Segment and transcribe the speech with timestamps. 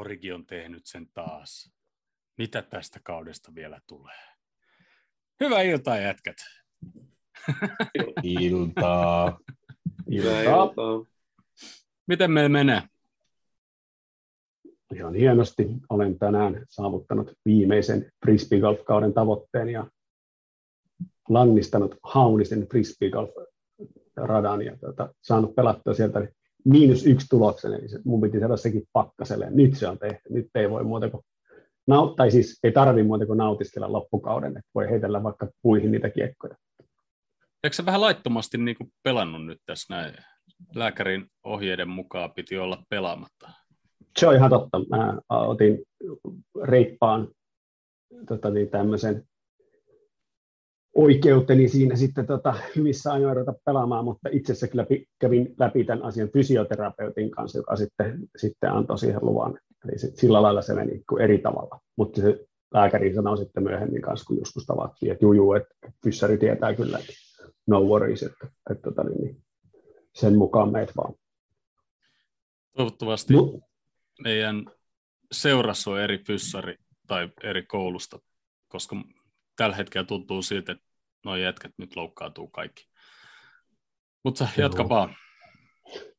[0.00, 1.72] Origi on tehnyt sen taas.
[2.38, 4.16] Mitä tästä kaudesta vielä tulee?
[5.40, 6.36] Hyvää iltaa, jätkät.
[8.22, 9.38] Iltaa.
[10.10, 10.64] Hyvää Iltaa.
[10.64, 11.06] iltaa.
[12.06, 12.82] Miten meillä menee?
[14.94, 15.66] Ihan hienosti.
[15.88, 19.86] Olen tänään saavuttanut viimeisen frisbeegolf-kauden tavoitteen ja
[21.28, 26.28] lannistanut haunisen frisbeegolf-radan ja tuota, saanut pelattua sieltä
[26.64, 29.50] miinus yksi tuloksen, eli se, mun piti saada sekin pakkaselle.
[29.50, 30.22] Nyt se on tehty.
[30.30, 31.24] Nyt ei voi muuta kuin
[31.90, 36.10] nau- tai siis ei tarvi muuta kuin nautiskella loppukauden, että voi heitellä vaikka puihin niitä
[36.10, 36.56] kiekkoja.
[37.64, 40.14] Eikö se vähän laittomasti niin kuin pelannut nyt tässä näin?
[40.74, 43.50] Lääkärin ohjeiden mukaan piti olla pelaamatta.
[44.18, 44.78] Se on ihan totta.
[44.78, 45.78] Mä otin
[46.62, 47.28] reippaan
[48.28, 49.24] tota, niin, tämmöisen
[50.96, 54.86] oikeuteni siinä sitten tota, hyvissä ajoin ruveta pelaamaan, mutta itse asiassa kyllä
[55.18, 59.58] kävin läpi tämän asian fysioterapeutin kanssa, joka sitten, sitten antoi siihen luvan.
[59.84, 61.80] Eli sit, sillä lailla se meni kuin eri tavalla.
[61.96, 65.74] Mutta se lääkäri sanoi sitten myöhemmin kanssa, kun joskus tavattiin, että juu, että
[66.04, 67.12] fyssäri tietää kyllä, että
[67.66, 69.42] no worries, että, että tota, niin, niin,
[70.14, 71.14] sen mukaan meitä vaan.
[72.76, 73.60] Toivottavasti Mut,
[74.22, 74.64] meidän
[75.32, 78.18] seurassa on eri fyssari tai eri koulusta,
[78.68, 78.96] koska
[79.56, 80.84] tällä hetkellä tuntuu siltä, että
[81.24, 82.86] nuo jätkät nyt loukkaantuu kaikki.
[84.24, 85.16] Mutta jatka vaan.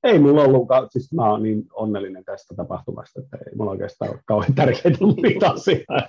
[0.04, 4.20] Ei mulla ollutkaan, siis mä oon niin onnellinen tästä tapahtumasta, että ei mulla oikeastaan ole
[4.26, 6.08] kauhean tärkeitä muita asioita.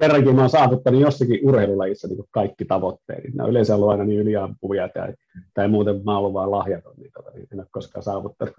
[0.00, 3.34] Kerrankin mä oon saavuttanut jossakin urheilulajissa niin kaikki tavoitteet.
[3.34, 5.14] Ne on yleensä ollut aina niin yliampuvia tai,
[5.54, 8.54] tai muuten mä oon ollut vaan lahjaton, niin, tota, niin en ole koskaan saavuttanut.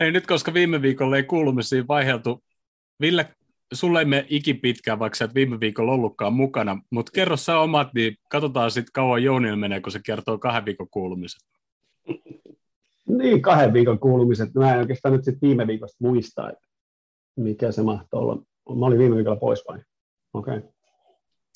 [0.00, 2.42] Ei nyt, koska viime viikolla ei kuulumisiin vaiheltu.
[3.00, 3.26] Ville,
[3.72, 8.16] sulle ei ikipitkään, vaikka sä et viime viikolla ollutkaan mukana, mutta kerro sä omat, niin
[8.30, 11.40] katsotaan sitten kauan Jounilla menee, kun se kertoo kahden viikon kuulumiset.
[13.08, 14.54] niin, kahden viikon kuulumiset.
[14.54, 16.66] Mä en oikeastaan nyt sit viime viikosta muista, että
[17.36, 18.36] mikä se mahtoi olla.
[18.78, 19.78] Mä olin viime viikolla pois vai?
[20.34, 20.56] Okei.
[20.56, 20.70] Okay.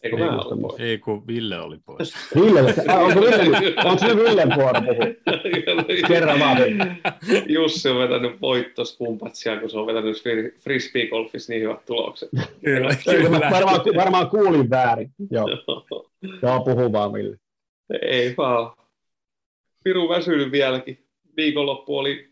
[0.05, 0.81] Eikö Ei mä ollut pois?
[0.81, 2.15] Ei, kun Ville oli pois.
[2.35, 5.05] Ville, ah, onko, Ville, onko se Villen vuoro puhua?
[6.09, 6.59] Kerran vaan.
[7.49, 12.29] Jussi on vetänyt voittos kumpatsia, kun se on vetänyt fri- frisbeegolfissa niin hyvät tulokset.
[12.31, 12.47] Kyllä,
[13.05, 13.23] Kyllä.
[13.23, 13.51] kyllä.
[13.51, 15.11] Varmaan, varmaan kuulin väärin.
[15.31, 15.47] Joo,
[16.43, 17.37] Joo puhu vaan Ville.
[18.03, 18.77] Ei vaan.
[19.85, 20.99] Piru väsynyt vieläkin.
[21.37, 22.29] Viikonloppu oli,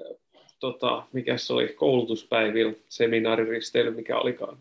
[0.00, 0.16] äh,
[0.60, 4.58] tota, mikä se oli, koulutuspäivillä, seminaariristeily, mikä olikaan.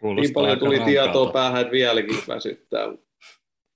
[0.00, 0.90] Kuulostaa niin paljon tuli rankalta.
[0.90, 2.92] tietoa päähän, että vieläkin väsyttää.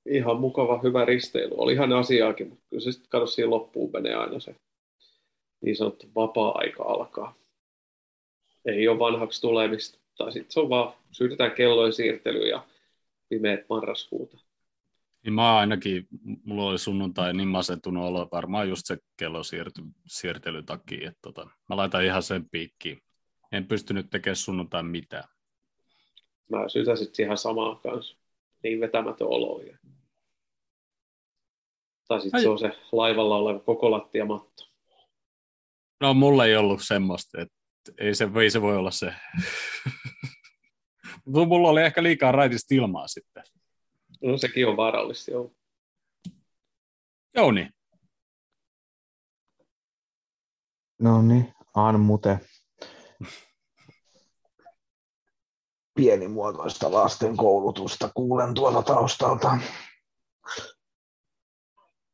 [0.06, 1.54] Ihan mukava, hyvä risteily.
[1.56, 4.54] Oli ihan asiaakin, mutta kyllä se sitten kato siihen loppuun menee aina se
[5.60, 7.34] niin sanottu vapaa-aika alkaa.
[8.64, 9.98] Ei ole vanhaksi tulemista.
[10.16, 12.66] Tai sitten se on vaan, syydetään kellojen siirtelyä ja
[13.28, 14.38] pimeät marraskuuta.
[15.24, 16.08] Niin mä ainakin,
[16.44, 21.44] mulla oli sunnuntai niin masentunut olo, varmaan just se kello siirty, siirtelyn takia, että tota,
[21.68, 23.02] mä laitan ihan sen piikkiin.
[23.52, 25.24] En pystynyt tekemään sunnuntai mitään.
[26.50, 28.16] Mä sytäsin ihan samaa kanssa.
[28.62, 29.60] Niin vetämätön olo.
[29.62, 29.78] Ja...
[32.08, 34.64] Tai sitten se on se laivalla oleva koko lattiamatto.
[36.00, 37.54] No mulla ei ollut semmoista, että
[37.98, 39.14] ei se, ei se voi olla se.
[41.24, 43.42] Mutta mulla oli ehkä liikaa raitista ilmaa sitten.
[44.22, 45.52] No sekin on vaarallista, joo.
[47.36, 47.68] Jouni,
[51.00, 52.40] No niin, Anmute.
[56.00, 59.58] Pienimuotoista lasten koulutusta kuulen tuolta taustalta.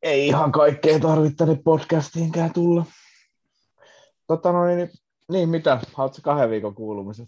[0.01, 2.85] Ei ihan kaikkea tarvitse tänne podcastiinkään tulla.
[4.27, 4.89] Tota no niin,
[5.31, 5.79] niin mitä?
[5.93, 7.27] Haluatko kahden viikon kuulumiset?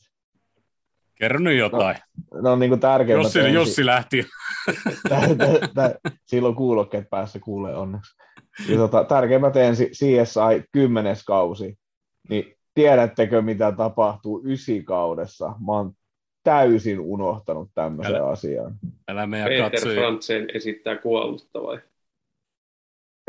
[1.15, 1.97] kerro nyt jotain.
[2.33, 3.53] No niin kuin tärkeimmät Jussi, ensin.
[3.53, 4.25] Jussi lähti.
[5.09, 8.15] Tä- tä- tä- Silloin kuulokkeet päässä kuulee onneksi.
[8.69, 11.15] Ja tota, tärkeimmät ensin CSI 10.
[11.27, 11.79] kausi.
[12.29, 15.47] Niin tiedättekö, mitä tapahtuu ysikaudessa?
[15.47, 15.93] Mä oon
[16.43, 18.75] täysin unohtanut tämmöisen Älä- asian.
[19.07, 19.95] Älä meidän Peter katsoja.
[20.01, 21.79] Frantzen esittää kuollutta vai?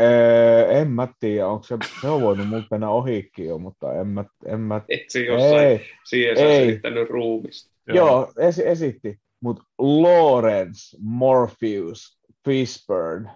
[0.00, 4.06] Öö, en mä tiedä, onko se, se on voinut multa mennä ohikin jo, mutta en
[4.06, 5.78] mä, en mä Et se jossain ei,
[6.08, 6.68] CS ei.
[6.68, 7.70] esittänyt ruumista.
[7.86, 13.30] joo, esi- esitti, mutta Lawrence Morpheus Fishburne,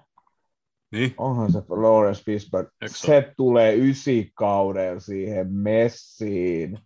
[0.92, 6.78] Niin, onhan se Lawrence Fishburne, se se tulee ysikauden siihen messiin.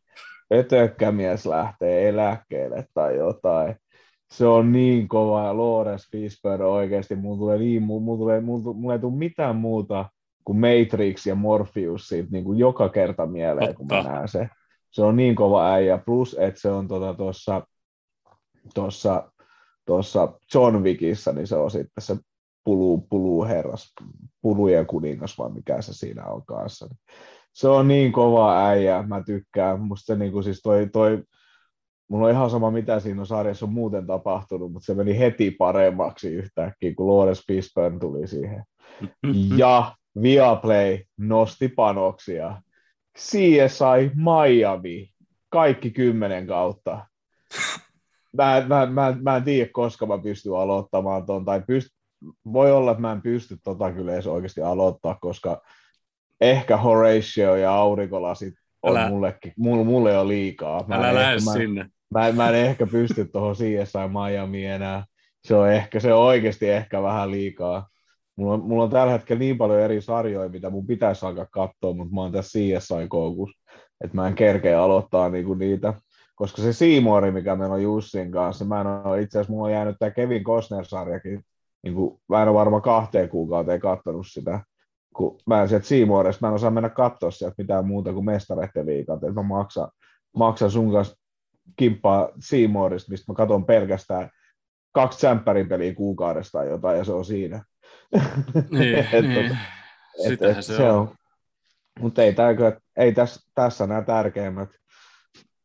[0.52, 3.76] Ötökkämies lähtee eläkkeelle tai jotain.
[4.30, 7.16] Se on niin kova ja Lawrence Fishburne oikeasti.
[7.16, 10.10] Mulla tulee niin, mulla, tulee, mulla, mulla ei tule mitään muuta
[10.44, 14.48] kuin Matrix ja Morpheus siitä niin kuin joka kerta mieleen, kun mä näen se.
[14.90, 15.98] Se on niin kova äijä.
[15.98, 17.66] Plus, että se on tuossa tota,
[18.74, 19.32] tuossa
[19.88, 22.16] tuossa John Wickissä, niin se on sitten se
[22.64, 23.94] pulu, pulu herras,
[24.42, 26.88] pulujen kuningas, vai mikä se siinä on kanssa.
[27.58, 29.80] Se on niin kova äijä, mä tykkään.
[29.80, 31.22] Musta se niin kuin, siis toi, toi,
[32.08, 35.50] mulla on ihan sama, mitä siinä on sarjassa on muuten tapahtunut, mutta se meni heti
[35.50, 38.64] paremmaksi yhtäkkiä, kun Lawrence Fishburne tuli siihen.
[39.56, 42.62] Ja Viaplay nosti panoksia.
[43.18, 45.10] CSI Miami,
[45.48, 47.06] kaikki kymmenen kautta.
[48.36, 51.88] Mä, mä, mä, mä en tiedä, koska mä pystyn aloittamaan ton, tai pyst,
[52.52, 55.62] voi olla, että mä en pysty tota kyllä edes oikeasti aloittaa, koska
[56.40, 60.84] ehkä Horatio ja aurinkolasit on älä, mullekin, mulle, mulle on liikaa.
[60.86, 61.86] Mä älä lähde sinne.
[62.14, 65.04] Mä, mä, mä en ehkä pysty tuohon CSI Miami enää.
[65.44, 67.88] Se on, ehkä, se on oikeasti ehkä vähän liikaa.
[68.36, 71.94] Mulla on, mulla on tällä hetkellä niin paljon eri sarjoja, mitä mun pitäisi alkaa katsoa,
[71.94, 73.60] mutta mä oon tässä CSI-koukussa,
[74.04, 75.94] että mä en kerkeä aloittaa niinku niitä.
[76.34, 79.72] Koska se Seymour, mikä meillä on Jussin kanssa, mä en ole, itse asiassa mulla on
[79.72, 81.42] jäänyt tämä Kevin Costner-sarjakin,
[81.82, 84.60] niin kuin, mä en ole varmaan kahteen kuukauteen katsonut sitä,
[85.18, 88.86] kun mä en sieltä Seymourista, mä en osaa mennä katsoa sieltä mitään muuta kuin mestareiden
[88.86, 89.88] liikat, että mä maksan,
[90.36, 91.16] maksan sun kanssa
[91.76, 94.30] kimppaa Seymourista, mistä mä katson pelkästään
[94.92, 97.64] kaksi tsemppärin peliä kuukaudesta tai jotain, ja se on siinä.
[98.70, 99.58] Niin, et, niin.
[100.26, 100.98] Et, et, se, se on.
[100.98, 101.14] on.
[102.00, 102.54] Mutta ei, tää,
[102.96, 104.68] ei tässä, tässä nämä tärkeimmät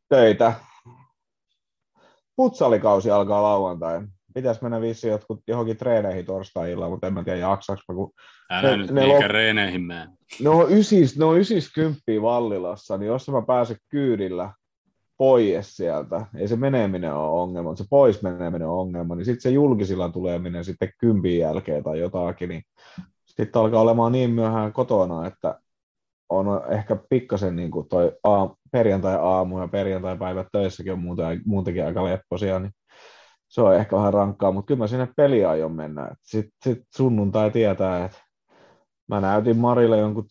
[0.10, 0.54] töitä.
[2.36, 4.02] Putsalikausi alkaa lauantai.
[4.34, 8.12] Pitäisi mennä vissiin jotkut johonkin treeneihin torstai mutta en mä tiedä jaksaks kun...
[8.54, 9.24] Älä ne, nyt ne lop...
[9.26, 10.08] reeneihin mene.
[10.42, 14.54] No ysis, no ysis kymppiä Vallilassa, niin jos mä pääsen kyydillä
[15.18, 19.50] pois sieltä, ei se meneminen ole ongelma, se pois meneminen on ongelma, niin sitten se
[19.50, 22.64] julkisilla tuleminen sitten kympin jälkeen tai jotakin, niin
[23.26, 25.60] sitten alkaa olemaan niin myöhään kotona, että
[26.30, 32.04] on ehkä pikkasen niin kuin toi aam, perjantai-aamu ja perjantai-päivät töissäkin on muuten, muutenkin aika
[32.04, 32.72] lepposia, niin
[33.48, 36.16] se on ehkä vähän rankkaa, mutta kyllä mä sinne peliä aion mennä.
[36.22, 38.18] Sitten sit sunnuntai tietää, että
[39.08, 40.28] mä näytin Marille jonkun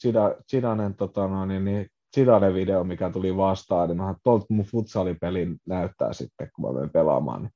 [0.50, 1.86] Zidanen tota, no, niin, niin
[2.16, 6.90] Zidanen video, mikä tuli vastaan, niin mä tuolta mun futsalipelin näyttää sitten, kun mä menen
[6.90, 7.42] pelaamaan.
[7.42, 7.52] Niin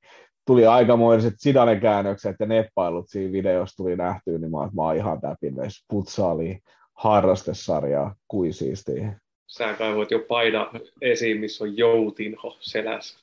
[0.47, 5.21] tuli aikamoiset Zidanen käännökset ja neppailut siinä videossa tuli nähtyä, niin mä, mä oon ihan
[5.21, 6.59] täpinnes futsaliin
[6.93, 9.19] harrastesarjaa, kuin siistiä.
[9.47, 10.71] Sä kaivoit jo paida
[11.01, 13.19] esiin, missä on joutinho selässä.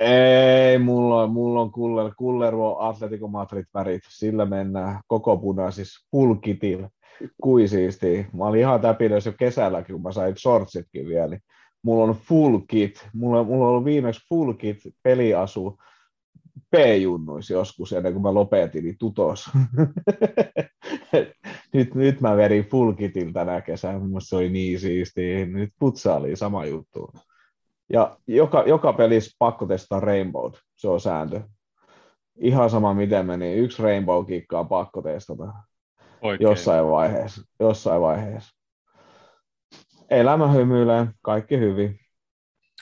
[0.00, 6.86] Ei, mulla on, mulla on Kuller, Kullervo Atletico Madrid värit, sillä mennään koko punaisis pulkitil,
[7.42, 8.26] kui siisti.
[8.32, 11.28] Mä olin ihan täpinössä jo kesälläkin, kun mä sain shortsitkin vielä.
[11.28, 11.42] Niin
[11.82, 15.78] mulla on full kit, mulla, mulla on ollut viimeksi full kit peliasu
[16.70, 19.50] P-junnuis joskus ennen kuin mä lopetin, niin tutos.
[21.74, 25.46] nyt, nyt mä verin full kitin tänä kesänä, mun se oli niin siisti.
[25.46, 27.12] Nyt putsaali sama juttu.
[27.92, 31.40] Ja joka, joka pelissä pakko testaa Rainbow, se on sääntö.
[32.36, 35.52] Ihan sama miten meni, yksi Rainbow-kikkaa pakko testata.
[36.22, 36.50] Oikein.
[36.50, 37.42] Jossain vaiheessa.
[37.60, 38.56] Jossain vaiheessa.
[40.10, 42.00] Elämä hymyilee, kaikki hyvin.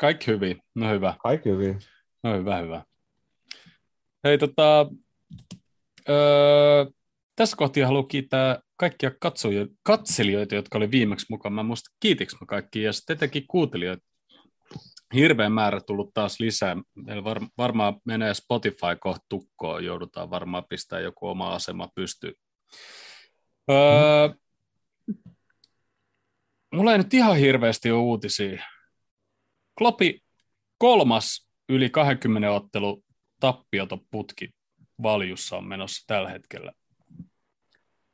[0.00, 1.14] Kaikki hyvin, no hyvä.
[1.22, 1.78] Kaikki hyvin.
[2.22, 2.84] No hyvä, hyvä.
[4.24, 4.86] Hei tota,
[6.08, 6.86] öö,
[7.36, 11.52] tässä kohtaa haluan kiittää kaikkia katsoja, katselijoita, jotka oli viimeksi mukaan.
[11.52, 14.06] Mä muista, kiitinkö mä kaikki ja sitten etenkin kuuntelijoita.
[15.14, 16.76] Hirveän määrä tullut taas lisää.
[16.94, 22.34] Meillä var, varmaan menee Spotify kohta tukkoon, joudutaan varmaan pistää joku oma asema pystyyn.
[23.70, 24.28] Öö,
[26.74, 28.64] mulla ei nyt ihan hirveästi ole uutisia.
[29.78, 30.22] Klopi
[30.78, 33.04] kolmas yli 20 ottelu
[33.40, 34.50] tappioton putki
[35.02, 36.72] valjussa on menossa tällä hetkellä.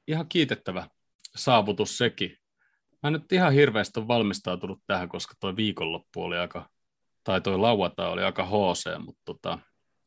[0.09, 0.89] Ihan kiitettävä
[1.37, 2.37] saavutus sekin.
[3.03, 6.71] Mä nyt ihan hirveästi on valmistautunut tähän, koska toi viikonloppu oli aika,
[7.25, 9.59] tai toi lauantai oli aika HC, mutta tota,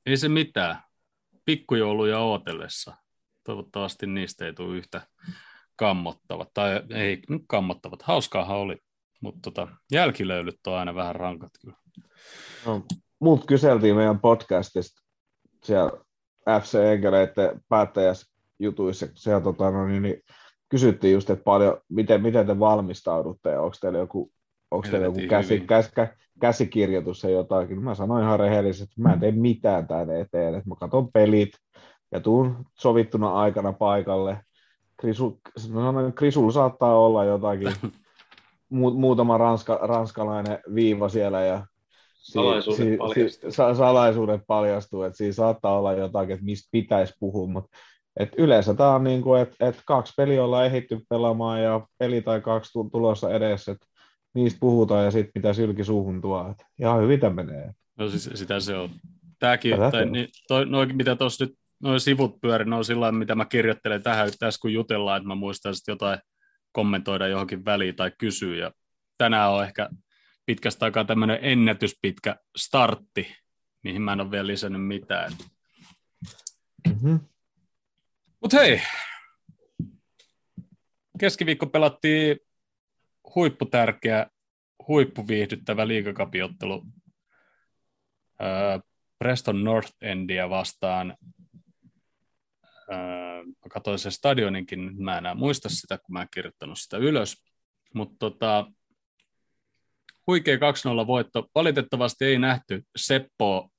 [0.06, 0.84] ei se mitään.
[1.46, 2.96] Pikkujouluja ootellessa.
[3.44, 5.02] Toivottavasti niistä ei tule yhtä
[5.76, 8.02] kammottavat, tai ei nyt kammottavat.
[8.02, 8.78] Hauskaahan oli,
[9.22, 11.78] mutta tota, jälkilöylyt on aina vähän rankat kyllä.
[12.66, 12.84] No,
[13.20, 15.02] mut kyseltiin meidän podcastista
[15.64, 15.92] siellä
[16.62, 20.24] FC Enkeleiden päättäjäsjutuissa, siellä tota, no, niin, niin,
[20.70, 24.32] kysyttiin just, että paljon, miten, miten te valmistaudutte ja onko teillä joku,
[24.72, 27.84] onko teillä joku käsi, käs, kä, käsikirjoitus ja jotakin.
[27.84, 31.50] Mä sanoin ihan rehellisesti, että mä en tee mitään tänne eteen, että mä katson pelit
[32.12, 34.38] ja tuun sovittuna aikana paikalle.
[34.98, 35.40] Krisu,
[36.16, 37.74] Krisulla saattaa olla jotakin,
[38.70, 41.66] mu, muutama ranska, ranskalainen viiva siellä ja
[42.14, 43.52] salaisuudet si, paljastuu.
[43.52, 47.78] Si, salaisuudet paljastuu, että siinä saattaa olla jotakin, että mistä pitäisi puhua, mutta
[48.20, 52.22] et yleensä tämä on niin kuin, että et kaksi peliä ollaan ehitty pelaamaan ja peli
[52.22, 53.86] tai kaksi tulossa edessä, että
[54.34, 56.50] niistä puhutaan ja sitten mitä sylki suuhun tuo.
[56.52, 57.72] Et ihan hyvin tämä menee.
[57.98, 58.90] No siis sitä se on.
[59.40, 63.46] Tämäkin, tai, niin, toi, noin, mitä tuossa nyt noin sivut pyörin on sillä mitä mä
[63.46, 66.20] kirjoittelen tähän tässä kun jutellaan, että mä muistan sitten jotain
[66.72, 68.58] kommentoida johonkin väliin tai kysyä.
[68.58, 68.72] Ja
[69.18, 69.90] tänään on ehkä
[70.46, 73.36] pitkästä aikaa tämmöinen ennätyspitkä startti,
[73.84, 75.32] mihin mä en ole vielä lisännyt mitään.
[76.88, 77.20] Mm-hmm.
[78.42, 78.82] Mutta hei,
[81.20, 82.38] keskiviikko pelattiin
[83.36, 84.28] huipputärkeä,
[84.88, 86.86] huippuviihdyttävä liigakapiottelu
[89.20, 91.18] Preston North Endia vastaan.
[92.96, 97.44] Mä katsoin sen stadioninkin, mä enää muista sitä, kun mä en kirjoittanut sitä ylös.
[97.94, 98.72] Mutta tota,
[100.28, 101.48] huikea 2-0 voitto.
[101.56, 103.70] Valitettavasti ei nähty Seppoa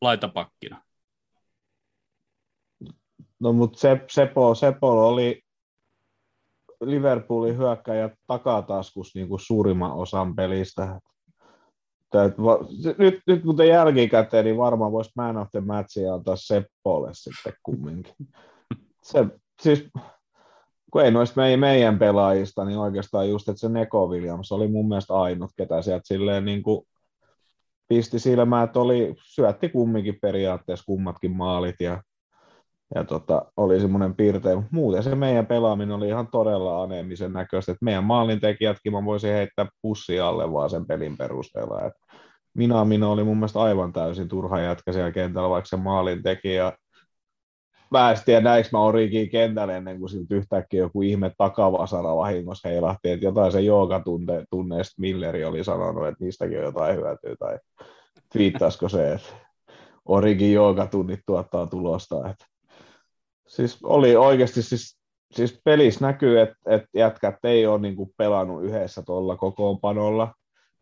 [0.00, 0.82] laitapakkina.
[3.40, 5.42] No mutta Sep, Sepo, Sepo oli
[6.80, 11.00] Liverpoolin hyökkäjä takataskus niin kuin suurimman osan pelistä.
[12.98, 18.14] Nyt, nyt muuten jälkikäteen, niin varmaan voisi Man of the Matchia antaa Seppolle sitten kumminkin.
[19.02, 19.26] Se,
[19.62, 19.88] siis,
[20.92, 24.88] kun ei noista meidän, meidän pelaajista, niin oikeastaan just, että se Neko Williams oli mun
[24.88, 26.86] mielestä ainut, ketä sieltä silleen niin kuin
[27.88, 32.02] pisti silmään, että oli, syötti kumminkin periaatteessa kummatkin maalit ja
[32.94, 37.72] ja tota, oli semmoinen piirte, mutta muuten se meidän pelaaminen oli ihan todella aneemisen näköistä,
[37.72, 42.00] että meidän maalintekijätkin mä voisin heittää pussi alle vaan sen pelin perusteella, että
[42.54, 46.72] minä, minä oli mun mielestä aivan täysin turha jätkä siellä kentällä, vaikka se maalintekijä
[47.90, 52.68] mä en tiedä näinkö mä orikin kentällä ennen kuin siltä yhtäkkiä joku ihme takavasara vahingossa
[52.68, 57.58] heilahti, että jotain se joogatunneista Milleri oli sanonut, että niistäkin on jotain hyötyä, tai
[58.38, 59.28] viittaisiko se, että
[60.04, 62.44] Origin joogatunnit tuottaa tulosta, että
[63.48, 64.98] Siis oli oikeasti, siis,
[65.32, 70.34] siis pelissä näkyy, että, että jätkät ei ole niin kuin pelannut yhdessä tuolla kokoonpanolla.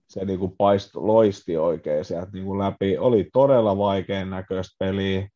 [0.08, 2.98] Se niin kuin paist, loisti oikein sieltä niin kuin läpi.
[2.98, 5.28] Oli todella vaikean näköistä peliä.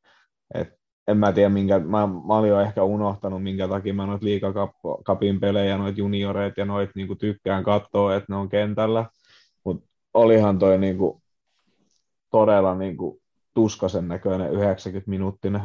[0.54, 0.68] Et
[1.08, 5.40] en mä tiedä, minkä, mä, mä olin jo ehkä unohtanut, minkä takia mä noita liikakapin
[5.40, 9.06] pelejä, noita junioreita ja noita niin kuin tykkään katsoa, että ne on kentällä.
[9.64, 11.22] Mutta olihan toi niin kuin,
[12.30, 13.20] todella niin kuin,
[13.54, 15.62] tuskasen näköinen 90 minuuttinen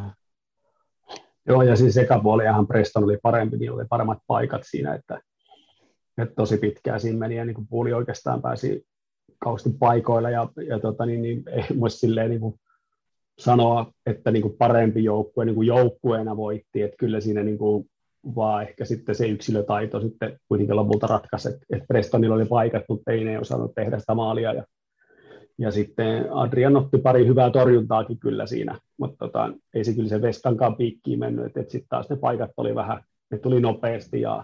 [1.48, 5.22] Joo, ja siis sekapuoliahan Preston oli parempi, niin oli paremmat paikat siinä, että,
[6.18, 8.86] että tosi pitkään siinä meni, ja niin kuin puuli oikeastaan pääsi
[9.40, 12.60] kausti paikoilla, ja, ja tota, niin, niin, ei muista silleen niin kuin
[13.40, 17.90] sanoa, että niin kuin parempi joukkue niin kuin joukkueena voitti, että kyllä siinä niin kuin
[18.36, 23.12] vaan ehkä sitten se yksilötaito sitten kuitenkin lopulta ratkaisi, että, että Prestonilla oli paikat, mutta
[23.12, 24.64] ei ne osannut tehdä sitä maalia, ja
[25.58, 30.22] ja sitten Adrian otti pari hyvää torjuntaakin kyllä siinä, mutta tota, ei se kyllä se
[30.22, 34.44] Vestankaan piikkiin mennyt, että, että sitten taas ne paikat oli vähän, ne tuli nopeasti ja,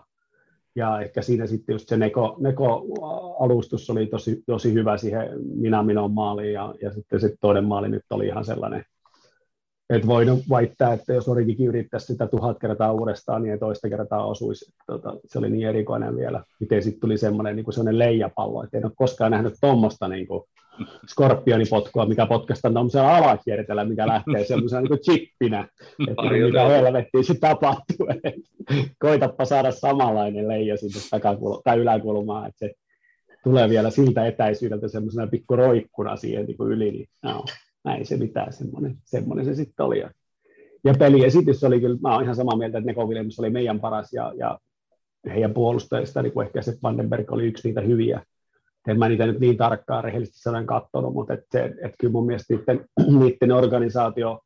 [0.75, 6.11] ja ehkä siinä sitten just se Neko, Neko-alustus oli tosi, tosi hyvä siihen minä minon
[6.11, 8.85] maaliin ja, ja sitten se toinen maali nyt oli ihan sellainen,
[9.89, 14.25] että voin väittää, että jos Origikin yrittäisi sitä tuhat kertaa uudestaan, niin ei toista kertaa
[14.25, 14.73] osuisi.
[14.87, 16.43] Tota, se oli niin erikoinen vielä.
[16.59, 20.27] Miten sitten tuli semmoinen, niin leijapallo, että en ole koskaan nähnyt tuommoista niin
[21.07, 25.67] skorpionipotkua, mikä potkastaa tuollaisella alakiertellä, mikä lähtee semmoisena niin chippinä,
[26.09, 28.07] että mitä helvettiä se tapahtuu.
[28.99, 32.73] Koitapa saada samanlainen leija sinne takakulmaan tai yläkulmaan, että se
[33.43, 37.45] tulee vielä siltä etäisyydeltä semmoisena pikku roikkuna siihen niin yli, niin no,
[37.83, 39.99] näin se mitään, semmoinen, semmoinen se sitten oli.
[40.83, 44.13] Ja peliesitys oli kyllä, mä oon ihan samaa mieltä, että Neko Williams oli meidän paras
[44.13, 44.59] ja, ja
[45.25, 48.21] heidän puolustajista, niin kuin ehkä se Vandenberg oli yksi niitä hyviä.
[48.87, 52.25] En mä niitä nyt niin tarkkaan rehellisesti sanoen katsonut, mutta et se, et kyllä mun
[52.25, 52.85] mielestä niiden,
[53.19, 54.41] niiden organisaatio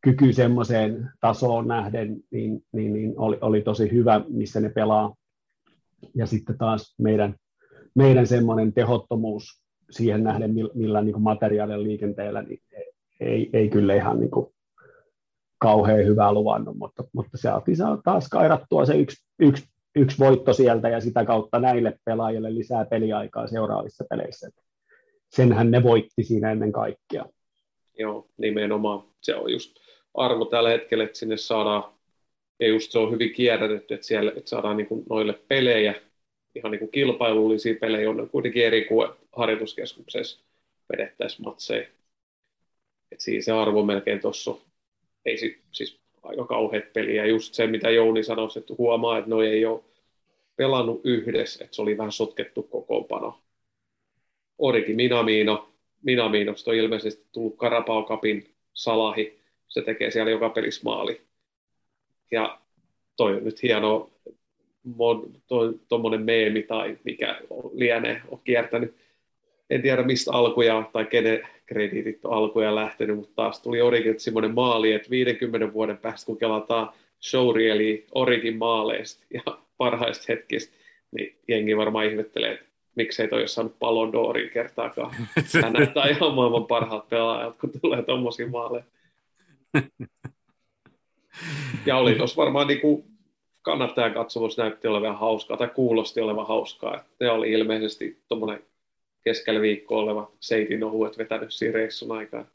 [0.00, 5.14] kyky semmoiseen tasoon nähden, niin, niin, niin oli, oli, tosi hyvä, missä ne pelaa.
[6.14, 7.34] Ja sitten taas meidän,
[7.94, 12.60] meidän semmoinen tehottomuus siihen nähden, millä niin materiaalien liikenteellä, niin
[13.20, 14.46] ei, ei kyllä ihan niin kuin
[15.58, 17.48] kauhean hyvää luvannut, mutta, mutta se
[18.04, 23.46] taas kairattua se yksi, yksi, yksi voitto sieltä ja sitä kautta näille pelaajille lisää peliaikaa
[23.46, 24.50] seuraavissa peleissä.
[25.28, 27.24] Senhän ne voitti siinä ennen kaikkea.
[27.98, 29.04] Joo, nimenomaan.
[29.20, 29.76] Se on just
[30.14, 31.94] arvo tällä hetkellä, että sinne saadaan,
[32.60, 35.94] ja just se on hyvin kierrätetty, että, siellä, että saadaan niin kuin noille pelejä,
[36.54, 40.44] ihan niin kuin kilpailullisia pelejä on kuitenkin eri kuin harjoituskeskuksessa
[40.92, 41.88] vedettäisiin matseja.
[43.12, 44.54] Et siinä se arvo melkein tuossa
[45.24, 47.26] ei si, siis aika kauheat peliä.
[47.26, 49.80] Just se, mitä Jouni sanoi, että huomaa, että noi ei ole
[50.56, 53.40] pelannut yhdessä, että se oli vähän sotkettu kokoonpano.
[54.58, 55.68] Oriki Minamino,
[56.02, 61.20] Minaminosta on ilmeisesti tullut Karapaukapin salahi, se tekee siellä joka pelissä maali.
[62.30, 62.60] Ja
[63.16, 64.10] toi on nyt hieno
[65.88, 67.40] tuommoinen meemi tai mikä
[67.72, 68.94] lienee on kiertänyt
[69.70, 74.54] en tiedä mistä alkuja tai kenen krediitit on alkuja lähtenyt, mutta taas tuli Origin semmoinen
[74.54, 80.74] maali, että 50 vuoden päästä kun kelataan showri eli Origin maaleista ja parhaista hetkistä,
[81.10, 85.14] niin jengi varmaan ihmettelee, että miksei toi ole saanut Palon d'Orin kertaakaan.
[85.62, 88.84] Hän näyttää ihan maailman parhaat pelaajat, kun tulee tuommoisia maaleja.
[91.86, 93.04] Ja oli tuossa varmaan niin kuin
[93.62, 96.96] kannattajan katsomus näytti olevan hauskaa, tai kuulosti olevan hauskaa.
[96.96, 98.62] Että ne oli ilmeisesti tuommoinen
[99.24, 102.48] keskellä viikkoa oleva seitin ohuet vetänyt siinä reissun aikaan.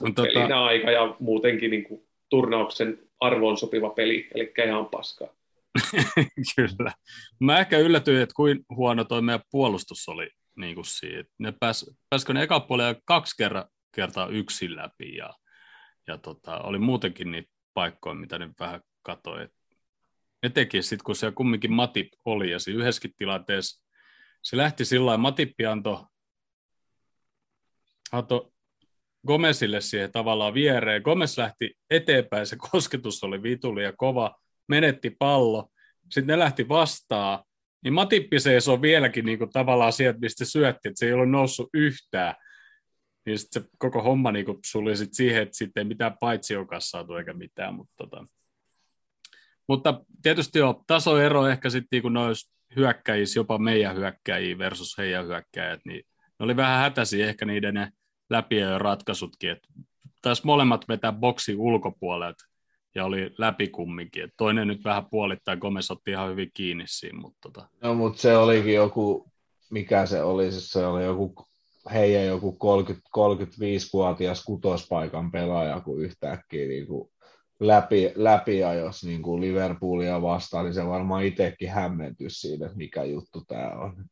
[0.00, 0.22] tota...
[0.22, 5.28] Pelinä aika ja muutenkin niin kuin turnauksen arvoon sopiva peli, eli ihan paskaa.
[6.56, 6.92] Kyllä.
[7.40, 11.30] Mä ehkä yllätyin, että kuin huono toi meidän puolustus oli niin kuin siitä.
[11.38, 13.64] Ne pääs, pääskö ne eka puolella kaksi kerran,
[13.94, 15.30] kertaa yksin läpi ja,
[16.06, 19.48] ja tota, oli muutenkin niitä paikkoja, mitä ne vähän katsoi.
[20.42, 23.83] Etenkin sitten, kun siellä kumminkin Matip oli ja siinä yhdessäkin tilanteessa
[24.44, 26.04] se lähti sillä lailla, Matippi antoi,
[28.12, 28.52] antoi
[29.26, 31.02] Gomezille siihen tavallaan viereen.
[31.02, 34.36] Gomez lähti eteenpäin, se kosketus oli vituli ja kova,
[34.68, 35.68] menetti pallo.
[36.02, 37.44] Sitten ne lähti vastaan,
[37.84, 41.68] niin Matippi seisoo vieläkin niin kuin tavallaan sieltä, mistä syötti, että se ei ollut noussut
[41.74, 42.34] yhtään.
[43.26, 46.54] Niin sitten se koko homma niin kuin suli sit siihen, että sitten ei mitään paitsi
[46.78, 47.74] saatu eikä mitään.
[47.74, 48.26] Mutta, tota.
[49.68, 55.26] mutta tietysti jo tasoero ehkä sitten, kun ne olisi hyökkäjissä, jopa meidän hyökkäjiä versus heidän
[55.26, 57.90] hyökkäjät, niin ne oli vähän hätäisiä ehkä niiden ne
[58.30, 59.68] läpiöön ratkaisutkin, että
[60.22, 62.44] taisi molemmat vetää boksi ulkopuolelta
[62.94, 64.24] ja oli läpi kumminkin.
[64.24, 67.20] Et toinen nyt vähän puolittain, Gomez otti ihan hyvin kiinni siinä.
[67.20, 67.68] Mutta tota.
[67.82, 69.32] No, mutta se olikin joku,
[69.70, 71.34] mikä se oli, se oli joku
[71.92, 77.10] heidän joku 30, 35-vuotias kutospaikan pelaaja, kun yhtäkkiä niin kuin
[77.60, 83.42] läpi, läpiajos niin kuin Liverpoolia vastaan, niin se varmaan itsekin hämmentyisi siitä, että mikä juttu
[83.48, 84.04] tämä on.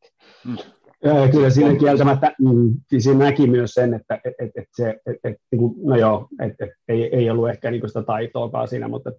[0.45, 0.57] Mm.
[1.05, 5.17] Ja kyllä siinä kieltämättä, mm, siinä näki myös sen, että et, et, et se, et,
[5.25, 9.13] et, niinku, no joo, et, et, ei, ei ollut ehkä niin sitä taitoakaan siinä, mutta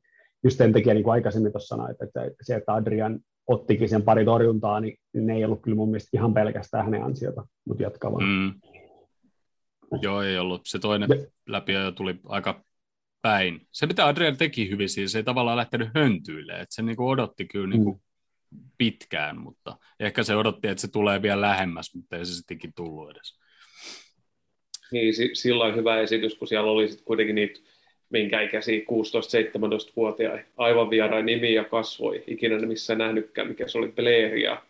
[0.44, 4.04] just sen takia niin kuin aikaisemmin tuossa sanoin, että, että se, että Adrian ottikin sen
[4.04, 8.12] pari torjuntaa, niin ne ei ollut kyllä mun mielestä ihan pelkästään hänen ansiota, mutta jatkaa
[8.12, 8.24] vaan.
[8.24, 8.54] Mm.
[10.02, 10.62] Joo, ei ollut.
[10.66, 11.10] Se toinen
[11.48, 12.62] läpi jo tuli aika
[13.24, 13.68] päin.
[13.72, 17.08] Se, mitä Adrian teki hyvin, siis se ei tavallaan lähtenyt höntyille, että se niin kuin
[17.08, 18.02] odotti kyllä niin kuin
[18.52, 18.60] mm.
[18.78, 23.12] pitkään, mutta ehkä se odotti, että se tulee vielä lähemmäs, mutta ei se sittenkin tullut
[23.12, 23.40] edes.
[24.92, 27.60] Niin, silloin hyvä esitys, kun siellä oli sitten kuitenkin niitä
[28.10, 32.24] minkä ikäisiä 16-17-vuotiaita aivan vierain nimi ja kasvoi.
[32.28, 34.64] Ikinä ne missä nähnytkään, mikä se oli Blair ja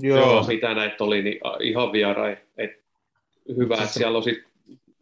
[0.00, 0.18] Joo.
[0.18, 2.36] Joo, mitä näitä oli, niin ihan vierain.
[2.56, 2.84] Et
[3.56, 4.52] hyvä, että siellä on sitten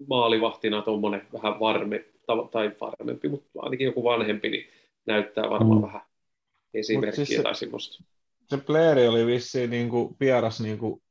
[0.08, 4.66] maalivahtina tuommoinen vähän varme, tai varmempi, mutta ainakin joku vanhempi, niin
[5.06, 5.82] näyttää varmaan mm.
[5.82, 6.00] vähän
[6.74, 8.04] esimerkkiä siis tai semmoista.
[8.48, 11.02] Se Blairi oli vissiin niin kuin vieras niin kuin,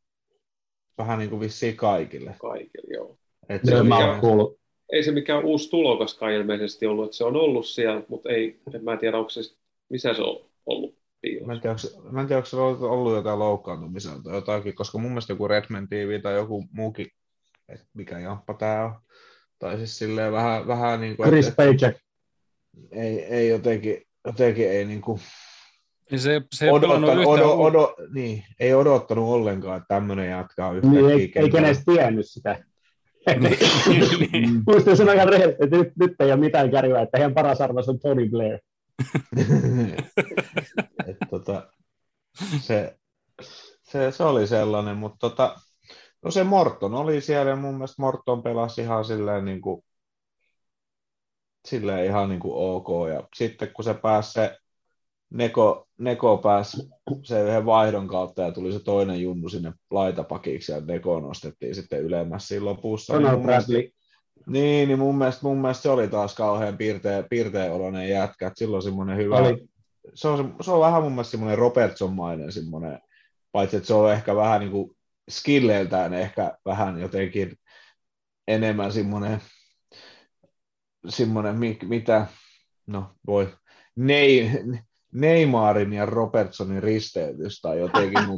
[0.97, 2.35] vähän niin kuin vissiin kaikille.
[2.39, 3.17] Kaikille, joo.
[3.49, 4.61] Et se, se kuullut.
[4.91, 8.83] Ei se mikään uusi tulokaskaan ilmeisesti ollut, että se on ollut siellä, mutta ei, en
[8.83, 9.41] mä tiedä, onko se,
[9.89, 11.01] missä se on ollut
[11.45, 14.97] Mä en, tiedä, onko, mä en tiedä, onko se ollut jotain loukkaantumisia tai jotakin, koska
[14.97, 17.07] mun mielestä joku Redman TV tai joku muukin,
[17.69, 18.91] että mikä jamppa tämä on,
[19.61, 21.29] tai siis silleen vähän, vähän niin kuin...
[21.29, 21.99] Chris Paycheck.
[22.91, 25.19] Ei, ei jotenkin, jotenkin ei niin kuin...
[26.11, 31.01] Niin se, se odottanut, odo, odo, niin, ei odottanut ollenkaan, että tämmöinen jatkaa yhtäkkiä.
[31.01, 32.63] Niin, ei, ei kenestä tiennyt sitä.
[34.67, 37.89] Muistin sen aika rehellisesti, että nyt, nyt ei ole mitään kärjyä, että heidän paras arvos
[37.89, 38.59] on Tony Blair.
[41.07, 41.67] Et, tota,
[42.61, 42.95] se,
[43.83, 45.55] se, se, oli sellainen, mutta tota,
[46.21, 49.83] No se Morton oli siellä ja mun mielestä Morton pelasi ihan silleen, niin kuin,
[51.67, 53.09] silleen ihan niin kuin ok.
[53.09, 54.57] Ja sitten kun se pääsi se
[55.29, 56.89] Neko, Neko pääsi
[57.23, 62.01] se yhden vaihdon kautta ja tuli se toinen junnu sinne laitapakiksi ja Neko nostettiin sitten
[62.01, 63.19] ylemmäs siinä lopussa.
[63.19, 63.77] Niin Bradley.
[63.77, 64.01] Mielestä,
[64.47, 68.47] niin, niin mun mielestä, mun mielestä se oli taas kauhean piirteä, piirteä oloinen jätkä.
[68.47, 69.37] Että silloin semmoinen hyvä...
[69.37, 69.67] Oli.
[70.13, 72.99] Se on, se on vähän mun mielestä semmoinen Robertson-mainen semmoinen,
[73.51, 74.97] paitsi että se on ehkä vähän niin kuin
[75.31, 77.55] skilleiltään ehkä vähän jotenkin
[78.47, 79.41] enemmän semmoinen,
[81.07, 82.27] semmoinen mitä,
[82.87, 83.53] no voi,
[83.95, 84.49] Nei,
[85.13, 88.37] Neymarin ja Robertsonin risteytys tai jotenkin mun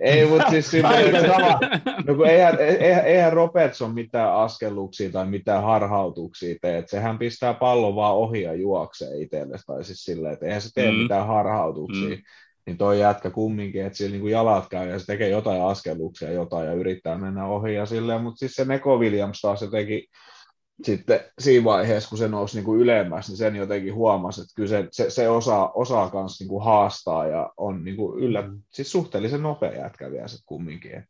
[0.00, 1.12] ei, mutta siis semmoinen,
[2.06, 7.54] no kun eihän, eihän, eihän, Robertson mitään askelluksia tai mitään harhautuksia tee, että sehän pistää
[7.54, 10.96] pallon vaan ohi ja juoksee itselle, tai siis silleen, että eihän se tee mm.
[10.96, 12.08] mitään harhautuksia.
[12.08, 12.22] Mm
[12.68, 16.66] niin toi jätkä kumminkin, että sillä niin jalat käy ja se tekee jotain askelluksia jotain
[16.66, 20.02] ja yrittää mennä ohi ja silleen, mutta siis se Neko Williams taas jotenkin
[20.84, 24.68] sitten siinä vaiheessa, kun se nousi niin kuin ylemmäs, niin sen jotenkin huomasi, että kyllä
[24.68, 28.62] se, se, se osaa, osaa myös niin kuin haastaa ja on niin kuin yllä, mm.
[28.70, 31.04] siis suhteellisen nopea jätkä vielä sitten kumminkin.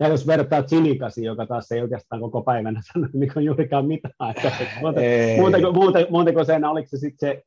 [0.00, 4.52] Ja jos vertaa Chilikasi, joka taas ei oikeastaan koko päivänä sano niin juurikaan mitään, että
[4.80, 5.04] muuten,
[5.40, 7.42] muuten, muuten, muuten kuin sen, oliko se sitten se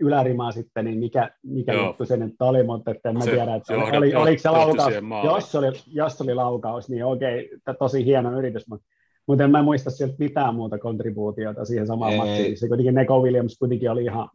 [0.00, 3.54] ylärimaa sitten, niin mikä, mikä juttu se nyt oli, mutta että en mä se tiedä,
[3.54, 8.38] että johdat, oli, oliko se laukaus, jos oli, jos oli laukaus, niin okei, tosi hieno
[8.38, 8.86] yritys, mutta
[9.26, 12.18] mutta en mä muista sieltä mitään muuta kontribuutiota siihen samaan Ei.
[12.18, 12.58] matchiin.
[12.58, 14.28] Se kuitenkin Neko Williams kuitenkin oli ihan,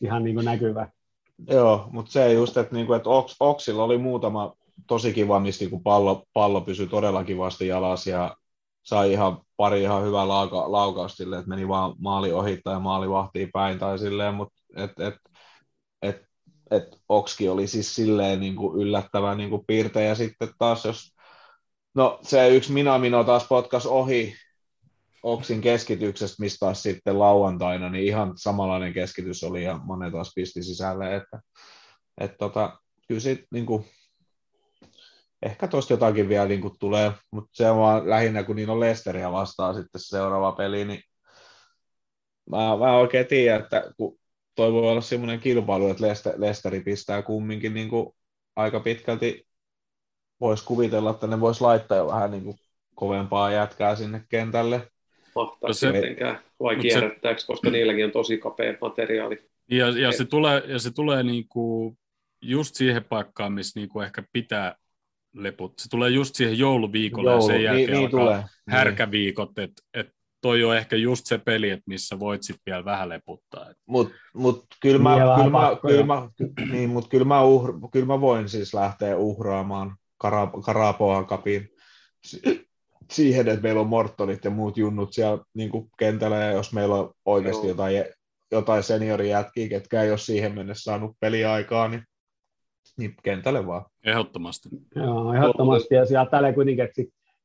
[0.00, 0.88] ihan niin kuin näkyvä.
[1.48, 4.52] Joo, mutta se just, että, niin kuin, että Ox, Oxilla oli muutama
[4.86, 8.36] tosi kiva, mistä kun pallo, pallo pysyi todella kivasti jalas ja
[8.82, 13.10] sai ihan pari ihan hyvää lauka, laukausta silleen, että meni vaan maali ohittaa ja maali
[13.10, 15.14] vahtii päin tai silleen, mutta et, et,
[16.02, 16.16] et,
[16.70, 21.14] et Okski oli siis silleen niin kuin yllättävän niin kuin piirte ja sitten taas jos
[21.94, 24.34] No se yksi Minamino taas potkas ohi
[25.22, 30.62] Oksin keskityksestä, mistä taas sitten lauantaina, niin ihan samanlainen keskitys oli ja monet taas pisti
[30.62, 31.40] sisälle, että,
[32.20, 33.84] että tota, kyllä sit, niin kuin,
[35.42, 38.80] ehkä tuosta jotakin vielä niin kuin tulee, mutta se on vaan lähinnä, kun niin on
[38.80, 41.02] Lesteria vastaan sitten seuraava peli, niin
[42.50, 44.18] mä, mä oikein tiedän, että kun
[44.54, 46.04] toi voi olla semmoinen kilpailu, että
[46.36, 48.06] Lesteri pistää kumminkin niin kuin
[48.56, 49.46] aika pitkälti
[50.40, 52.56] voisi kuvitella, että ne voisi laittaa jo vähän niin kuin
[52.94, 54.88] kovempaa jätkää sinne kentälle.
[55.34, 59.50] Mahtaa no se, mitenkään, vai kierrättääkö, se, koska niilläkin on tosi kapea materiaali.
[59.70, 61.98] Ja, ja, se tulee, ja se tulee niin kuin
[62.42, 64.76] just siihen paikkaan, missä niin kuin ehkä pitää
[65.34, 65.78] leput.
[65.78, 68.48] Se tulee just siihen jouluviikolle Joulu, ja sen jälkeen niin, niin alkaa niin.
[68.66, 73.08] härkäviikot, että et toi on ehkä just se peli, että missä voit sitten vielä vähän
[73.08, 73.66] leputtaa.
[73.86, 76.28] Mutta mut, kyllä mä, kyllä mä, kyllä mä,
[76.72, 79.96] niin, mut kyllä mä, uhr, kyllä mä voin siis lähteä uhraamaan
[80.64, 81.68] Karapoa kapin
[83.10, 86.94] siihen, että meillä on Mortonit ja muut junnut siellä niin kuin kentällä, ja jos meillä
[86.94, 88.04] on oikeasti jotain,
[88.52, 92.02] jotain seniorijätkiä, ketkä ei ole siihen mennessä saanut peliaikaa, niin,
[92.98, 93.84] niin kentälle vaan.
[94.04, 94.68] Ehdottomasti.
[94.96, 97.02] Joo, ehdottomasti, ja siellä tällä kuitenkin, että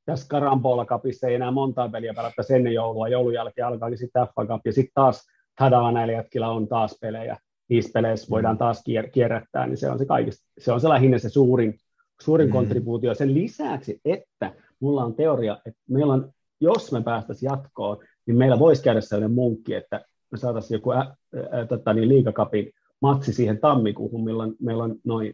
[0.10, 4.46] tässä Karampola kapissa ei enää montaa peliä pelata ennen joulua, joulun jälkeen alkaakin sitten FA
[4.46, 7.38] Cup, ja sitten taas Tadaa näillä jätkillä on taas pelejä,
[7.70, 8.60] niissä peleissä voidaan mm.
[8.60, 11.78] taas kier- kierrättää, niin se on se kaikista, se on se lähinnä se suurin,
[12.22, 12.52] suurin mm.
[12.52, 13.16] kontribuutio.
[13.16, 18.60] Sen lisäksi, että mulla on teoria, että meillä on, jos me päästäisiin jatkoon, niin meillä
[18.60, 23.60] voisi käydä sellainen munkki, että me saataisiin joku ä, ä, tota, niin liikakapin matsi siihen
[23.60, 25.34] tammikuuhun, milloin meillä on noin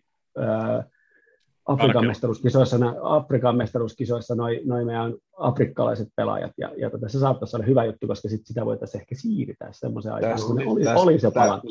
[1.65, 7.65] Afrikan mestaruuskisoissa, Afrikan mestaruuskisoissa noin noi meidän afrikkalaiset pelaajat, ja, ja tota, se saattaisi olla
[7.65, 11.31] hyvä juttu, koska sit sitä voitaisiin ehkä siirtää semmoisen aikaan, kun oli, täs, oli se
[11.31, 11.61] pala.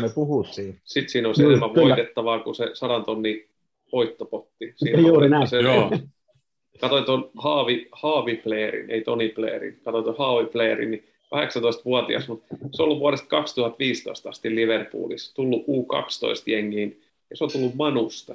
[0.00, 0.80] Me puhuttiin.
[0.84, 3.48] Sitten siinä on se enemmän voitettavaa kuin se sadan tonnin
[3.92, 4.72] voittopotti.
[4.76, 5.48] Siinä Juuri näin.
[5.48, 5.90] Se, Joo.
[6.80, 12.46] Katoin tuon Haavi, Haavi Blairin, ei Toni Blairin, katoin tuon Haavi Blairin, niin 18-vuotias, mutta
[12.72, 18.34] se on ollut vuodesta 2015 asti Liverpoolissa, tullut U12-jengiin, ja se on tullut Manusta.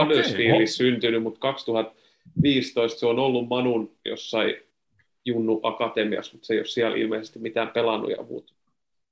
[0.00, 0.92] Huddersfieldissä okay.
[0.92, 4.54] syntynyt, mutta 2015 se on ollut Manun jossain
[5.24, 8.54] Junnu Akatemiassa, mutta se ei ole siellä ilmeisesti mitään pelannut ja muut.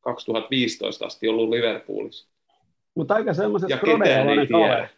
[0.00, 2.28] 2015 asti ollut Liverpoolissa.
[2.94, 4.88] Mutta aika semmoiset Ja ketään ei tiedä.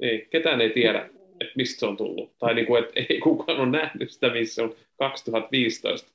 [0.00, 1.08] Ei, ketään ei tiedä,
[1.40, 2.38] että mistä se on tullut.
[2.38, 6.12] Tai niin kuin, että ei kukaan ole nähnyt sitä, missä on 2015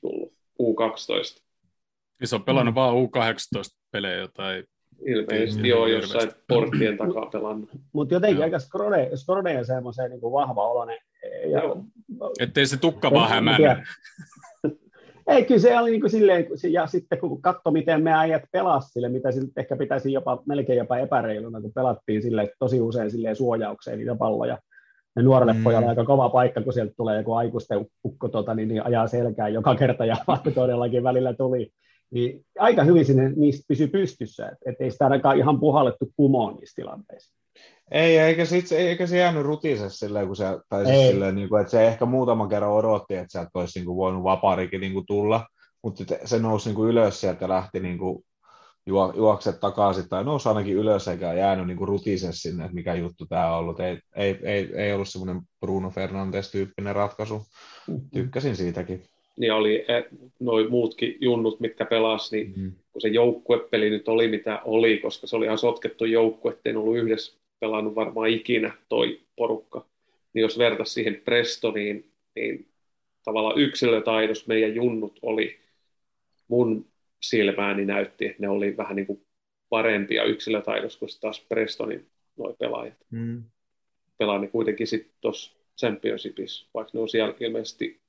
[0.00, 1.42] tullut, U12.
[2.20, 2.76] Niin se on pelannut mm.
[2.76, 4.64] vaan U18-pelejä jotain.
[5.06, 7.70] Ilmeisesti joo, jossain porttien takaa pelannut.
[7.92, 9.10] Mutta jotenkin aika skrode
[9.58, 10.98] on semmoisen niin vahva oloinen.
[11.50, 11.62] Ja,
[12.40, 13.70] Ettei se tukka vaan hämännyt.
[15.26, 18.92] Ei, kyllä se oli niin kuin silleen, ja sitten kun katsoi, miten me äijät pelasivat
[18.92, 23.36] sille, mitä sitten ehkä pitäisi jopa, melkein jopa epäreiluna, kun pelattiin sille tosi usein silleen
[23.36, 24.58] suojaukseen niitä palloja.
[25.16, 25.62] Ja nuorelle mm.
[25.62, 29.54] pojalle aika kova paikka, kun sieltä tulee joku aikuisten ukko, tota, niin, niin ajaa selkään
[29.54, 31.70] joka kerta, ja vaikka todellakin välillä tuli.
[32.12, 36.56] Niin aika hyvin sinne niistä pysy pystyssä, että et ei sitä ainakaan ihan puhallettu kumoon
[36.56, 37.34] niissä tilanteissa.
[37.90, 41.60] Ei, eikä, sit, eikä se jäänyt rutisessa silleen, kun se, tai siis silleen, niin kuin,
[41.60, 45.06] että se ehkä muutaman kerran odotti, että sieltä olisi niin kuin, voinut vapaarikin niin kuin,
[45.06, 45.46] tulla,
[45.82, 48.24] mutta se nousi niin kuin, ylös sieltä ja lähti niin kuin,
[48.86, 53.26] juo, juokset takaisin, tai nousi ainakin ylös eikä jäänyt niin rutisessa sinne, että mikä juttu
[53.26, 53.80] tämä on ollut.
[53.80, 57.38] Ei, ei, ei, ei ollut semmoinen Bruno Fernandes-tyyppinen ratkaisu.
[57.88, 58.10] Mm-hmm.
[58.10, 59.04] Tykkäsin siitäkin.
[59.36, 60.04] Niin oli e,
[60.40, 62.72] noin muutkin junnut, mitkä pelasi, niin mm-hmm.
[62.92, 66.96] kun se joukkuepeli nyt oli mitä oli, koska se oli ihan sotkettu joukkue, ettei ollut
[66.96, 69.86] yhdessä pelannut varmaan ikinä toi porukka,
[70.34, 72.68] niin jos vertaisi siihen Prestoniin, niin
[73.24, 75.58] tavallaan yksilötaidos meidän junnut oli
[76.48, 76.86] mun
[77.22, 79.26] silmääni näytti, että ne oli vähän niin kuin
[79.68, 82.96] parempia yksilötaidossa kuin taas Prestonin noin pelaajat.
[83.10, 83.44] Mm.
[84.18, 88.01] Pelaa ne kuitenkin sitten tuossa Championshipissa, vaikka ne on siellä ilmeisesti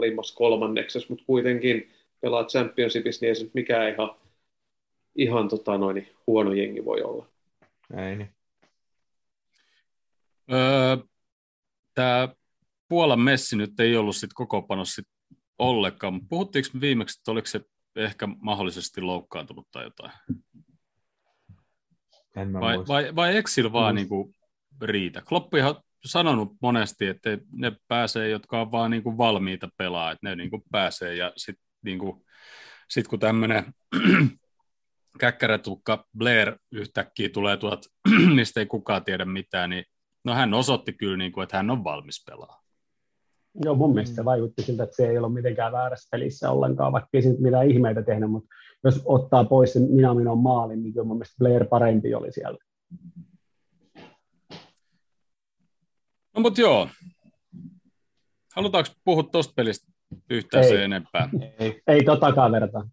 [0.00, 4.10] alimmassa kolmanneksessa, mutta kuitenkin pelaa championshipissa, niin ei se nyt mikään ihan,
[5.16, 7.26] ihan tota noin, huono jengi voi olla.
[8.08, 8.34] Ei niin.
[10.52, 10.96] Öö,
[11.94, 12.28] Tämä
[12.88, 15.00] Puolan messi nyt ei ollut sit koko panos
[15.58, 17.60] ollenkaan, mutta puhuttiinko me viimeksi, että oliko se
[17.96, 20.12] ehkä mahdollisesti loukkaantunut tai jotain?
[22.36, 22.92] En mä Vai, muista.
[22.92, 23.96] vai, vai sillä vaan Mm.
[23.96, 24.34] niin kuin
[24.82, 25.22] riitä?
[25.28, 30.28] Kloppi on sanonut monesti, että ne pääsee, jotka on vaan niin kuin valmiita pelaa, että
[30.28, 32.24] ne niin kuin pääsee ja sitten niin kuin,
[32.90, 33.64] sit kun tämmöinen
[35.20, 37.86] käkkärätukka Blair yhtäkkiä tulee tuot,
[38.34, 39.84] mistä ei kukaan tiedä mitään, niin
[40.24, 42.60] no hän osoitti kyllä, niin kuin, että hän on valmis pelaa.
[43.64, 47.08] Joo, mun mielestä se vaikutti siltä, että se ei ollut mitenkään väärässä pelissä ollenkaan, vaikka
[47.12, 48.48] ei nyt mitään ihmeitä tehnyt, mutta
[48.84, 52.58] jos ottaa pois sen minä minun maalin, niin kyllä mun mielestä Blair parempi oli siellä.
[56.40, 56.88] No mutta joo,
[58.56, 59.92] halutaanko puhua tuosta pelistä
[60.30, 60.70] yhtään Ei.
[60.70, 61.28] sen enempää?
[61.58, 61.82] Ei.
[61.86, 62.88] Ei totakaan verta.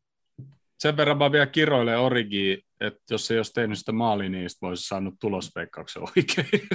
[0.80, 4.68] Sen verran mä vielä kiroilen Origiin, että jos ei olisi tehnyt sitä maalia, niin sitten
[4.68, 6.48] voisi saanut tulosveikkauksen oikein.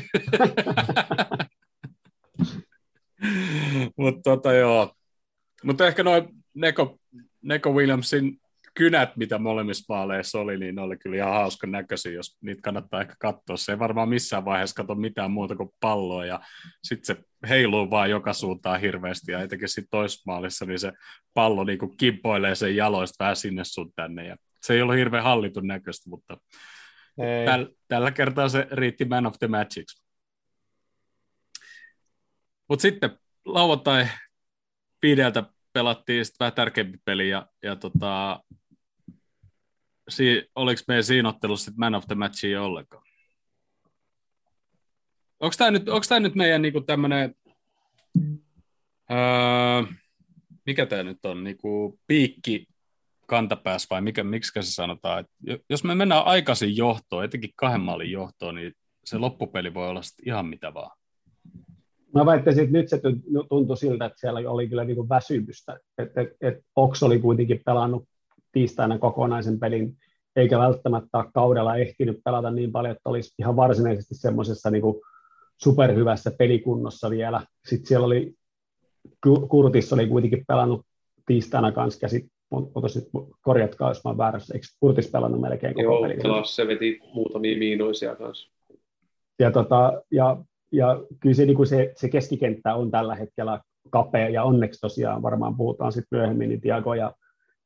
[3.96, 4.94] Mutta tota joo.
[5.64, 6.98] Mutta ehkä noin Neko,
[7.42, 8.40] Neko Williamsin
[8.74, 13.00] kynät, mitä molemmissa vaaleissa oli, niin ne oli kyllä ihan hauskan näköisiä, jos niitä kannattaa
[13.00, 13.56] ehkä katsoa.
[13.56, 16.40] Se ei varmaan missään vaiheessa katso mitään muuta kuin palloa, ja
[16.84, 20.92] sitten se heiluu vaan joka suuntaan hirveästi, ja etenkin sitten toismaalissa, niin se
[21.34, 25.24] pallo niin kuin kimpoilee sen jaloista vähän sinne sun tänne, ja se ei ollut hirveän
[25.24, 26.36] hallitun näköistä, mutta
[27.18, 27.46] Ei.
[27.46, 30.02] täl, tällä kertaa se riitti man of the matchiksi.
[32.68, 34.06] Mutta sitten lauantai
[35.02, 38.40] viideltä pelattiin sitten vähän tärkeämpi peli, ja, ja tota,
[40.16, 43.04] si, oliko meidän siinä ottelussa sitten man of the matchia ollenkaan?
[45.40, 47.34] Onko tämä nyt, onks tää nyt meidän niinku tämmöinen,
[49.10, 49.92] öö,
[50.66, 52.66] mikä tämä nyt on, niinku piikki
[53.26, 58.10] kantapäässä vai mikä, miksi se sanotaan, jo- jos me mennään aikaisin johtoon, etenkin kahden maalin
[58.10, 58.72] johtoon, niin
[59.04, 60.96] se loppupeli voi olla sitten ihan mitä vaan.
[62.14, 65.78] Mä väittäisin, että nyt se tun- tuntui siltä, että siellä oli kyllä niin väsymystä.
[65.98, 68.08] Että et, et Oks oli kuitenkin pelannut
[68.52, 69.96] tiistaina kokonaisen pelin,
[70.36, 74.82] eikä välttämättä ole kaudella ehtinyt pelata niin paljon, että olisi ihan varsinaisesti semmoisessa niin
[75.62, 77.46] superhyvässä pelikunnossa vielä.
[77.68, 78.34] Sitten siellä oli,
[79.22, 80.86] Ku- Kurtis oli kuitenkin pelannut
[81.26, 82.26] tiistaina kanssa, käsit,
[83.42, 86.22] korjatkaa, jos mä oon väärässä, eikö Kurtis pelannut melkein koko Joo, pelin?
[86.22, 88.50] pelas, se veti muutamia miinoisia kanssa.
[89.38, 90.36] ja, tota, ja,
[90.72, 93.60] ja kyllä se, niin kuin se, se keskikenttä on tällä hetkellä
[93.90, 97.12] kapea, ja onneksi tosiaan varmaan puhutaan sitten myöhemmin, niin Tiago ja,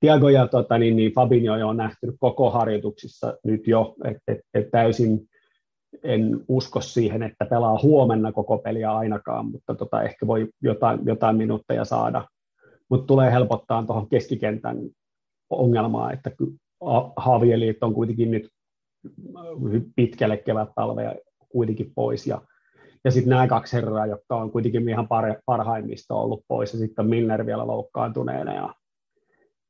[0.00, 4.70] Tiago ja tota, niin, niin Fabinho on nähty koko harjoituksissa nyt jo, että et, et
[4.70, 5.28] täysin
[6.02, 11.37] en usko siihen, että pelaa huomenna koko peliä ainakaan, mutta tota, ehkä voi jotain, jotain
[11.37, 12.28] minuutteja saada.
[12.90, 14.78] Mutta tulee helpottaa tuohon keskikentän
[15.50, 16.30] ongelmaa, että
[17.16, 18.48] Haavielit on kuitenkin nyt
[19.96, 21.14] pitkälle kevät talvea
[21.48, 22.26] kuitenkin pois.
[22.26, 22.40] Ja,
[23.04, 27.06] ja sitten nämä kaksi herraa, jotka on kuitenkin ihan par, parhaimmista ollut pois, ja sitten
[27.06, 28.54] Milner vielä loukkaantuneena.
[28.54, 28.74] Ja,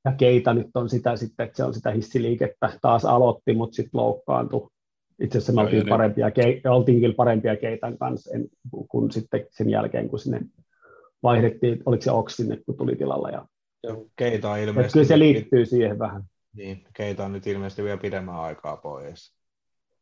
[0.06, 4.00] ja Keita nyt on sitä sitten, että se on sitä hissiliikettä taas aloitti, mutta sitten
[4.00, 4.68] loukkaantui.
[5.20, 8.48] Itse asiassa me oltiin, ja ne- parempia, ke, oltiin kyllä parempia Keitan kanssa, en,
[8.88, 10.40] kun sitten sen jälkeen, kun sinne
[11.22, 13.30] vaihdettiin, oliko se Oks sinne, kun tuli tilalla.
[13.30, 13.46] Ja,
[14.16, 14.92] Keita on ilmeisesti...
[14.92, 16.22] kyllä se liittyy siihen vähän.
[16.56, 19.32] Niin, Keita on nyt ilmeisesti vielä pidemmän aikaa pois.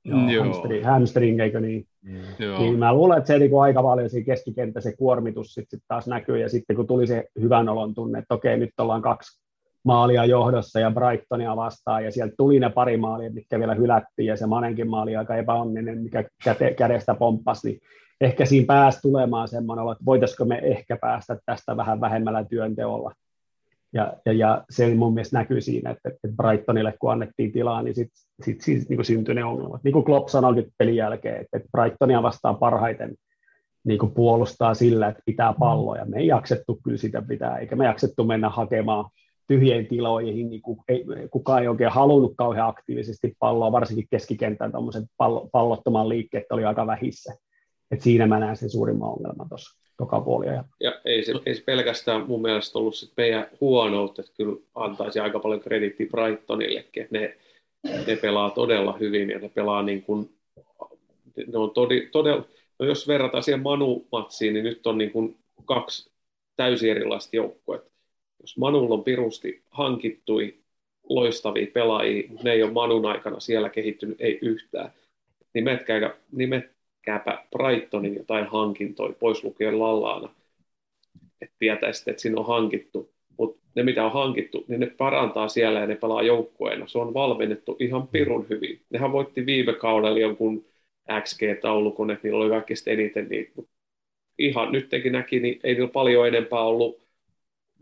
[0.04, 0.44] Joo, Joo.
[0.44, 1.86] hamstring, hamstring, eikö niin?
[2.02, 2.20] Mm.
[2.38, 2.58] Joo.
[2.58, 6.06] Niin mä luulen, että se niinku aika paljon siinä keskikenttä se kuormitus sit, sit taas
[6.06, 9.43] näkyy, ja sitten kun tuli se hyvän olon tunne, että okei, nyt ollaan kaksi
[9.84, 14.36] maalia johdossa ja Brightonia vastaan, ja sieltä tuli ne pari maalia, mitkä vielä hylättiin, ja
[14.36, 17.80] se Manenkin maali aika epäonninen, mikä käte, kädestä pomppasi, niin
[18.20, 23.12] ehkä siinä pääsi tulemaan semmoinen, että voitaisiko me ehkä päästä tästä vähän vähemmällä työnteolla.
[23.92, 27.94] Ja, ja, ja se mun mielestä näkyy siinä, että, että Brightonille kun annettiin tilaa, niin
[27.94, 29.84] sitten sit, sit, niin syntyi ne ongelmat.
[29.84, 33.14] Niin kuin Klopp sanoi pelin jälkeen, että, että Brightonia vastaan parhaiten
[33.84, 37.76] niin kuin puolustaa sillä, että pitää palloa, ja me ei jaksettu kyllä sitä pitää, eikä
[37.76, 39.04] me jaksettu mennä hakemaan
[39.46, 45.04] tyhjiin tiloihin, niin kuin ei, kukaan ei oikein halunnut kauhean aktiivisesti palloa, varsinkin keskikentän tuommoiset
[45.16, 47.34] pallo, pallottoman liikkeet oli aika vähissä.
[47.90, 50.64] Et siinä mä näen sen suurimman ongelman tuossa toka puolia.
[50.80, 55.20] Ja ei se, ei se pelkästään mun mielestä ollut sit meidän huonoutta, että kyllä antaisi
[55.20, 57.36] aika paljon krediittiä Brightonillekin, että ne,
[58.06, 60.30] ne pelaa todella hyvin ja ne pelaa niin kuin,
[61.46, 62.44] ne on todi, todella,
[62.78, 66.10] no jos verrataan siihen Manu-matsiin, niin nyt on niin kuin kaksi
[66.56, 67.93] täysin erilaista joukkuetta.
[68.44, 70.54] Jos Manulla on pirusti hankittui
[71.08, 74.90] loistavia pelaajia, mutta ne ei ole Manun aikana siellä kehittynyt, ei yhtään.
[75.54, 80.28] Nimetkääpä, nimetkääpä Brightonin jotain hankintoja, pois lukien Lallaana.
[81.40, 83.14] Et tietäisitte, että siinä on hankittu.
[83.38, 86.86] Mutta ne, mitä on hankittu, niin ne parantaa siellä ja ne pelaa joukkueena.
[86.86, 88.80] Se on valmennettu ihan pirun hyvin.
[88.90, 90.64] Nehän voitti viime kaudella jonkun
[91.20, 93.52] XG-taulukon, että niillä oli kaikista eniten niitä.
[93.56, 93.68] Mut
[94.38, 97.03] ihan nyt teki näki, niin ei niillä paljon enempää ollut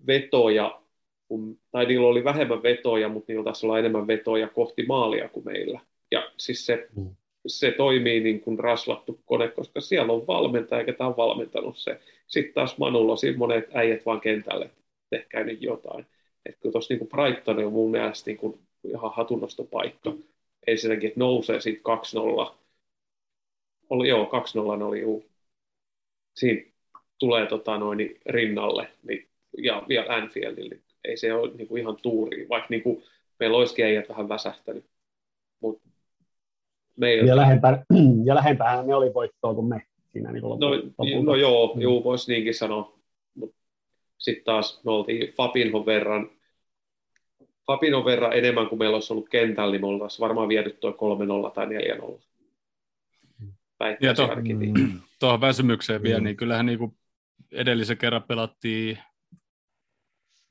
[0.06, 0.82] vetoja,
[1.28, 5.44] kun, tai niillä oli vähemmän vetoja, mutta niillä taisi olla enemmän vetoja kohti maalia kuin
[5.44, 5.80] meillä.
[6.10, 7.10] Ja siis se, mm.
[7.46, 12.00] se toimii niin kuin rasvattu kone, koska siellä on valmentaja, ketä on valmentanut se.
[12.26, 14.70] Sitten taas Manulla on monet äijät vaan kentälle,
[15.10, 16.06] tehkää nyt jotain.
[16.46, 20.12] Että kyllä tuossa niin Brighton on mun mielestä niin kuin ihan hatunnostopaikka.
[20.66, 21.82] Ensinnäkin, että nousee siitä
[22.48, 22.54] 2-0.
[23.90, 24.24] Oli, joo,
[24.80, 25.24] 2-0 oli juu.
[26.36, 26.70] Siinä
[27.18, 30.78] tulee tota, noin, rinnalle niin, ja vielä Anfieldille.
[31.04, 33.02] Ei se ole niin kuin ihan tuuri, vaikka niin kuin,
[33.40, 34.84] meillä olisikin äijät vähän väsähtänyt.
[35.60, 35.82] Mut
[36.96, 37.28] meillä...
[37.28, 37.84] ja, lähempää,
[38.26, 40.58] ja lähempää ne oli voittoa kuin me siinä niin no,
[41.22, 41.80] no joo, mm.
[41.80, 42.98] joo voisi niinkin sanoa.
[43.34, 43.56] Mutta
[44.18, 46.30] sitten taas me oltiin Fabinho verran,
[47.66, 50.90] Fabinho verran enemmän kuin meillä olisi ollut kentällä, niin me oltaisiin varmaan viety tuo
[51.48, 52.20] 3-0 tai 4-0.
[54.00, 56.02] Ja to, mm, tuohon väsymykseen mm.
[56.02, 56.96] vielä, niin kyllähän niin kuin
[57.52, 58.98] edellisen kerran pelattiin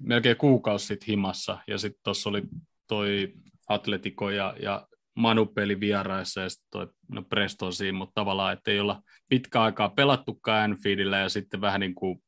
[0.04, 2.42] melkein kuukausi sitten himassa, ja sitten tuossa oli
[2.88, 3.34] toi
[3.70, 8.80] Atletico ja, ja Manu-peli vieraissa ja sitten toi no Presto siinä, mutta tavallaan, että ei
[8.80, 12.24] olla pitkä aikaa pelattukaan Anfieldillä ja sitten vähän niin kuin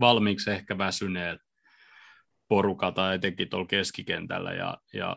[0.00, 1.40] valmiiksi ehkä väsyneet
[2.48, 5.16] porukalta etenkin tuolla keskikentällä ja, ja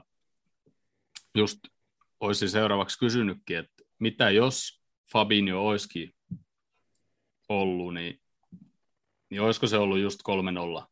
[1.36, 1.60] just
[2.20, 6.14] olisin seuraavaksi kysynytkin, että mitä jos Fabinho olisikin
[7.50, 8.22] ollut, niin,
[9.30, 10.20] niin olisiko se ollut just
[10.82, 10.88] 3-0?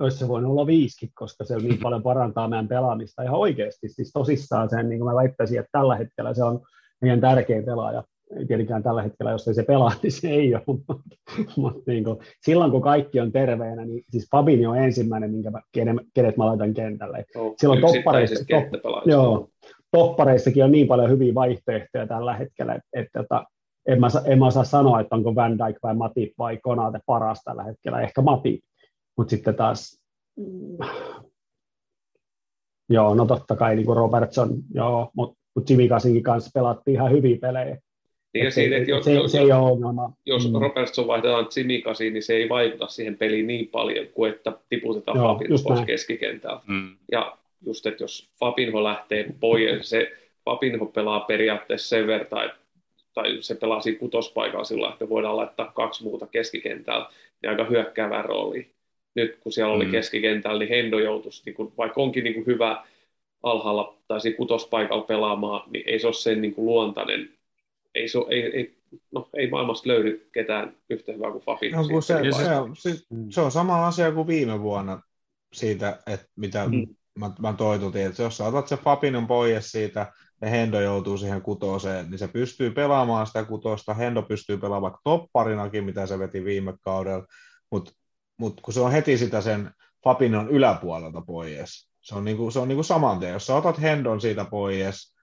[0.00, 3.88] Olisi se voinut olla viisikin, koska se niin paljon parantaa meidän pelaamista ihan oikeasti.
[3.88, 6.60] Siis tosissaan sen, niin kuin mä väittäisin, että tällä hetkellä se on
[7.00, 8.04] meidän tärkein pelaaja.
[8.36, 10.62] Ei tietenkään tällä hetkellä, jos ei se pelaa, niin se ei ole.
[11.56, 15.60] Mutta niin kuin, silloin kun kaikki on terveenä, niin siis Fabinho on ensimmäinen, minkä mä,
[16.14, 17.24] kenet mä laitan kentälle.
[17.36, 19.48] Oh, silloin toppareissa, top, joo,
[19.90, 23.44] toppareissakin on niin paljon hyviä vaihtoehtoja tällä hetkellä, että, että, että
[23.86, 27.40] en, mä, en mä osaa sanoa, että onko Van Dijk vai Matip vai Konate paras
[27.44, 28.00] tällä hetkellä.
[28.00, 28.60] Ehkä Matip
[29.20, 30.00] mutta sitten taas,
[30.36, 30.78] mm,
[32.96, 37.12] joo, no totta kai niin kuin Robertson, joo, mutta mut Jimmy Kasinkin kanssa pelattiin ihan
[37.12, 37.78] hyviä pelejä.
[38.34, 40.12] Niin ja siinä, että jos, se, jos, se ei ole ongelma.
[40.26, 40.60] Jos mm.
[40.60, 41.46] Robertson vaihdetaan
[41.84, 45.80] Kasiin, niin se ei vaikuta siihen peliin niin paljon kuin että tiputetaan Joo, Fabinho pois
[45.80, 46.62] keskikentältä.
[46.66, 46.96] Mm.
[47.12, 50.12] Ja just, että jos Fabinho lähtee pois, se
[50.44, 52.50] Fabinho pelaa periaatteessa sen verran, tai,
[53.14, 57.08] tai se pelaa siinä kutospaikalla sillä, että voidaan laittaa kaksi muuta keskikentältä,
[57.42, 58.70] niin aika hyökkäävää rooliin
[59.14, 59.90] nyt kun siellä oli mm.
[59.90, 62.84] keskikentällä, niin Hendo joutui, niin kun, vaikka onkin niin kuin hyvä
[63.42, 67.28] alhaalla tai siinä kutospaikalla pelaamaan, niin ei se ole sen niin kuin luontainen,
[67.94, 68.76] ei, se, ei, ei,
[69.12, 71.70] no, ei maailmasta löydy ketään yhtä hyvää kuin Fabi.
[71.70, 72.90] No, kun se, se, on, se,
[73.30, 75.02] se on sama asia kuin viime vuonna
[75.52, 76.86] siitä, että mitä mm.
[77.18, 81.42] mä, mä toitutin, että jos sä otat se Fabinon pois siitä, ja Hendo joutuu siihen
[81.42, 86.74] kutoseen, niin se pystyy pelaamaan sitä kutosta, Hendo pystyy pelaamaan topparinakin, mitä se veti viime
[86.80, 87.26] kaudella,
[87.70, 87.92] mutta
[88.40, 89.70] mutta kun se on heti sitä sen
[90.04, 93.32] Fabinon yläpuolelta pois, se on, niinku, se on niinku saman tien.
[93.32, 95.14] Jos sä otat Hendon siitä pois,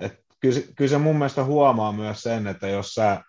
[0.00, 3.22] et kyllä, kyllä se mun mielestä huomaa myös sen, että jos sä,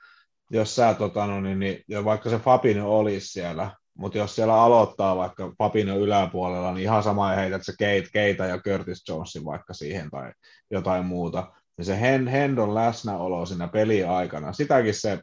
[0.52, 5.16] jos sä tota, no, niin, niin, vaikka se Fabino olisi siellä, mutta jos siellä aloittaa
[5.16, 10.10] vaikka Fabino yläpuolella, niin ihan sama heität se Kate, Keita ja Curtis Jonesin vaikka siihen
[10.10, 10.32] tai
[10.72, 12.00] jotain muuta, niin se
[12.32, 15.20] Hendon läsnäolo siinä peliaikana, sitäkin se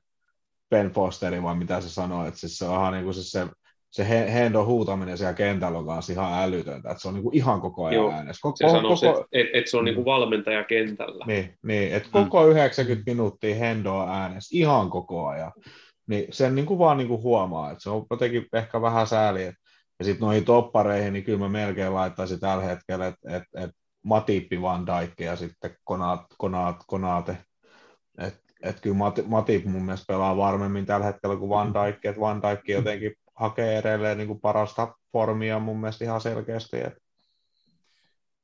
[0.70, 3.46] Ben Fosteri, vai mitä se sanoi, että siis se on ihan niin kuin se, se
[3.90, 7.84] se Hendo huutaminen siellä kentällä on kanssa ihan älytöntä, että se on niinku ihan koko
[7.84, 8.40] ajan Joo, äänessä.
[8.42, 9.24] Koko, se sanoo, koko...
[9.32, 11.24] että et se on niinku valmentaja kentällä.
[11.26, 12.24] Niin, niin että mm.
[12.24, 15.52] koko 90 minuuttia Hendo on äänessä ihan koko ajan.
[16.06, 19.44] Niin sen niinku vaan niinku huomaa, että se on jotenkin ehkä vähän sääli.
[19.98, 23.70] Ja sitten noihin toppareihin, niin kyllä mä melkein laittaisin tällä hetkellä, että et, et
[24.02, 27.36] Matippi Van Dijk ja sitten Konate, Konate, Konate.
[28.18, 28.96] että et kyllä
[29.26, 33.78] Matip mun mielestä pelaa varmemmin tällä hetkellä kuin Van Dijk, että Van Dijk jotenkin hakee
[33.78, 36.76] edelleen niin kuin parasta formia mun mielestä ihan selkeästi.
[36.76, 37.00] Että.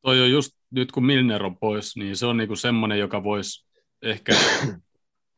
[0.03, 3.25] Toi on just nyt kun Milner on pois, niin se on niin kuin semmoinen, joka
[3.25, 3.67] voisi
[4.03, 4.33] ehkä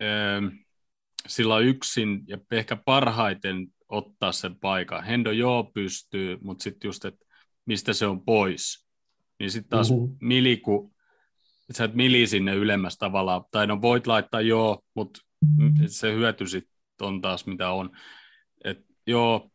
[0.02, 0.46] ähm,
[1.26, 5.04] sillä yksin ja ehkä parhaiten ottaa sen paikan.
[5.04, 7.26] Hendo joo pystyy, mutta sitten just, että
[7.66, 8.86] mistä se on pois.
[9.38, 10.16] Niin sitten taas mm-hmm.
[10.20, 10.92] Mili, kun
[11.72, 15.20] sä et Mili sinne ylemmäs tavallaan, tai no voit laittaa joo, mutta
[15.86, 17.90] se hyöty sitten on taas mitä on
[19.07, 19.50] joo,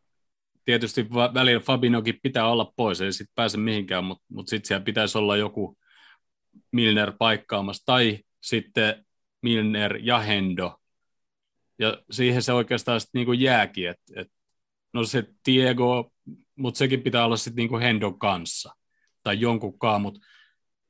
[0.65, 5.17] tietysti välillä Fabinokin pitää olla pois, ei sitten pääse mihinkään, mutta mut sitten siellä pitäisi
[5.17, 5.77] olla joku
[6.71, 9.05] Milner paikkaamassa, tai sitten
[9.41, 10.77] Milner ja Hendo,
[11.79, 14.27] ja siihen se oikeastaan sitten niinku jääkin, että et,
[14.93, 16.11] no se Diego,
[16.55, 18.75] mutta sekin pitää olla sitten niinku Hendon kanssa
[19.23, 20.19] tai jonkunkaan, mutta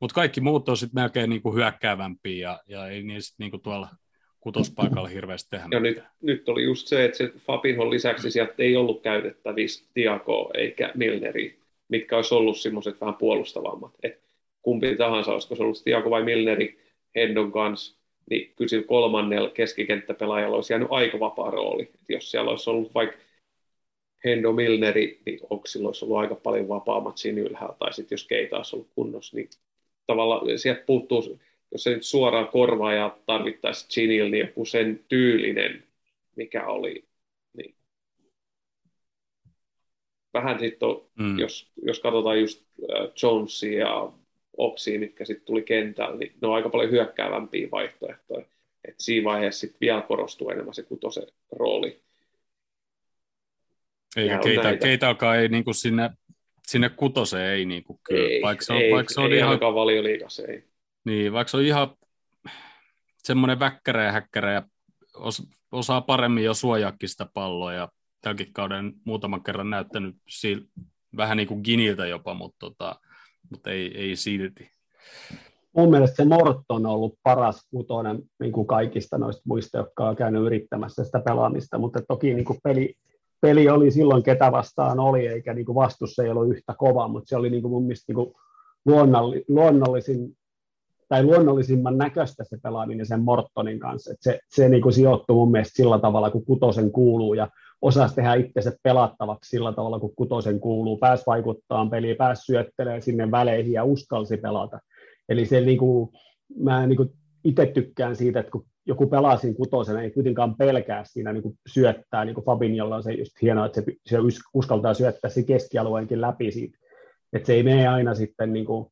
[0.01, 3.89] mut kaikki muut on sitten melkein niinku hyökkäävämpiä ja, ja ei niin sitten niinku tuolla
[4.41, 8.75] kutospaikalla hirveästi tehdä Ja nyt, nyt, oli just se, että se Fabinhon lisäksi sieltä ei
[8.75, 13.91] ollut käytettävissä Diago eikä Milneri, mitkä olisi ollut semmoiset vähän puolustavammat.
[14.03, 14.19] Et
[14.61, 16.79] kumpi tahansa, olisiko se ollut Diago vai Milneri
[17.15, 17.97] Hendon kanssa,
[18.29, 21.83] niin kyllä sillä kolmannella keskikenttäpelaajalla olisi jäänyt aika vapaa rooli.
[21.83, 23.17] Et jos siellä olisi ollut vaikka
[24.25, 28.27] Hendo Milneri, niin onko silloin olisi ollut aika paljon vapaammat siinä ylhäällä, tai sitten jos
[28.27, 29.49] Keita olisi ollut kunnossa, niin
[30.07, 31.39] tavallaan sieltä puuttuu,
[31.71, 35.83] jos se nyt suoraan korvaa ja tarvittaisiin Ginil, niin joku sen tyylinen,
[36.35, 37.05] mikä oli,
[37.57, 37.75] niin
[40.33, 41.39] vähän sitten, mm.
[41.39, 42.65] jos, jos katsotaan just
[43.23, 44.11] Jonesia ja
[44.57, 48.45] Oxia, mitkä sitten tuli kentällä, niin ne on aika paljon hyökkäävämpiä vaihtoehtoja.
[48.87, 52.01] Et siinä vaiheessa sitten vielä korostuu enemmän se kutosen rooli.
[54.15, 56.09] Eikä keitä, keitaakaan ei niinku sinne,
[56.67, 58.29] sinne kutoseen ei niinku kyllä.
[58.29, 60.70] Ei, vaikka se on, ei, vaikka se on ei ihan, valioliigassa, ei.
[61.05, 61.95] Niin, vaikka se on ihan
[63.17, 64.63] semmoinen väkkärä ja häkkärä ja
[65.13, 67.89] os, osaa paremmin jo suojaakin sitä palloa ja
[68.21, 70.61] tälläkin kauden muutaman kerran näyttänyt siitä,
[71.17, 72.95] vähän niin kuin Giniltä jopa, mutta, tota,
[73.49, 74.69] mutta ei, ei silti.
[75.77, 80.15] Mun mielestä se Morton on ollut paras kutonen niin kuin kaikista noista muista, jotka on
[80.15, 82.95] käynyt yrittämässä sitä pelaamista, mutta toki niin kuin peli,
[83.41, 87.29] peli oli silloin ketä vastaan oli, eikä niin kuin vastus ei ollut yhtä kova, mutta
[87.29, 88.33] se oli niin kuin mun mielestä niin kuin
[89.47, 90.37] luonnollisin
[91.11, 94.11] tai luonnollisimman näköistä se pelaaminen sen Mortonin kanssa.
[94.13, 97.47] Et se se niin kuin sijoittui mun mielestä sillä tavalla, kun kutosen kuuluu ja
[97.81, 100.97] osasi tehdä itsensä pelattavaksi sillä tavalla, kun kutosen kuuluu.
[100.97, 104.79] Pääsi vaikuttaa peliin, pääsi syöttelemään sinne väleihin ja uskalsi pelata.
[105.29, 106.09] Eli se niin kuin,
[106.57, 107.09] mä niin kuin
[107.43, 111.57] itse tykkään siitä, että kun joku pelaa siinä kutosen, ei kuitenkaan pelkää siinä niin kuin
[111.67, 114.17] syöttää, niin kuin Fabinholla on se just hienoa, että se, se
[114.53, 116.77] uskaltaa syöttää se keskialueenkin läpi siitä.
[117.33, 118.87] Että se ei mene aina sitten niin kuin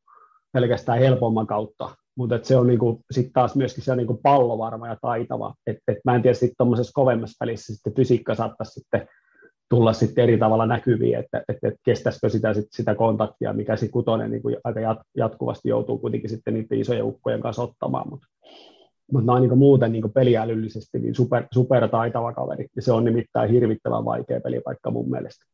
[0.52, 4.96] pelkästään helpomman kautta, mutta se on niinku, sitten taas myöskin se on niinku pallovarma ja
[5.02, 5.54] taitava.
[5.66, 9.08] Et, et mä en tiedä sitten tuommoisessa kovemmassa pelissä sitten fysiikka saattaisi sitten
[9.70, 13.92] tulla sitten eri tavalla näkyviin, että, että, että kestäisikö sitä, sit, sitä kontaktia, mikä sitten
[13.92, 18.26] kutonen niin aika jat, jatkuvasti joutuu kuitenkin sitten niiden isojen ukkojen kanssa ottamaan, mutta
[19.12, 23.04] mutta nämä on niin muuten niin peliälyllisesti niin super, super taitava kaveri, ja se on
[23.04, 25.46] nimittäin hirvittävän vaikea pelipaikka mun mielestä.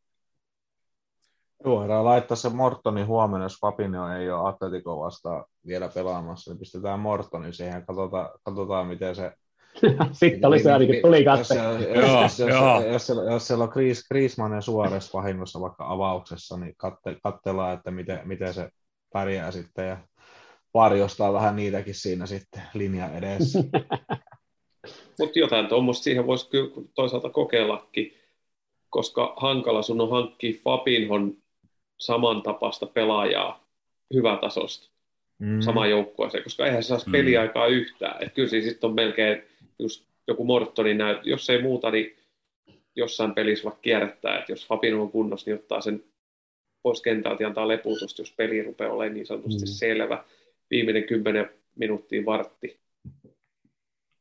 [1.67, 7.01] Herra laittaa se Mortoni huomenna, jos Fabinho ei ole Atletico vastaan vielä pelaamassa, niin pistetään
[7.01, 9.33] Mortoni siihen, katsotaan, katsotaan miten se...
[10.13, 11.55] Sitten oli se ainakin tuli kaste.
[13.33, 18.21] Jos, siellä on Chris, Griezmann ja Suores vahingossa vaikka avauksessa, niin katte, katsellaan, että miten,
[18.25, 18.69] miten se
[19.13, 19.97] pärjää sitten ja
[20.75, 23.59] varjostaa vähän niitäkin siinä sitten linja edessä.
[25.19, 28.13] Mutta jotain tuommoista siihen voisi kyllä toisaalta kokeillakin,
[28.91, 31.37] koska hankala sun on hankkia Fabinhon
[31.99, 33.67] samantapaista pelaajaa
[34.15, 34.91] hyvätasosta
[35.39, 35.61] mm.
[35.61, 37.13] samaan joukkueeseen, koska eihän se saisi mm.
[37.13, 38.23] peliaikaa yhtään.
[38.23, 39.43] Et kyllä sitten on melkein
[39.79, 42.17] just joku Mortoni näyt, jos ei muuta, niin
[42.97, 46.05] jossain pelissä vaikka kierrättää, että jos Fabinho on kunnossa, niin ottaa sen
[46.83, 49.73] pois kentältä ja antaa leputusta, jos peli rupeaa olemaan niin sanotusti mm.
[49.73, 50.25] selvä.
[50.71, 52.81] Viimeinen kymmenen minuuttia vartti.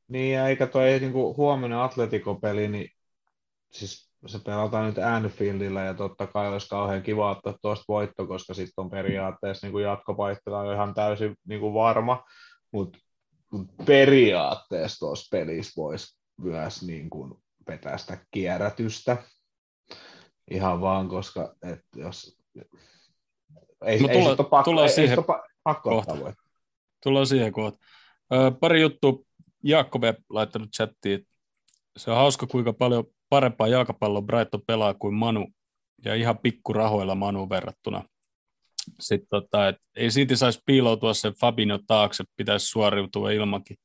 [0.07, 2.91] Niin, ja eikä toi niin huomenna Atletico-peli, niin
[3.71, 8.53] siis se pelataan nyt Anfieldillä ja totta kai olisi kauhean kiva ottaa tuosta voitto, koska
[8.53, 12.23] sitten on periaatteessa niin jatkopaikka on ihan täysin niin kuin varma,
[12.71, 12.99] mutta
[13.85, 17.33] periaatteessa tuossa pelissä voisi myös niin kuin
[17.67, 19.17] vetää sitä kierrätystä
[20.51, 22.37] ihan vaan, koska et jos
[23.85, 25.25] ei, no, ei tulla, pakko, tullaan ei, siihen ei
[25.63, 26.33] pakko kohta.
[27.03, 27.85] Tullaan siihen kohta.
[28.59, 29.27] pari juttu
[29.63, 31.27] Jaakko Web laittanut chattiin.
[31.97, 35.47] Se on hauska, kuinka paljon parempaa jalkapalloa Brighton pelaa kuin Manu,
[36.05, 38.03] ja ihan pikkurahoilla Manu verrattuna.
[38.99, 43.77] Sitten tota, et ei siitä saisi piiloutua se Fabinho taakse, pitäisi suoriutua ilmankin.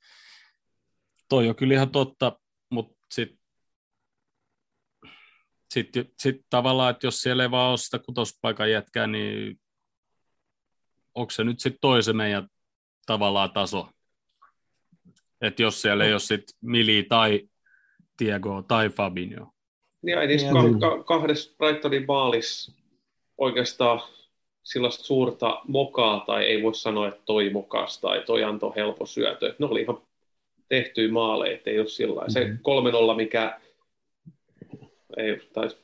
[1.29, 2.39] Toi on kyllä ihan totta,
[2.71, 3.41] mutta sitten
[5.71, 9.61] sitten sit tavallaan, että jos siellä ei vaan ole sitä kutospaikan jätkää, niin
[11.15, 12.49] onko se nyt sitten toisen meidän
[13.07, 13.89] tavallaan taso?
[15.41, 17.50] Että jos siellä ei ole sitten Mili tai
[18.21, 19.47] Tiago tai Fabinho.
[20.03, 22.73] Niin, ei niissä ka- ka- kahdessa Brightonin maalissa
[23.39, 24.01] oikeastaan
[24.63, 29.55] sellaista suurta mokaa, tai ei voi sanoa, että toi mokas tai toi antoi helppo syötö.
[29.59, 29.99] Ne oli ihan
[30.69, 32.33] tehtyjä maaleja, ettei ole sillä mm-hmm.
[32.33, 33.61] Se 3-0, mikä
[35.17, 35.77] ei taisi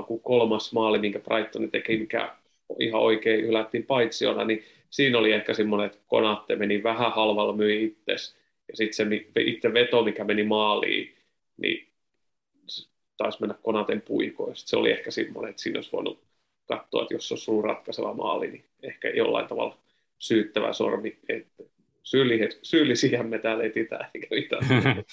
[0.00, 2.36] 3-0, kun kolmas maali, minkä Brighton teki, mikä
[2.78, 7.84] ihan oikein ylättiin paitsiona, niin siinä oli ehkä semmoinen, että Konatte meni vähän halvalla myi
[7.84, 8.36] itses,
[8.68, 11.15] ja sitten se itse veto, mikä meni maaliin,
[11.56, 11.88] niin
[13.16, 14.52] taisi mennä Konaten puikoon.
[14.54, 16.20] Se oli ehkä semmoinen, että siinä olisi voinut
[16.68, 19.78] katsoa, että jos olisi ollut ratkaiseva maali, niin ehkä jollain tavalla
[20.18, 21.64] syyttävä sormi, että
[22.62, 24.62] syyllisiä me täällä etsitään, eikä mitään.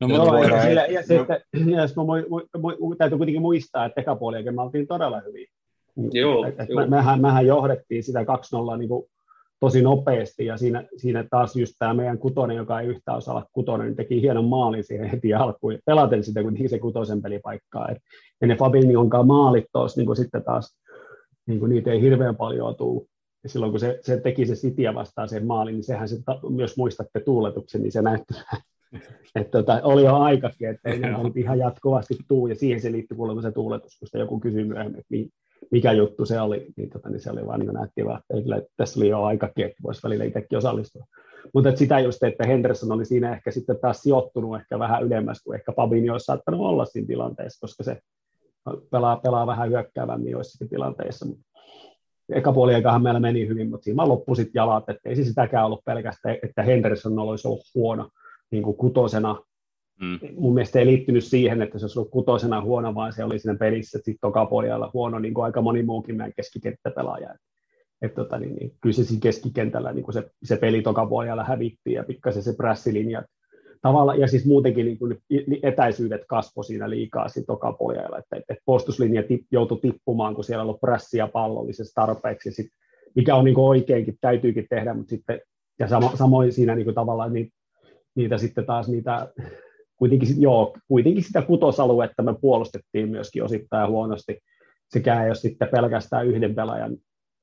[0.00, 2.40] No, mutta Joo, ja, sillä, ja sitten, ja mä mu,
[2.80, 5.46] mu, täytyy kuitenkin muistaa, että tekapuoliakin me oltiin todella hyvin.
[6.12, 6.86] Joo, et, et joo.
[6.86, 9.06] Mehän, mehän johdettiin sitä 2-0 niin kuin
[9.62, 13.46] tosi nopeasti, ja siinä, siinä taas just tämä meidän kutonen, joka ei yhtään osaa olla
[13.52, 17.88] kutonen, niin teki hienon maalin siihen heti alkuun, pelaten sitä kuitenkin se kutosen pelipaikkaa.
[17.88, 17.98] Et,
[18.40, 20.78] ja ne Fabinhonkaan maalit tuossa niin sitten taas,
[21.46, 23.06] niin kuin niitä ei hirveän paljon tule.
[23.42, 26.16] Ja silloin kun se, se teki se Cityä vastaan sen maalin, niin sehän se,
[26.50, 28.34] myös muistatte tuuletuksen, niin se näytti
[29.36, 33.16] että tota, oli jo aikakin, että ei nyt ihan jatkuvasti tuu, ja siihen se liittyy
[33.16, 35.34] kuulemma se tuuletus, kun joku kysyi myöhemmin, että
[35.72, 38.62] mikä juttu se oli, niin, tota, niin se oli vaan niin näytti vaan, että kyllä,
[38.76, 41.06] tässä oli jo aikakin, että voisi välillä itsekin osallistua.
[41.54, 45.54] Mutta sitä just, että Henderson oli siinä ehkä sitten taas sijoittunut ehkä vähän ylemmäs kuin
[45.54, 48.00] ehkä Fabinho olisi saattanut olla siinä tilanteessa, koska se
[48.90, 51.26] pelaa, pelaa vähän hyökkäävämmin joissakin tilanteissa.
[52.32, 55.66] Eka puoli aikahan meillä meni hyvin, mutta siinä loppui sitten jalat, että ei se sitäkään
[55.66, 58.08] ollut pelkästään, että Henderson olisi ollut huono,
[58.50, 59.36] niin kuin kutosena.
[60.00, 60.18] Mm.
[60.36, 63.58] Mun mielestä ei liittynyt siihen, että se olisi ollut kutosena huono, vaan se oli siinä
[63.58, 67.34] pelissä sitten tokapohjalla huono, niin kuin aika moni muukin meidän keskikenttäpelaaja.
[68.02, 71.92] Et, tota, niin, niin, kyllä se siinä keskikentällä niin kuin se, se peli tokapohjalla hävitti
[71.92, 73.22] ja pikkasen se prässilinja
[73.82, 75.18] tavalla, ja siis muutenkin niin kuin
[75.62, 80.78] etäisyydet kasvoi siinä liikaa siinä tokapohjalla, että, että postuslinja tip, joutui tippumaan, kun siellä oli
[80.80, 82.66] prässi ja pallollisessa tarpeeksi, sit,
[83.16, 85.40] mikä on niin kuin oikeinkin, täytyykin tehdä, mutta sitten,
[85.78, 87.52] ja samo, samoin siinä niin kuin tavallaan niin
[88.14, 89.32] niitä sitten taas niitä,
[90.02, 94.38] kuitenkin, joo, kuitenkin sitä kutosaluetta me puolustettiin myöskin osittain huonosti.
[94.88, 96.96] Sekä ei ole sitten pelkästään yhden pelaajan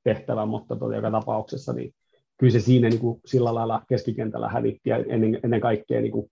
[0.03, 1.93] tehtävä, mutta tuota, joka tapauksessa niin
[2.37, 6.31] kyllä se siinä niin kuin sillä lailla keskikentällä hävitti ja ennen, ennen kaikkea niin kuin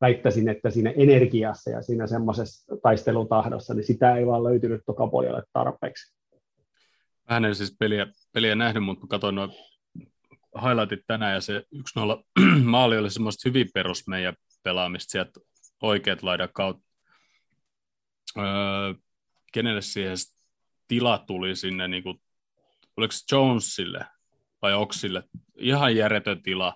[0.00, 6.14] väittäisin, että siinä energiassa ja siinä semmoisessa taistelutahdossa, niin sitä ei vaan löytynyt tokapuolelle tarpeeksi.
[7.30, 9.50] Mä en siis peliä, peliä nähnyt, mutta katsoin noin
[10.62, 11.80] highlightit tänään ja se 1-0
[12.64, 14.34] maali oli semmoista hyvin perus meidän
[14.64, 15.40] pelaamista sieltä
[15.82, 16.84] oikeat laidan kautta.
[18.38, 18.44] Öö,
[19.52, 20.16] kenelle siihen
[20.88, 22.20] tila tuli sinne, niin kuin,
[22.96, 24.06] oliko Jonesille
[24.62, 25.22] vai Oksille?
[25.58, 26.74] Ihan järjetön tila.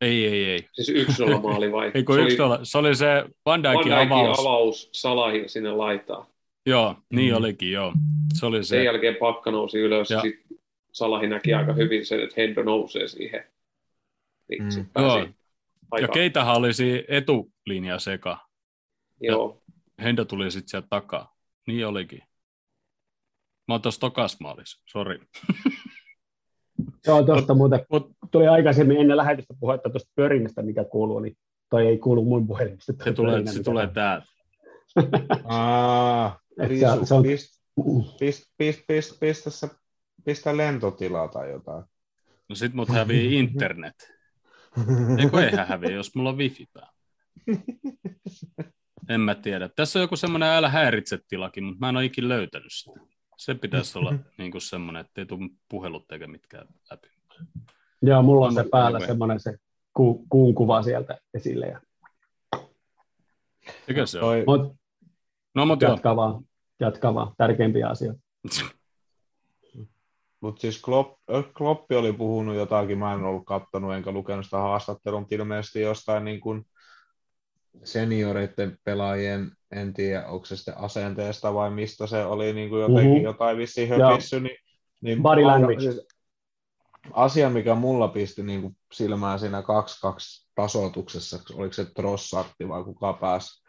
[0.00, 0.68] Ei, ei, ei.
[0.72, 1.90] Siis yksi olla maali vai?
[1.94, 4.38] Ei, kun se, yksi oli, se oli se Van Dijkin avaus.
[4.38, 6.26] avaus Salahin sinne laitaan.
[6.66, 7.38] Joo, niin mm.
[7.38, 7.92] olikin, joo.
[8.34, 8.68] Se oli se.
[8.68, 10.44] Sen jälkeen pakka nousi ylös ja, ja sit
[10.92, 13.44] Salahi näki aika hyvin sen, että Hendo nousee siihen.
[14.48, 15.02] Niin mm.
[15.02, 15.28] Joo.
[16.00, 18.38] Ja keitähän oli siinä etulinja seka.
[19.20, 19.62] Joo.
[19.98, 21.34] Ja Hendo tuli sitten sieltä takaa.
[21.66, 22.22] Niin olikin.
[23.68, 25.20] Mä oon tuossa tokas maalis, sori.
[27.06, 31.36] Joo, tuosta muuten mut, tuli aikaisemmin ennen lähetystä puhetta tuosta pörinnästä, mikä kuuluu, niin
[31.70, 32.92] toi ei kuulu mun puhelimesta.
[33.04, 34.26] Se tulee, se tulee täältä.
[35.44, 37.22] Aa, Risu, se on...
[37.22, 37.62] pist,
[38.18, 39.50] pist, pist, pist, pistä
[40.24, 41.84] pistä lentotilaa tai jotain.
[42.48, 44.13] No sit mut hävii internet.
[45.18, 46.92] Eikö eihän häviä, jos mulla on wifi päällä.
[49.08, 49.68] En mä tiedä.
[49.68, 53.00] Tässä on joku semmoinen älä häiritse tilakin, mutta mä en ole ikin löytänyt sitä.
[53.36, 57.08] Se pitäisi olla niin kuin semmoinen, että ei tule puhelut eikä mitkään läpi.
[58.02, 59.56] Joo, mulla on se päällä semmoinen se
[59.94, 61.66] ku, kuun kuva sieltä esille.
[61.66, 61.80] Ja...
[63.88, 64.36] Mikä se on?
[64.46, 64.76] Mut,
[65.54, 66.44] no, mutta jatka vaan,
[66.80, 67.32] jatka vaan.
[67.36, 68.20] Tärkeimpiä asioita.
[70.44, 71.20] Mutta siis Klopp,
[71.56, 76.24] Kloppi oli puhunut jotakin, mä en ollut kattonut enkä lukenut sitä haastattelua, mutta ilmeisesti jostain
[76.24, 76.66] niin kuin
[77.84, 83.10] senioreiden pelaajien, en tiedä, onko se sitten asenteesta vai mistä se oli niin kuin jotenkin
[83.10, 83.24] mm-hmm.
[83.24, 84.56] jotain vissiin höpissy, niin,
[85.00, 85.80] niin Body language.
[85.80, 86.06] Siis
[87.12, 89.64] asia, mikä mulla pisti niin kuin silmään siinä 2-2
[90.54, 93.64] tasoituksessa, oliko se Trossartti vai kuka pääsi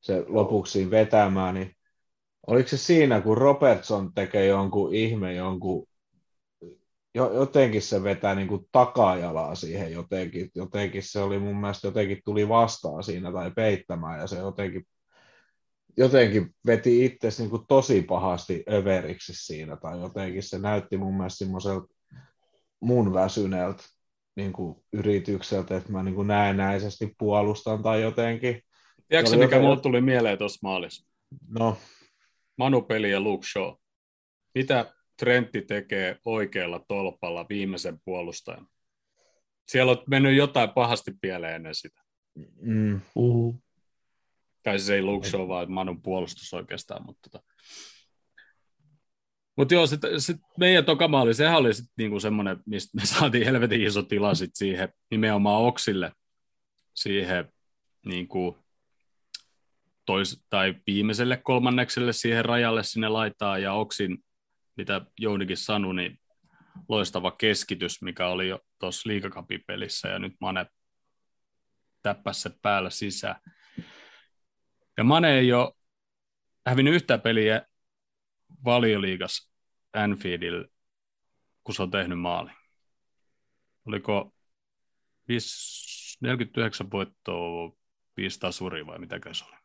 [0.00, 1.76] se lopuksi vetämään, niin
[2.46, 5.86] oliko se siinä, kun Robertson tekee jonkun ihme, jonkun
[7.14, 10.50] jotenkin se vetää niin kuin takajalaa siihen jotenkin.
[10.54, 14.86] Jotenkin se oli mun mielestä jotenkin tuli vastaan siinä tai peittämään ja se jotenkin,
[15.96, 21.38] jotenkin veti itse niin kuin tosi pahasti överiksi siinä tai jotenkin se näytti mun mielestä
[21.38, 21.94] semmoiselta
[22.80, 23.82] mun väsyneeltä
[24.36, 28.62] niin kuin yritykseltä, että mä niin kuin näennäisesti puolustan tai jotenkin.
[29.08, 29.60] Tiedätkö mikä joten...
[29.60, 31.06] mulle tuli mieleen tuossa maalissa?
[31.48, 31.76] No.
[32.56, 33.74] Manu Peli ja Luke Shaw.
[34.54, 38.66] Mitä Trentti tekee oikealla tolpalla viimeisen puolustajan.
[39.68, 42.02] Siellä on mennyt jotain pahasti pieleen ennen sitä.
[42.60, 43.00] Mm.
[43.14, 43.62] Uh.
[44.62, 47.06] Tai siis ei Show, vaan Manun puolustus oikeastaan.
[47.06, 47.44] Mutta tota.
[49.56, 53.82] Mut joo, sit, sit meidän tokamaali, sehän oli sit niinku semmoinen, mistä me saatiin helvetin
[53.82, 56.12] iso tila sit siihen nimenomaan Oksille,
[56.94, 57.52] siihen
[58.06, 58.58] niinku
[60.06, 64.18] tois, tai viimeiselle kolmannekselle siihen rajalle sinne laitaa, ja Oksin,
[64.76, 66.20] mitä Jounikin sanoi, niin
[66.88, 70.66] loistava keskitys, mikä oli jo tuossa liikakapipelissä, ja nyt Mane
[72.02, 73.36] täppäsi se päällä sisään.
[74.96, 75.72] Ja Mane ei ole
[76.66, 77.66] hävinnyt yhtään peliä
[78.64, 79.52] valioliigas
[79.92, 80.68] Anfieldillä,
[81.64, 82.50] kun se on tehnyt maali.
[83.86, 84.34] Oliko
[86.20, 87.72] 49 voittoa,
[88.16, 89.56] 5 tasuria vai mitä se oli?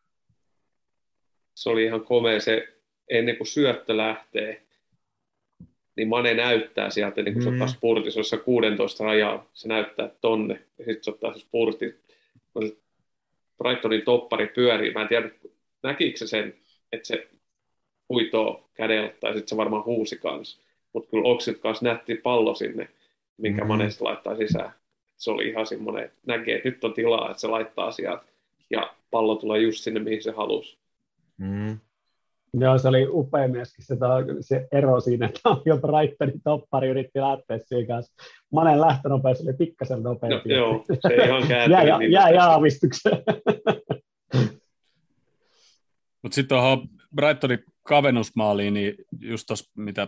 [1.53, 4.66] Se oli ihan komea se, ennen kuin syöttö lähtee,
[5.97, 7.55] niin Mane näyttää sieltä, niin kun se mm.
[7.55, 11.95] ottaa spurtissa, jossa 16 rajaa, se näyttää tonne, ja sitten se ottaa se spurti,
[12.53, 12.77] kun se
[13.57, 15.29] Brightonin toppari pyörii, mä en tiedä,
[15.83, 16.53] näkikö se sen,
[16.91, 17.27] että se
[18.09, 20.61] huitoo kädellä, tai sitten se varmaan huusi kanssa,
[20.93, 22.89] mutta kyllä Oksit kanssa nätti pallo sinne,
[23.37, 23.67] minkä mm.
[23.67, 24.71] Mane laittaa sisään.
[25.17, 28.23] Se oli ihan semmoinen, että näkee, että nyt on tilaa, että se laittaa sieltä,
[28.69, 30.77] ja pallo tulee just sinne, mihin se halusi.
[31.37, 31.79] Mm.
[32.59, 33.95] Joo, se oli upea myöskin se,
[34.39, 38.13] se ero siinä, että jo Brightonin toppari yritti lähteä siihen kanssa.
[38.51, 40.49] Manen lähtönopeus oli pikkasen nopeampi.
[40.49, 41.87] No, joo, se ei ihan kääntynyt.
[41.87, 43.17] jää, niin jää jaavistukseen.
[46.21, 50.07] Mutta sitten tuohon Brightonin kavennusmaaliin, niin just tuossa, mitä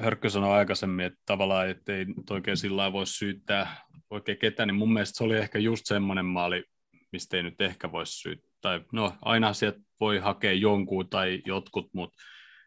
[0.00, 3.76] Hörkkö sanoi aikaisemmin, että tavallaan että ei oikein sillä voi syyttää
[4.10, 6.64] oikein ketään, niin mun mielestä se oli ehkä just semmoinen maali,
[7.12, 8.52] mistä ei nyt ehkä voisi syyttää.
[8.60, 12.22] Tai no, aina sieltä voi hakea jonkun tai jotkut, mutta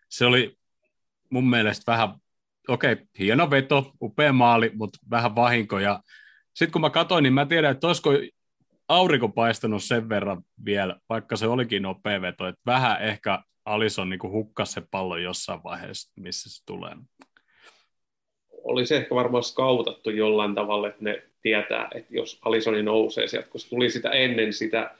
[0.09, 0.57] se oli
[1.29, 2.09] mun mielestä vähän,
[2.67, 5.79] okei, okay, hieno veto, upea maali, mutta vähän vahinko.
[5.79, 5.99] Ja
[6.53, 8.09] sitten kun mä katsoin, niin mä tiedän, että olisiko
[8.87, 14.19] aurinko paistanut sen verran vielä, vaikka se olikin nopea veto, että vähän ehkä Alison niin
[14.23, 16.95] hukkas se pallo jossain vaiheessa, missä se tulee.
[18.63, 23.59] Olisi ehkä varmaan skautattu jollain tavalla, että ne tietää, että jos Alisoni nousee sieltä, kun
[23.59, 24.95] se tuli sitä ennen sitä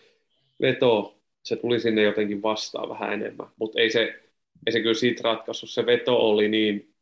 [0.62, 4.02] vetoa, se tuli sinne jotenkin vastaan vähän enemmän, mutta ei se,
[4.66, 5.70] ei se kyllä siitä ratkaissut.
[5.70, 6.94] Se veto oli niin,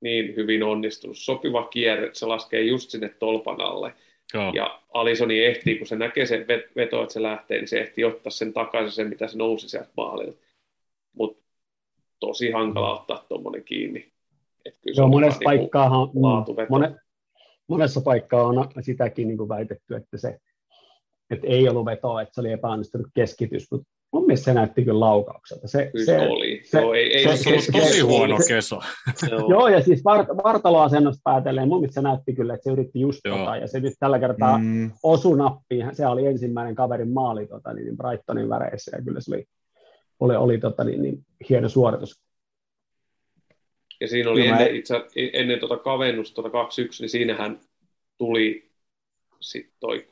[0.00, 3.94] niin hyvin onnistunut, sopiva kierre, että se laskee just sinne tolpan alle.
[4.34, 4.52] Joo.
[4.54, 6.46] Ja Alisoni ehtii, kun se näkee sen
[6.76, 9.90] veto, että se lähtee, niin se ehtii ottaa sen takaisin sen, mitä se nousi sieltä
[9.96, 10.38] maalilta.
[11.12, 11.42] Mutta
[12.20, 14.12] tosi hankala ottaa tuommoinen kiinni.
[14.64, 16.10] Et kyllä Joo, monessa niinku paikkaa
[16.68, 17.02] mone,
[17.68, 20.38] monessa paikkaa on sitäkin niin kuin väitetty, että se
[21.32, 25.00] että ei ollut vetoa, että se oli epäonnistunut keskitys, mutta mun mielestä se näytti kyllä
[25.00, 25.68] laukaukselta.
[25.68, 26.60] Se, kyllä se, oli.
[26.64, 28.80] Se, joo, ei, ei, se, se, se, tosi se, huono se, keso.
[29.48, 33.20] joo, ja siis vart, vartaloasennosta päätellen, mun mielestä se näytti kyllä, että se yritti just
[33.28, 34.90] tota, ja se nyt tällä kertaa mm.
[35.02, 35.96] osui nappiin.
[35.96, 39.44] Se oli ensimmäinen kaverin maali tota, niin Brightonin väreissä, ja kyllä se oli,
[40.20, 42.22] oli, oli tota, niin, niin, hieno suoritus.
[44.02, 44.78] Ja siinä oli ennen, mä...
[44.78, 44.94] itse,
[45.32, 47.60] ennen tuota kavennusta, tuota 2-1, niin siinähän
[48.18, 48.70] tuli
[49.40, 50.06] sitten toi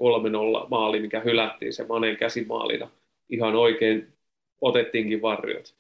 [0.64, 2.90] 3-0 maali, mikä hylättiin se Manen käsimaalina,
[3.28, 4.12] ihan oikein
[4.60, 5.74] otettiinkin varjot.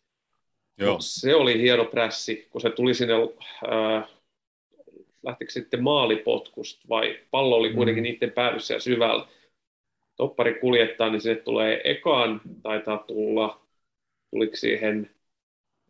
[0.78, 0.96] Joo.
[1.00, 4.08] se oli hieno prässi, kun se tuli sinne, äh,
[5.22, 8.06] lähtikö sitten maalipotkusta vai pallo oli kuitenkin mm.
[8.06, 9.26] niiden päädyssä ja syvällä.
[10.16, 13.60] Toppari kuljettaa, niin sinne tulee ekaan, taitaa tulla,
[14.30, 15.10] tuliko siihen,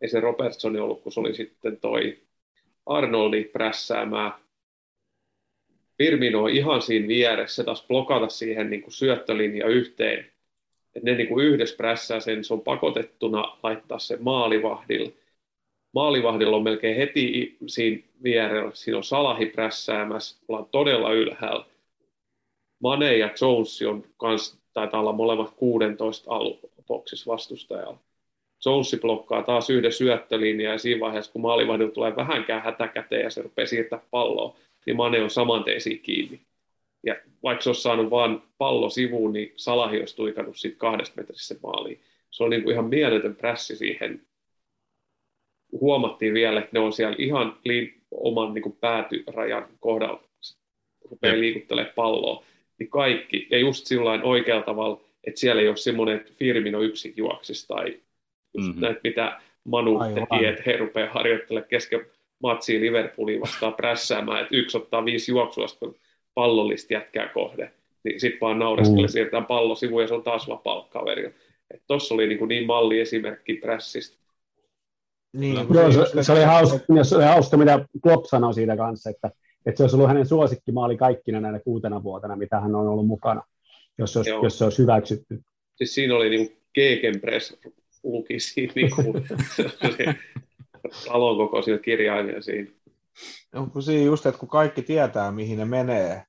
[0.00, 2.18] ei se Robertsoni ollut, kun se oli sitten toi
[2.86, 4.32] Arnoldi prässäämään
[5.98, 10.18] Firmino ihan siinä vieressä, taas blokata siihen niin kuin syöttölinja yhteen.
[10.96, 15.12] Että ne niin kuin yhdessä prässää sen, se on pakotettuna laittaa se maalivahdille.
[15.92, 21.64] Maalivahdilla on melkein heti siinä vierellä, siinä on Salahi prässäämässä, ollaan todella ylhäällä.
[22.82, 27.98] Mane ja Jones on kans, taitaa olla molemmat 16 aluboksissa vastustajalla.
[28.66, 33.42] Jonesi blokkaa taas yhden syöttölinjan ja siinä vaiheessa, kun maalivahdilla tulee vähänkään hätäkäteen ja se
[33.42, 34.56] rupeaa siirtää palloa,
[34.86, 36.40] niin Mane on saman teisiin kiinni.
[37.06, 41.54] Ja vaikka se olisi saanut vain pallo sivuun, niin Salahi olisi tuikannut siitä kahdesta metrissä
[41.62, 42.00] maaliin.
[42.30, 44.22] Se on niin kuin ihan mieletön prässi siihen.
[45.80, 50.22] Huomattiin vielä, että ne on siellä ihan liin, oman niin kuin päätyrajan kohdalla,
[51.10, 52.44] rupeaa liikuttelemaan palloa.
[52.78, 57.14] Niin kaikki, ja just sillä oikealla tavalla, että siellä ei ole semmoinen, että Firmino yksin
[57.16, 58.00] juoksisi tai
[58.54, 58.80] just mm-hmm.
[58.80, 60.14] näitä, mitä Manu Aivan.
[60.14, 62.06] teki, että he rupeaa harjoittelemaan kesken
[62.42, 65.94] matsia Liverpooliin vastaan prässäämään, että yksi ottaa viisi juoksua, kun
[66.34, 67.72] pallollista jätkää kohde,
[68.04, 69.10] niin sitten vaan naureskelle, mm.
[69.10, 71.34] siirretään pallo sivuun ja se on taas vapaa kaveri.
[71.86, 74.20] Tuossa oli niin, niin malli esimerkki prässistä.
[75.32, 79.30] Niin, Joo, se, se, oli hauska, se oli hauska, mitä Klopp sanoi siitä kanssa, että,
[79.66, 83.42] että se olisi ollut hänen suosikkimaali kaikkina näinä kuutena vuotena, mitä hän on ollut mukana,
[83.98, 85.40] jos se olisi, jos se olisi hyväksytty.
[85.76, 87.58] Siis siinä oli niin Gegenpress
[88.02, 89.14] luki siinä, niin kuin,
[91.06, 92.70] talon kokoisia kirjaimia siinä.
[93.54, 96.22] Onko siinä just, että kun kaikki tietää, mihin ne menee,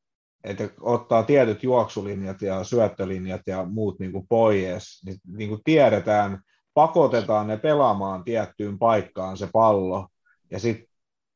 [0.43, 6.41] että ottaa tietyt juoksulinjat ja syöttölinjat ja muut niin kuin pois, niin, niin kuin tiedetään,
[6.73, 10.07] pakotetaan ne pelaamaan tiettyyn paikkaan se pallo,
[10.51, 10.91] ja sitten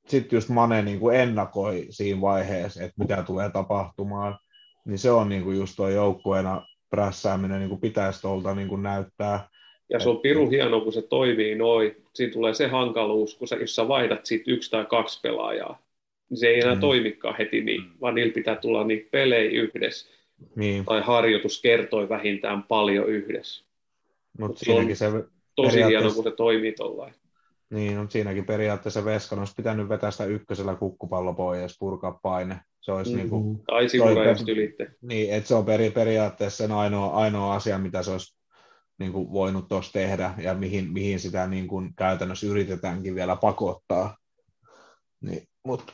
[0.08, 4.40] sit just Mane niin kuin ennakoi siinä vaiheessa, että mitä tulee tapahtumaan,
[4.86, 8.84] niin se on niin kuin just tuo joukkueena prässääminen niin kuin pitäisi tuolta niin kuin
[8.84, 9.50] näyttää.
[9.90, 11.96] Ja se on piru hieno, kun se toimii noin.
[12.14, 15.82] Siinä tulee se hankaluus, kun sä, jos sä vaihdat siitä yksi tai kaksi pelaajaa,
[16.30, 16.82] niin se ei enää mm.
[16.82, 20.10] toimikaan heti niin, vaan niillä pitää tulla niitä pelejä yhdessä.
[20.56, 20.86] Niin.
[20.86, 23.66] Tai harjoitus kertoi vähintään paljon yhdessä.
[24.40, 25.06] Mutta siinäkin se
[25.56, 27.20] tosi hieno, kun se toimii tuollainen.
[27.70, 32.56] Niin, mutta siinäkin periaatteessa Veskan olisi pitänyt vetää sitä ykkösellä kukkupallo pois ja purkaa paine.
[32.82, 33.22] Se olisi mm-hmm.
[33.22, 34.92] niin kuin, tai sivurajasta ylitte.
[35.02, 38.36] Niin, että se on peri, periaatteessa sen ainoa, ainoa asia, mitä se olisi
[39.00, 44.18] niin kuin voinut tuossa tehdä ja mihin, mihin sitä niin kuin käytännössä yritetäänkin vielä pakottaa.
[45.22, 45.94] Niin, mutta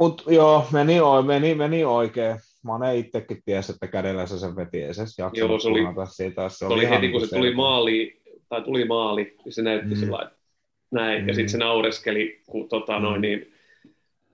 [0.00, 2.36] mut, joo, meni, meni, meni oikein.
[2.64, 5.02] Mä oon itsekin ties, että kädellä se sen veti, ei se
[5.34, 5.80] Joo, se oli,
[6.10, 6.48] siitä.
[6.48, 9.94] Se, se oli, oli heti, kun se tuli maali, tai tuli maali, niin se näytti
[9.94, 10.00] mm.
[10.00, 10.30] sillä
[10.90, 11.28] näin, mm.
[11.28, 13.02] ja sitten se naureskeli, kun tota, mm.
[13.02, 13.54] noin, niin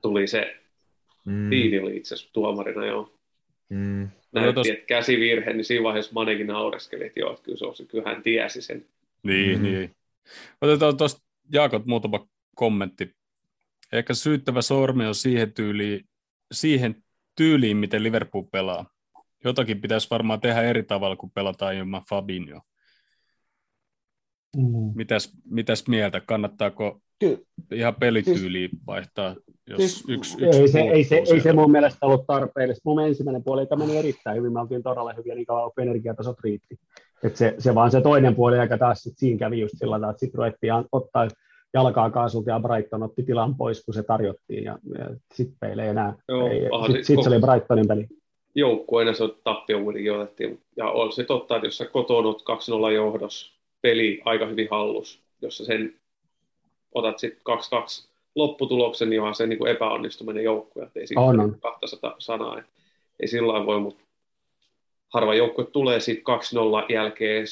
[0.02, 0.56] tuli se
[1.26, 1.50] mm.
[1.50, 3.14] Tiini oli itse asiassa tuomarina, joo.
[3.68, 4.08] Mm.
[4.32, 4.68] Näytti, tos...
[4.68, 8.22] että käsivirhe, niin siinä vaiheessa Manekin naureskeli, että joo, että kyllä, se on, kyllä hän
[8.22, 8.86] tiesi sen.
[9.22, 9.62] Niin, mm.
[9.62, 9.96] niin.
[10.60, 11.22] Otetaan tuosta
[11.52, 13.14] Jaakot muutama kommentti.
[13.92, 16.08] Ehkä syyttävä sormi on siihen tyyliin,
[16.52, 17.04] siihen
[17.36, 18.86] tyyliin, miten Liverpool pelaa.
[19.44, 22.60] Jotakin pitäisi varmaan tehdä eri tavalla, kun pelataan ilman Fabinho.
[24.56, 24.92] Mm.
[24.94, 26.20] Mitäs, mitäs mieltä?
[26.20, 31.40] Kannattaako Ky- ihan pelityyliä siis, vaihtaa, jos siis, yksi, yksi ei, se, ei, se, ei
[31.40, 32.82] se mun mielestä ollut tarpeellista.
[32.84, 34.52] Mun ensimmäinen puoli että meni erittäin hyvin.
[34.52, 36.78] Me oltiin todella hyviä niin kauan, kun energiatasot riitti.
[37.22, 40.10] Et se, se, vaan se toinen puoli, aika taas sit siinä kävi just sillä tavalla,
[40.10, 41.28] että sitten ruvettiin ottaa
[41.74, 44.64] jalkaa kaasulta ja Brighton otti tilan pois, kun se tarjottiin.
[44.64, 46.14] Ja, ja sitten meillä ei enää.
[46.86, 48.06] Sitten sit se oli Brightonin peli
[48.54, 50.60] joukkueena se tappio kuitenkin otettiin.
[50.76, 52.28] Ja on se totta, että jos sä kotona
[52.88, 55.94] 2-0 johdossa, peli aika hyvin hallus, jos sä sen
[56.94, 57.42] otat sitten
[58.04, 61.60] 2-2 lopputuloksen, niin onhan se niin kuin epäonnistuminen joukkue, että ei siitä on, on.
[61.60, 62.70] 200 sanaa, että
[63.20, 64.04] ei sillä voi, mutta
[65.08, 66.22] harva joukkue tulee siitä
[66.88, 67.46] 2-0 jälkeen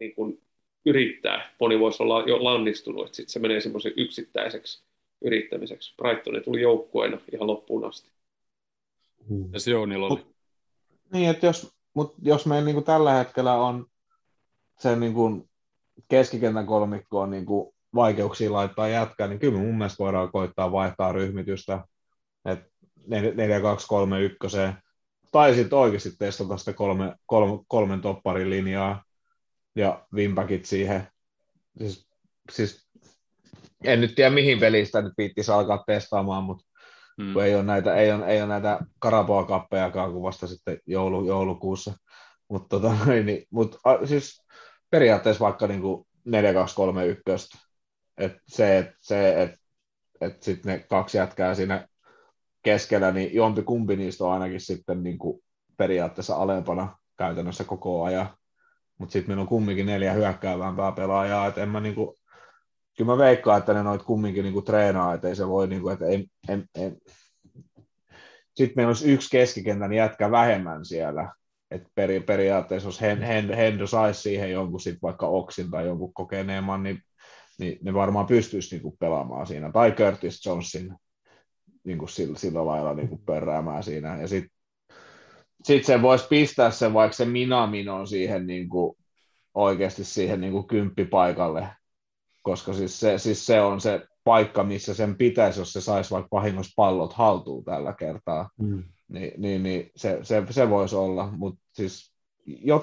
[0.00, 0.40] niin kuin
[0.86, 1.54] yrittää.
[1.60, 4.82] Moni voisi olla jo lannistunut, että sitten se menee semmoisen yksittäiseksi
[5.24, 5.94] yrittämiseksi.
[5.96, 8.10] Brighton tuli joukkueena ihan loppuun asti.
[9.28, 9.52] Hmm.
[9.52, 10.26] Ja se on oli.
[11.12, 13.86] Niin, että jos, mut jos meillä niin kuin tällä hetkellä on
[14.78, 15.48] se niin kuin
[16.08, 21.12] keskikentän kolmikko on niin kuin vaikeuksia laittaa jätkää, niin kyllä mun mielestä voidaan koittaa vaihtaa
[21.12, 21.84] ryhmitystä,
[22.44, 22.70] että
[23.06, 24.38] 4 2 3 1
[25.32, 29.04] tai sitten oikeasti testata sitä kolme, kolme, kolmen topparin linjaa
[29.76, 31.08] ja vimpakit siihen.
[31.78, 32.08] Siis,
[32.52, 32.88] siis,
[33.84, 36.64] en nyt tiedä mihin pelistä nyt viittisi alkaa testaamaan, mutta
[37.22, 37.32] hmm.
[37.32, 41.94] kun ei ole näitä, ei ole, ei ole näitä Karapoa-kappejakaan kuin vasta sitten joulu, joulukuussa.
[42.48, 44.42] Mutta tota, niin, mut, siis
[44.90, 46.30] periaatteessa vaikka niin kuin 4-2-3-1,
[48.18, 49.50] että se, että se, et,
[50.20, 51.88] et sitten ne kaksi jätkää siinä
[52.62, 55.42] keskellä, niin jompi kumpi niistä on ainakin sitten niin kuin
[55.76, 58.30] periaatteessa alempana käytännössä koko ajan.
[58.98, 62.16] Mutta sitten meillä on kumminkin neljä hyökkäävämpää pelaajaa, että en mä niinku,
[62.96, 66.06] kyllä mä veikkaan, että ne noit kumminkin niinku treenaa, että ei se voi niinku, että
[66.06, 66.96] ei, en, en.
[68.54, 71.32] Sitten meillä olisi yksi keskikentän jätkä vähemmän siellä,
[71.70, 76.14] että peri, periaatteessa jos Hen, Hen, Hendo saisi siihen jonkun sit vaikka Oksin tai jonkun
[76.14, 77.02] kokeneemman, niin,
[77.58, 80.94] niin ne varmaan pystyisi niinku pelaamaan siinä, tai Curtis Jonesin
[81.84, 84.58] niinku sillä, sillä lailla niinku pörräämään siinä, ja sitten
[85.64, 88.96] sit se voisi pistää sen vaikka se Minamin on siihen niinku,
[89.54, 91.68] oikeasti siihen niinku kymppipaikalle,
[92.42, 96.28] koska siis se, siis se on se paikka, missä sen pitäisi, jos se saisi vaikka
[96.32, 98.50] vahingossa pallot haltuun tällä kertaa.
[98.58, 98.84] Mm.
[99.08, 102.12] Niin, niin, niin se, se, se voisi olla, mutta siis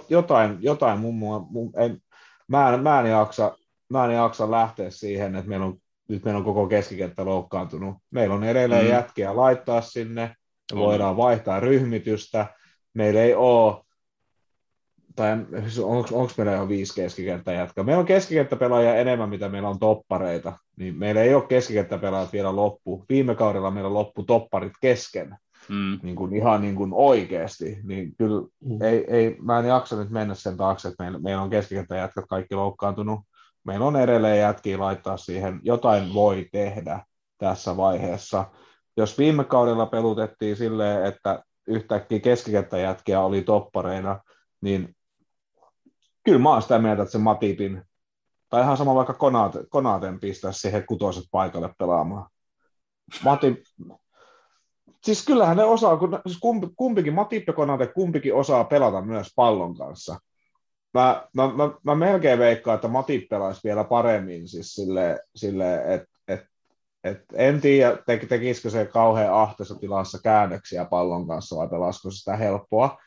[0.09, 1.15] jotain, jotain mun,
[1.49, 2.01] mun en,
[2.47, 3.57] mä, en, mä, en jaksa,
[3.89, 5.77] mä en jaksa lähteä siihen, että meillä on,
[6.09, 7.95] nyt meillä on koko keskikenttä loukkaantunut.
[8.11, 8.91] Meillä on edelleen mm.
[8.91, 10.35] jätkiä laittaa sinne,
[10.73, 12.45] me voidaan vaihtaa ryhmitystä,
[12.93, 13.85] meillä ei ole
[15.15, 15.31] tai
[16.11, 17.83] onko meillä jo viisi keskikenttäjätkä?
[17.83, 23.05] Meillä on keskikenttäpelaajia enemmän, mitä meillä on toppareita, niin meillä ei ole keskikenttäpelaajat vielä loppu.
[23.09, 25.37] Viime kaudella meillä loppu topparit kesken
[25.69, 25.99] mm.
[26.03, 28.81] niin kuin ihan niin kuin oikeasti, niin kyllä mm.
[28.81, 32.55] ei, ei, mä en jaksa nyt mennä sen taakse, että meillä, meillä on jätkät kaikki
[32.55, 33.19] loukkaantunut.
[33.65, 37.05] Meillä on edelleen jätkiä laittaa siihen, jotain voi tehdä
[37.37, 38.45] tässä vaiheessa.
[38.97, 44.19] Jos viime kaudella pelutettiin silleen, että yhtäkkiä keskikenttäjätkiä oli toppareina,
[44.61, 44.95] niin
[46.23, 47.83] kyllä mä oon sitä mieltä, että se Matipin,
[48.49, 49.17] tai ihan sama vaikka
[49.69, 52.29] Konaten pistää siihen kutoiset paikalle pelaamaan.
[53.23, 53.57] Matip,
[55.03, 56.39] siis kyllähän ne osaa, kun siis
[56.75, 60.19] kumpikin, Matip ja Konate, kumpikin osaa pelata myös pallon kanssa.
[60.95, 66.07] Mä, mä, mä, mä melkein veikkaan, että Matip pelaisi vielä paremmin siis sille, sille että
[66.27, 66.41] et,
[67.03, 72.17] et, en tiedä, te, tekisikö se kauhean ahteessa tilassa käännöksiä pallon kanssa vai pelasiko se
[72.17, 72.97] sitä helppoa.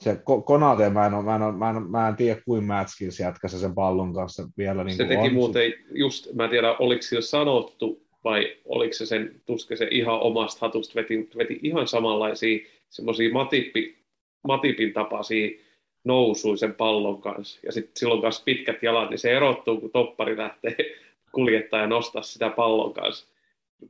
[0.00, 3.74] Se Konate, mä en, mä en, mä en, mä en tiedä, kuin Matskins jätkäsi sen
[3.74, 4.84] pallon kanssa vielä.
[4.84, 5.32] Niin se teki on.
[5.32, 10.20] muuten just, mä en tiedä, oliko sillä sanottu, vai oliko se sen, tuske se ihan
[10.20, 12.58] omasta hatusta, veti, veti ihan samanlaisia
[12.90, 14.04] semmoisia matippi,
[14.48, 15.63] matipin tapaisia
[16.04, 17.60] nousui sen pallon kanssa.
[17.66, 20.76] Ja sitten silloin kanssa pitkät jalat, niin se erottuu, kun toppari lähtee
[21.32, 23.26] kuljettaa ja nostaa sitä pallon kanssa.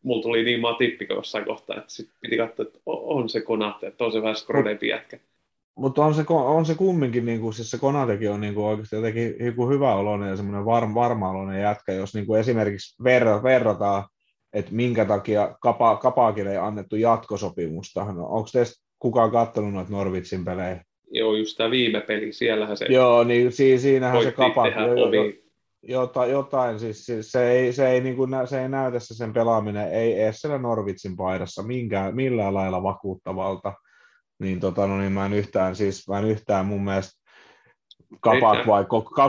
[0.02, 4.04] Mulla tuli niin matippi jossain kohtaa, että sit piti katsoa, että on se konate, että
[4.04, 5.18] on se vähän skrodempi jätkä.
[5.76, 8.96] Mutta on se, on se kumminkin, niin kuin, siis se Konatekin on niin kuin oikeasti
[8.96, 13.42] jotenkin joku hyvä oloinen ja semmoinen varma, varma oloinen jätkä, jos niin kuin esimerkiksi verra,
[13.42, 14.04] verrataan
[14.54, 18.04] että minkä takia Kapa, Kapaakille ei annettu jatkosopimusta.
[18.04, 20.84] No, onko teistä kukaan katsonut noita Norvitsin pelejä?
[21.14, 25.32] Joo, just tämä viime peli, siellähän se Joo, niin si, siinähän se Kapaak, jo, jo,
[25.82, 29.92] jota, jotain, siis se ei, se, ei, niin kuin, se ei näytä se sen pelaaminen,
[29.92, 33.72] ei edes siellä Norvitsin paidassa minkään, millään lailla vakuuttavalta.
[34.38, 37.24] Niin, tota, no, niin mä en yhtään, siis mä en yhtään mun mielestä
[38.20, 38.84] Kapak vai,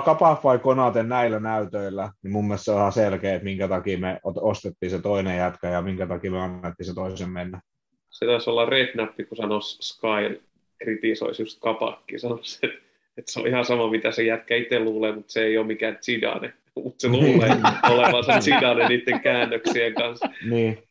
[0.06, 3.98] Kapak vai Konate näillä näytöillä, niin mun mielestä se on ihan selkeä, että minkä takia
[3.98, 7.62] me ostettiin se toinen jätkä ja minkä takia me annettiin se toisen mennä.
[8.10, 10.46] Se taisi olla Rednappi, kun sanoisi Sky
[10.86, 12.78] kritisoisi just Kapakki, sanoisi, että,
[13.18, 15.98] että se on ihan sama, mitä se jätkä itse luulee, mutta se ei ole mikään
[16.02, 17.50] Zidane, mutta se luulee
[17.92, 20.30] olevansa Zidane niiden käännöksien kanssa.
[20.50, 20.84] Niin.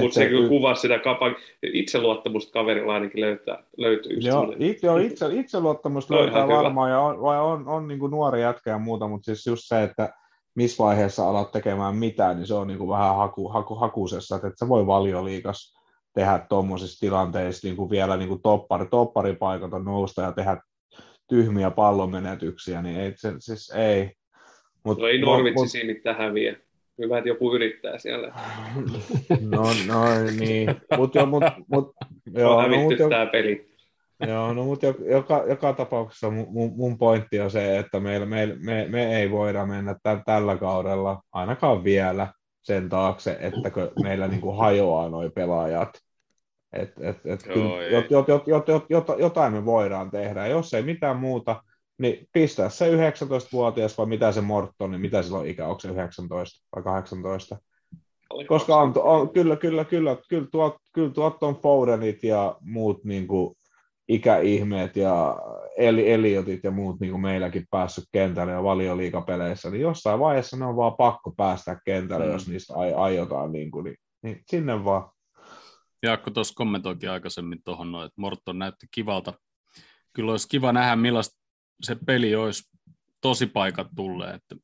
[0.00, 4.16] Mutta se kyllä kuvasi sitä kapan itseluottamusta kaverilla ainakin löytää, löytyy.
[4.20, 8.10] Joo, itse, joo itse, itseluottamusta no, löytää varmaan, ja on, vai on, on niin kuin
[8.10, 10.12] nuori jätkä ja muuta, mutta siis just se, että
[10.54, 14.48] missä vaiheessa alat tekemään mitään, niin se on niin kuin vähän haku, haku, hakusessa, että,
[14.48, 15.75] että se voi valioliikas
[16.16, 20.60] tehdä tuommoisissa tilanteissa niin kuin vielä niin kuin toppari, topparipaikalta nousta ja tehdä
[21.28, 24.10] tyhmiä pallonmenetyksiä, niin ei, se, siis ei.
[24.84, 26.56] Mut, no ei Norvitsi mut, siinä mitään häviä
[26.98, 28.32] hyvä, että joku yrittää siellä.
[29.40, 30.04] No, no
[30.38, 31.94] niin, mutta jo, mut, mut,
[32.38, 33.76] joo, no, mut, jo, tämä peli.
[34.26, 38.86] Joo, no mutta joka, joka tapauksessa mun, mun pointti on se, että meillä, me, me,
[38.88, 43.70] me ei voida mennä tämän, tällä kaudella, ainakaan vielä, sen taakse, että
[44.02, 46.05] meillä niin kuin hajoaa nuo pelaajat.
[46.78, 50.74] Et, et, et Joo, jot, jot, jot, jot, jot, jot, jotain me voidaan tehdä, jos
[50.74, 51.62] ei mitään muuta,
[51.98, 55.88] niin pistää se 19-vuotias vai mitä se Morton, niin mitä sillä on ikä, onko se
[55.88, 57.58] 19 vai 18?
[58.48, 63.26] Koska on, on, kyllä, kyllä, kyllä, kyllä tuot, kyllä tuot on Fodenit ja muut niin
[63.26, 63.56] kuin,
[64.08, 65.36] ikäihmeet ja
[65.76, 70.64] eli, Eliotit ja muut niin kuin meilläkin päässyt kentälle ja valioliikapeleissä, niin jossain vaiheessa ne
[70.64, 72.32] on vaan pakko päästä kentälle, mm.
[72.32, 75.10] jos niistä ai, aiotaan, niin, kuin, niin, niin sinne vaan.
[76.02, 79.32] Jaakko tuossa kommentoikin aikaisemmin tuohon, että Morton näytti kivalta.
[80.12, 81.36] Kyllä olisi kiva nähdä, millaista
[81.82, 82.62] se peli olisi
[83.20, 84.34] tosi paikat tulleet.
[84.34, 84.56] Että,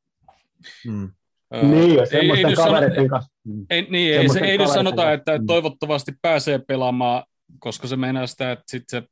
[0.86, 1.12] mm.
[1.54, 3.32] Öö, niin, ja ei, ei kavereiden kanssa.
[3.70, 5.46] Ei, niin, ei, se, ei nyt sanota, että mm.
[5.46, 7.24] toivottavasti pääsee pelaamaan,
[7.58, 9.08] koska se meinaa sitä, että sitten se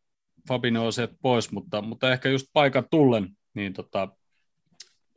[0.49, 4.09] Fabinho on sieltä pois, mutta, mutta ehkä just paikan tullen, niin tota,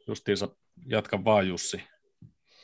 [0.08, 0.48] justiinsa
[0.86, 1.84] jatka vaan Jussi.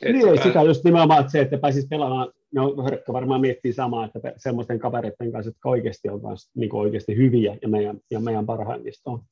[0.02, 3.72] Et niin, ei sitä just nimenomaan että se, että pääsisi pelaamaan, no Hörkkö varmaan miettii
[3.72, 8.20] samaa, että semmoisten kavereiden kanssa, jotka oikeasti on kanssa, niin oikeasti hyviä ja meidän, ja
[8.20, 9.22] meidän parhaimmista on.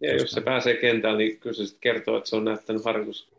[0.00, 3.34] Ja jos se pääsee kentälle, niin kyllä se kertoo, että se on näyttänyt harjoitus,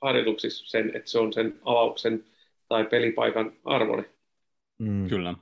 [0.00, 2.24] harjoituksissa sen, että se on sen avauksen
[2.68, 4.04] tai pelipaikan arvoni.
[4.78, 5.08] Mm.
[5.08, 5.34] Kyllä.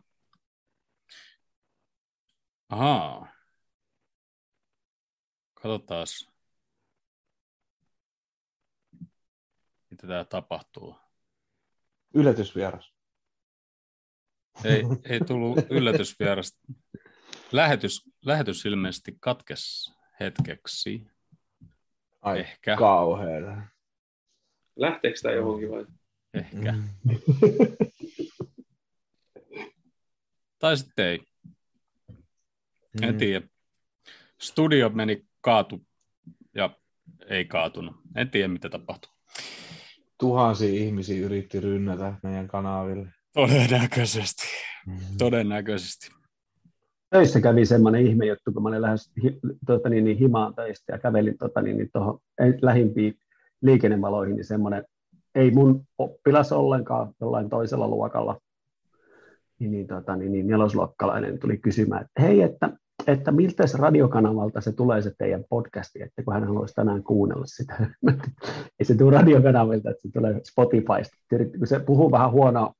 [2.68, 3.28] Ahaa.
[5.54, 6.06] Katsotaan,
[9.90, 10.96] mitä tämä tapahtuu.
[12.14, 12.95] Yllätysvieras.
[14.64, 16.60] Ei, ei tullut yllätysvieras.
[17.52, 21.06] Lähetys, lähetys ilmeisesti katkesi hetkeksi.
[22.22, 22.76] Ai Ehkä.
[22.76, 23.56] kauheeta.
[24.76, 25.86] Lähteekö tämä johonkin vai?
[26.34, 26.72] Ehkä.
[26.72, 26.88] Mm.
[30.58, 31.20] tai sitten ei.
[33.02, 33.18] En mm.
[33.18, 33.48] tiedä.
[34.40, 35.86] Studio meni kaatu
[36.54, 36.70] ja
[37.28, 37.96] ei kaatunut.
[38.16, 39.10] En tiedä, mitä tapahtui.
[40.18, 43.15] Tuhansia ihmisiä yritti rynnätä meidän kanaville.
[43.36, 44.46] Todennäköisesti.
[44.86, 44.94] Mm.
[45.18, 46.16] Todennäköisesti
[47.10, 50.92] töissä kävi semmoinen ihme juttu, kun mä olin lähes hi, tota, niin, niin, himaan töistä
[50.92, 52.18] ja kävelin tota, niin, niin, tuohon
[52.62, 53.14] lähimpiin
[53.62, 54.84] liikennevaloihin, niin semmoinen,
[55.34, 58.40] ei mun oppilas ollenkaan jollain toisella luokalla,
[59.58, 62.70] niin, niin, tota, niin, niin nelosluokkalainen tuli kysymään, että hei, että,
[63.06, 67.74] että miltä radiokanavalta se tulee se teidän podcasti, että kun hän haluaisi tänään kuunnella sitä.
[68.78, 71.16] ei se tule radiokanavalta, että se tulee Spotifysta.
[71.58, 72.74] Kun se puhuu vähän huonoa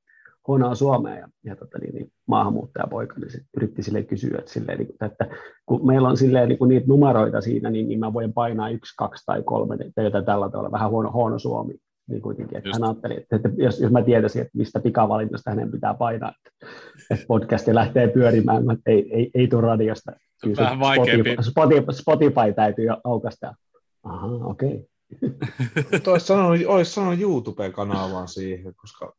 [0.47, 4.77] huonoa suomea ja, ja tota, niin, niin, maahanmuuttajapoika niin sit yritti sille kysyä, että, silleen,
[4.77, 5.27] niin, että
[5.65, 9.25] kun meillä on silleen, niin, niitä numeroita siinä, niin, niin mä voin painaa yksi, kaksi
[9.25, 11.75] tai kolme, että jotain tällä tavalla vähän huono, huono suomi.
[12.07, 15.71] Niin kuitenkin, että hän ajatteli, että, että jos, jos mä tietäisin, että mistä pikavalinnasta hänen
[15.71, 16.67] pitää painaa, että,
[17.11, 20.11] että podcasti lähtee pyörimään, että ei, ei, ei tule radiosta.
[20.41, 21.29] Kyllä vähän vaikeampi.
[21.29, 23.55] Spotify, Spotify, Spotify täytyy jo aukasta.
[24.03, 24.87] Aha, okei.
[25.23, 26.13] Okay.
[26.13, 29.13] olisi sanonut, olisi sanonut YouTube-kanavaan siihen, koska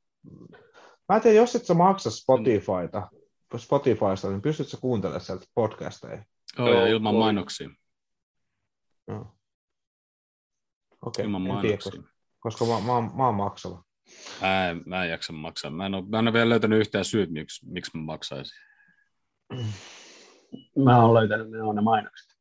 [1.09, 3.11] Mä en tiedä, jos et sä maksa Spotifyta,
[3.57, 6.25] Spotifysta, niin pystytkö kuuntelemaan sieltä podcasteja?
[6.59, 7.71] Oh, ja ilman mainoksia.
[9.09, 9.35] Joo.
[11.07, 11.93] Okei, ilman en mainoksia.
[11.93, 13.85] tiedä, koska, koska mä, mä, mä oon maksava.
[14.41, 15.71] Mä en, mä en jaksa maksaa.
[15.71, 18.59] Mä en, ole, mä en ole vielä löytänyt yhtään syyt, miksi, miksi mä maksaisin.
[20.85, 22.39] Mä oon löytänyt ne on ne mainokset.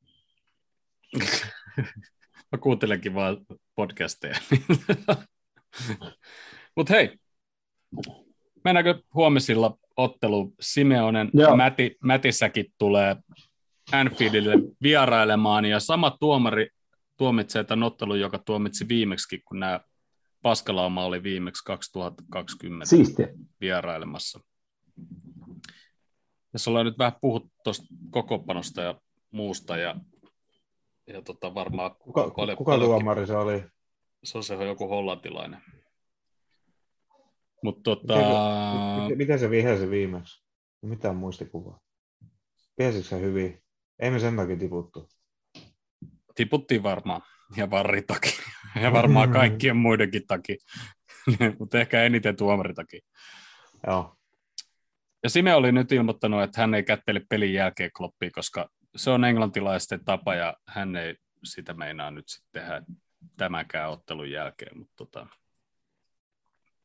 [2.51, 3.37] mä kuuntelenkin vaan
[3.75, 4.39] podcasteja.
[6.75, 7.17] Mutta hei,
[8.67, 13.15] mennäänkö huomisilla ottelu Simeonen Mäti, Mätissäkin tulee
[13.91, 16.69] Anfieldille vierailemaan ja sama tuomari
[17.17, 19.79] tuomitsee tämän ottelun, joka tuomitsi viimeksi, kun nämä
[20.41, 23.27] Paskalauma oli viimeksi 2020 Siistiä.
[23.61, 24.39] vierailemassa.
[26.53, 28.95] Ja ollaan nyt vähän puhuttu tuosta kokopanosta ja
[29.31, 29.95] muusta ja,
[31.07, 33.63] ja tota varmaan kuka, paljon, kuka tuomari se oli?
[34.23, 35.61] Se on se joku hollantilainen.
[37.63, 38.15] Mut tota...
[39.01, 40.43] miten, miten se vihelsi viimeksi?
[40.81, 41.79] Mitä muistikuvaa?
[42.77, 43.63] Vihelsikö se hyvin?
[43.99, 45.09] Ei me sen takia tiputtu.
[46.35, 47.21] Tiputtiin varmaan.
[47.55, 48.31] Ja varri takia.
[48.81, 50.55] Ja varmaan kaikkien muidenkin takia.
[51.59, 53.01] Mutta ehkä eniten tuomarin takia.
[53.87, 54.15] Joo.
[55.23, 59.25] Ja Sime oli nyt ilmoittanut, että hän ei kättele pelin jälkeen kloppia, koska se on
[59.25, 62.81] englantilaisten tapa ja hän ei sitä meinaa nyt sitten tehdä
[63.37, 64.77] tämänkään ottelun jälkeen.
[64.77, 65.27] Mutta tota,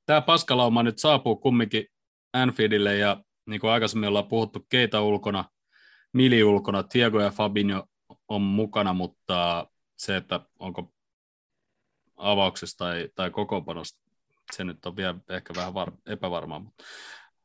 [0.06, 1.86] tämä paskalauma nyt saapuu kumminkin
[2.32, 5.44] Anfieldille ja niin kuin aikaisemmin ollaan puhuttu, keitä ulkona,
[6.12, 7.86] Mili ulkona, Tiago ja Fabinho
[8.28, 10.92] on mukana, mutta se, että onko
[12.16, 14.00] avauksesta tai, tai kokoonpanosta,
[14.52, 16.72] se nyt on vielä ehkä vähän var, epävarmaa.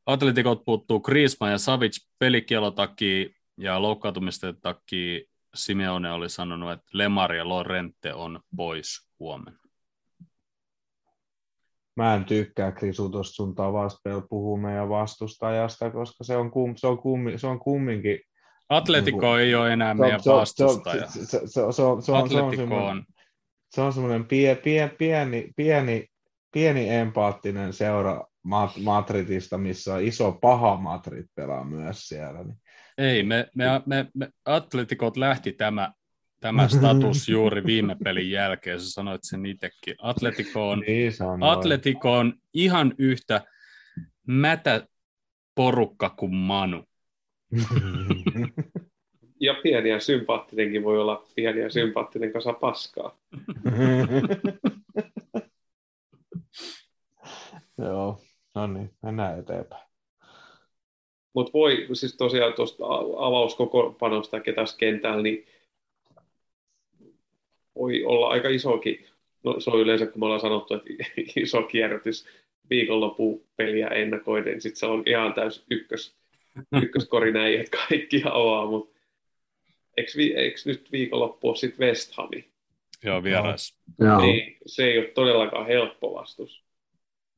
[0.06, 5.20] Atletikot puuttuu Griezmann ja Savic pelikielon takia ja loukkaantumisten takia
[5.56, 9.67] Simeone oli sanonut, että Lemar ja Lorente on pois huomenna.
[11.98, 16.88] Mä en tykkää Krisu tuosta sun tavasta puhua meidän vastustajasta, koska se on, kum, se
[16.88, 18.20] on, kummi, se on kumminkin...
[18.70, 21.08] Atletico niin kuin, ei ole enää meidän se, vastustaja.
[21.08, 23.06] Se, se, se, se, se, on, se, on, se, on, on.
[23.70, 26.06] Se on semmoinen pie, pie, pieni, pieni,
[26.52, 28.26] pieni empaattinen seura
[28.84, 32.44] Madridista, missä on iso paha Madrid pelaa myös siellä.
[32.44, 32.58] Niin.
[32.98, 35.92] Ei, me, me, me, me Atletikot lähti tämä
[36.40, 39.96] tämä status juuri viime pelin jälkeen, sä sanoit sen itsekin.
[40.02, 43.42] Atletico on, niin Atletico on ihan yhtä
[44.28, 44.88] mätä
[45.56, 46.84] porukka kuin Manu.
[49.40, 53.18] ja pieni ja sympaattinenkin voi olla pieni ja sympaattinen kasa paskaa.
[57.78, 58.22] Joo,
[58.56, 59.88] no niin, mennään eteenpäin.
[61.34, 62.84] Mutta voi, siis tosiaan tuosta
[63.18, 65.46] avauskokopanosta, ketä kentällä, niin
[67.78, 69.06] voi olla aika isokin,
[69.44, 70.90] no se on yleensä kun me ollaan sanottu, että
[71.42, 72.28] iso kierrätys
[72.70, 76.16] viikonlopupeliä ennakoiden, niin sitten se on ihan täys ykkös,
[76.84, 79.00] ykköskori näin, että kaikki avaa, mutta
[79.98, 82.46] eikö, eikö nyt viikonloppu ole sitten West Hami?
[83.04, 83.78] Joo, vieras.
[84.22, 86.64] Niin, se ei ole todellakaan helppo vastus.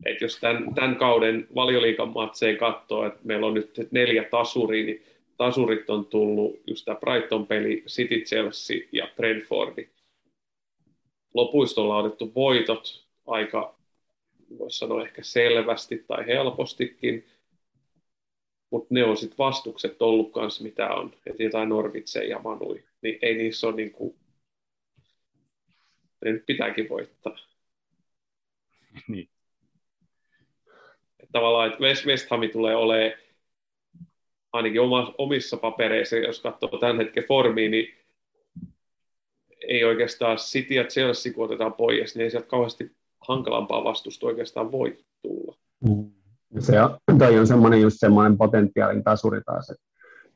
[0.06, 5.04] Et jos tämän, tämän kauden valioliikan matseen katsoo, että meillä on nyt neljä tasuria, niin
[5.38, 9.90] tasurit on tullut just tämä Brighton-peli, City, Chelsea ja Brentfordi
[11.34, 13.76] lopuista ollaan otettu voitot aika,
[14.58, 17.28] voisi sanoa ehkä selvästi tai helpostikin,
[18.70, 23.20] mutta ne on sitten vastukset ollut kanssa, mitä on, että jotain Norvitse ja Manui, niin
[23.22, 24.16] ei niissä ole niin kuin,
[26.26, 27.36] ne nyt pitääkin voittaa.
[29.08, 29.30] Niin.
[31.20, 33.20] Että tavallaan, että West, West Ham tulee olemaan
[34.54, 34.82] ainakin
[35.18, 37.99] omissa papereissa, jos katsoo tämän hetken formiin, niin
[39.70, 42.92] ei oikeastaan City ja Chelsea, kun otetaan pois, niin ei sieltä kauheasti
[43.28, 45.56] hankalampaa vastusta oikeastaan voi tulla.
[45.84, 46.12] Mm.
[46.60, 49.84] Se on, toi on semmoinen, just semmoinen potentiaalin tasuri taas, että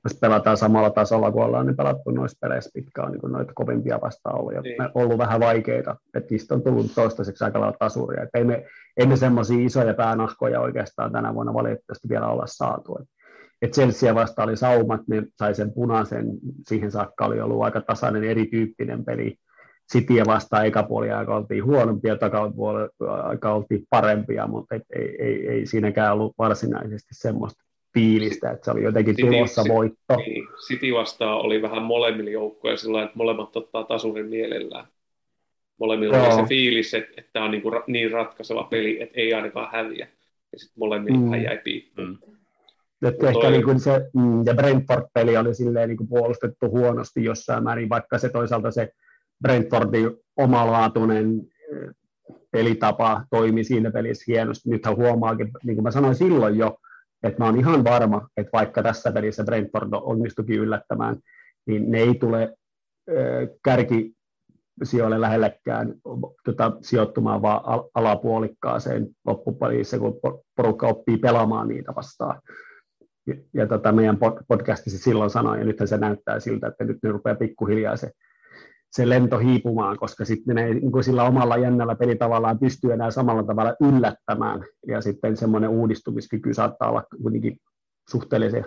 [0.03, 4.39] jos pelataan samalla tasolla kuin ollaan niin pelattu noissa peleissä pitkään, niin noita kovimpia vastaan
[4.39, 4.77] ollut, ja niin.
[4.93, 8.65] ollut vähän vaikeita, että niistä on tullut toistaiseksi aika lailla tasuria, että ei me,
[8.97, 13.12] ei me semmoisia isoja päänahkoja oikeastaan tänä vuonna valitettavasti vielä olla saatu, että
[13.63, 16.25] että Chelsea vasta oli saumat, ne sai sen punaisen,
[16.67, 19.37] siihen saakka oli ollut aika tasainen erityyppinen peli,
[19.91, 22.89] Cityä vastaan eka puoli aika oltiin huonompia, takapuoli
[23.23, 28.71] aika oltiin parempia, mutta ei, ei, ei, ei siinäkään ollut varsinaisesti semmoista fiilistä, että se
[28.71, 30.15] oli jotenkin City, tulossa voitto.
[30.15, 34.85] Niin, City vastaan oli vähän molemmilla joukkoja sillä että molemmat ottaa tasurin mielellään.
[35.79, 36.25] Molemmilla Joo.
[36.25, 39.71] oli se fiilis, että, että tämä on niin, kuin, niin ratkaiseva peli, että ei ainakaan
[39.71, 40.07] häviä.
[40.51, 41.43] Ja sitten molemmilla mm.
[41.43, 42.19] jäi piippuun.
[42.27, 42.32] Mm.
[43.03, 43.51] Että ehkä toi...
[43.51, 48.17] niin kuin se, mm, ja Brentford-peli oli silleen niin kuin puolustettu huonosti jossain määrin, vaikka
[48.17, 48.89] se toisaalta se
[49.43, 51.41] Brentfordin omalaatuinen
[51.71, 51.89] eh,
[52.51, 54.69] pelitapa toimi siinä pelissä hienosti.
[54.69, 56.77] Nythän huomaakin, niin kuin mä sanoin silloin jo,
[57.23, 61.17] että mä oon ihan varma, että vaikka tässä pelissä Brentford onnistukin yllättämään,
[61.65, 62.43] niin ne ei tule
[63.07, 64.13] eh, kärki
[64.83, 65.93] sijoille lähellekään
[66.43, 67.61] tota, sijoittumaan vaan
[67.95, 70.19] alapuolikkaaseen loppupelissä, kun
[70.55, 72.41] porukka oppii pelaamaan niitä vastaan
[73.27, 74.17] ja, ja tota, meidän
[74.47, 78.11] podcastissa silloin sanoi, ja nythän se näyttää siltä, että nyt ne rupeaa pikkuhiljaa se,
[78.91, 83.43] se lento hiipumaan, koska sitten ne niin kuin sillä omalla jännällä pelitavallaan pystyy enää samalla
[83.43, 87.57] tavalla yllättämään, ja sitten semmoinen uudistumiskyky saattaa olla kuitenkin
[88.09, 88.65] suhteellisen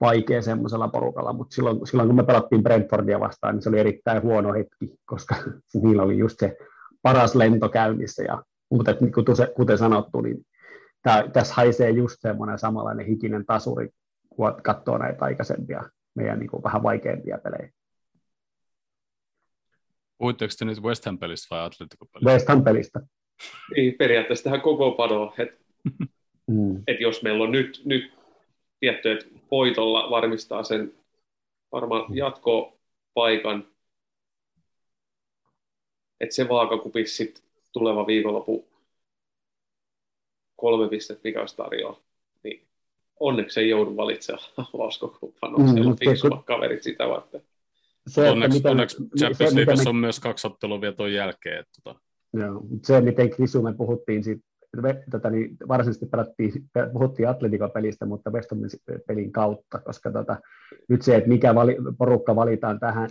[0.00, 4.22] vaikea semmoisella porukalla, mutta silloin, silloin kun me pelattiin Brentfordia vastaan, niin se oli erittäin
[4.22, 5.34] huono hetki, koska
[5.82, 6.56] niillä oli just se
[7.02, 10.46] paras lento käynnissä, ja, mutta kuten, kuten sanottu, niin
[11.04, 13.88] tää, tässä haisee just semmoinen samanlainen hikinen tasuri,
[14.28, 15.82] kun katsoo näitä aikaisempia
[16.14, 17.72] meidän niin kuin vähän vaikeampia pelejä.
[20.18, 22.30] Puhuitteko te nyt West Ham-pelistä vai Atletico-pelistä?
[22.30, 23.00] West Ham-pelistä.
[23.76, 25.64] Niin, periaatteessa tähän koko pano, että
[26.50, 26.82] mm.
[26.86, 28.12] et jos meillä on nyt, nyt
[28.80, 30.94] tietty, että voitolla varmistaa sen
[31.72, 32.16] varmaan mm.
[32.16, 33.66] jatkopaikan,
[36.20, 38.73] että se vaakakupis sitten tuleva viikonloppu
[40.56, 42.00] kolme pistettä Mikas tarjoaa,
[42.44, 42.66] niin
[43.20, 45.58] onneksi ei joudu valitsemaan lauskokumpanoa.
[45.58, 47.42] Mm, Siellä on kaverit sitä varten.
[48.06, 51.58] Se, onneksi, miten, onneksi Champions Leagueassa on myös kaksi ottelua vielä tuon jälkeen.
[51.60, 52.00] Että, tota.
[52.32, 54.42] Joo, se, miten Krisu me puhuttiin siitä,
[55.10, 56.52] tota, niin varsinaisesti pelattiin,
[56.92, 58.52] puhuttiin Atletico-pelistä, mutta West
[59.06, 60.36] pelin kautta, koska tota,
[60.88, 63.10] nyt se, että mikä vali, porukka valitaan tähän,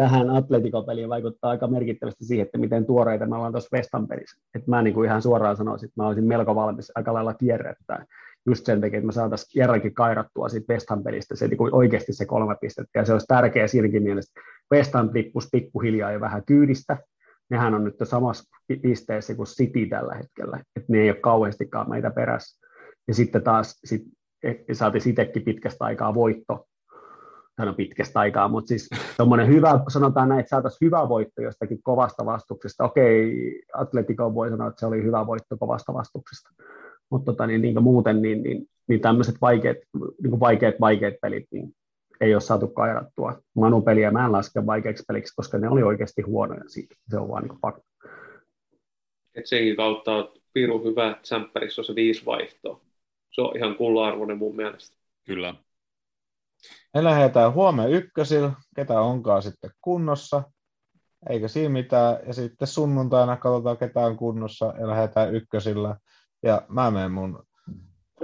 [0.00, 4.42] tähän Atletico-peliin vaikuttaa aika merkittävästi siihen, että miten tuoreita me ollaan tuossa Vestan pelissä.
[4.54, 8.06] Että mä niin kuin ihan suoraan sanoisin, että mä olisin melko valmis aika lailla kierrättää
[8.46, 12.26] just sen takia, että me saataisiin kerrankin kairattua siitä Vestan pelistä se niin oikeasti se
[12.26, 14.40] kolme pistettä, ja se olisi tärkeä siinäkin mielessä.
[14.70, 16.96] Vestan tippus pikkuhiljaa jo vähän kyydistä,
[17.50, 18.44] nehän on nyt samassa
[18.82, 22.66] pisteessä kuin City tällä hetkellä, että ne ei ole kauheastikaan meitä perässä.
[23.08, 24.02] Ja sitten taas sit,
[24.42, 26.66] eh, saatiin itsekin pitkästä aikaa voitto
[27.60, 32.26] sano pitkästä aikaa, mutta siis tuommoinen hyvä, sanotaan näin, että saataisiin hyvä voitto jostakin kovasta
[32.26, 32.84] vastuksesta.
[32.84, 36.50] Okei, Atletico voi sanoa, että se oli hyvä voitto kovasta vastuksesta,
[37.10, 39.76] mutta tota, niin, niin muuten niin, niin, niin tämmöiset vaikeat,
[40.22, 41.74] niin vaikeat, vaikeat pelit niin
[42.20, 43.42] ei ole saatu kairattua.
[43.54, 46.94] Manu-peliä mä en laske vaikeaksi peliksi, koska ne oli oikeasti huonoja siitä.
[47.10, 47.90] Se on vaan niin fakta.
[49.34, 52.80] Et senkin kautta on piru hyvä, että Sämppärissä on se viisi vaihtoa.
[53.30, 54.96] Se on ihan kulla-arvoinen mun mielestä.
[55.26, 55.54] Kyllä.
[56.94, 60.42] Me lähdetään huomenna ykkösillä, ketä onkaan sitten kunnossa,
[61.30, 62.16] eikä siinä mitään.
[62.26, 65.96] Ja sitten sunnuntaina katsotaan, ketä on kunnossa ja lähdetään ykkösillä.
[66.42, 67.42] Ja mä menen mun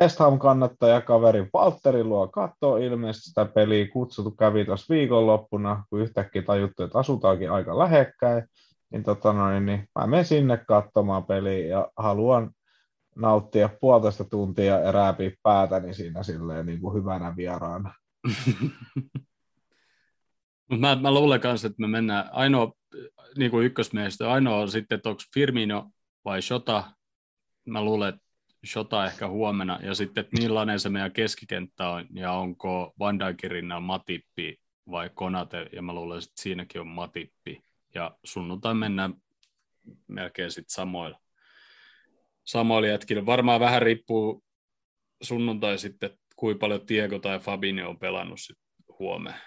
[0.01, 3.89] West Ham kannattaja kaveri Walterin luo katsoo ilmeisesti sitä peliä.
[3.93, 8.49] Kutsuttu kävi tuossa viikonloppuna, kun yhtäkkiä tajuttu, että asutaankin aika lähekkäin.
[8.91, 12.51] Niin, tota noin, niin mä menen sinne katsomaan peliä ja haluan
[13.17, 17.95] nauttia puolitoista tuntia ja rääpiä päätäni siinä silleen niin kuin hyvänä vieraana.
[20.79, 22.73] Mä, mä luulen kanssa, että me mennään ainoa
[23.39, 25.91] niin kuin ykkösmiehistö, ainoa on sitten, että onko Firmino
[26.25, 26.93] vai Shota.
[27.67, 28.27] Mä luulen, että
[28.67, 33.81] Shota ehkä huomenna, ja sitten, että millainen se meidän keskikenttä on, ja onko Van rinnalla
[33.81, 34.57] Matippi
[34.91, 37.63] vai Konate, ja mä luulen, että siinäkin on Matippi.
[37.95, 39.15] Ja sunnuntai mennään
[40.09, 41.21] melkein sitten samoilla,
[42.45, 43.27] samoilla jätkillä.
[43.27, 44.45] Varmaan vähän riippuu
[45.23, 48.57] sunnuntai sitten, kuinka paljon Diego tai Fabinho on pelannut sit
[48.99, 49.39] huomenna?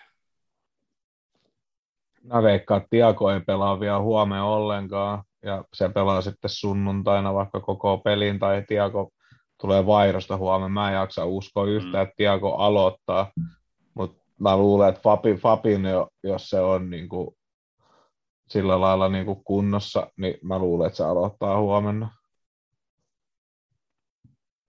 [2.24, 7.60] Mä veikkaan, että Tiago ei pelaa vielä huomenna ollenkaan, ja se pelaa sitten sunnuntaina vaikka
[7.60, 9.10] koko pelin, tai Tiago
[9.62, 10.70] tulee vairosta huomenna.
[10.70, 12.02] Mä en jaksa uskoa yhtään, mm.
[12.02, 13.32] että Tiago aloittaa,
[13.94, 17.36] mutta mä luulen, että Fabi, Fabinho, jos se on niin kuin
[18.50, 22.19] sillä lailla niin kuin kunnossa, niin mä luulen, että se aloittaa huomenna.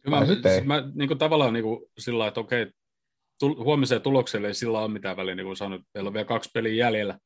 [0.06, 2.66] Mä, siis mä niin kuin, tavallaan niin kuin, sillä että okei,
[3.38, 6.50] tul, huomiseen tulokselle ei sillä ole mitään väliä, niin kuin sanoin, meillä on vielä kaksi
[6.54, 7.18] peliä jäljellä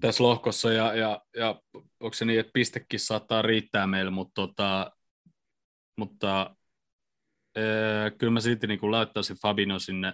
[0.00, 1.60] tässä lohkossa, ja, ja, ja
[2.00, 4.92] onko se niin, että pistekin saattaa riittää meille, mutta, tota,
[5.96, 6.56] mutta
[7.56, 10.12] ee, kyllä mä silti niin kuin laittaisin Fabino sinne,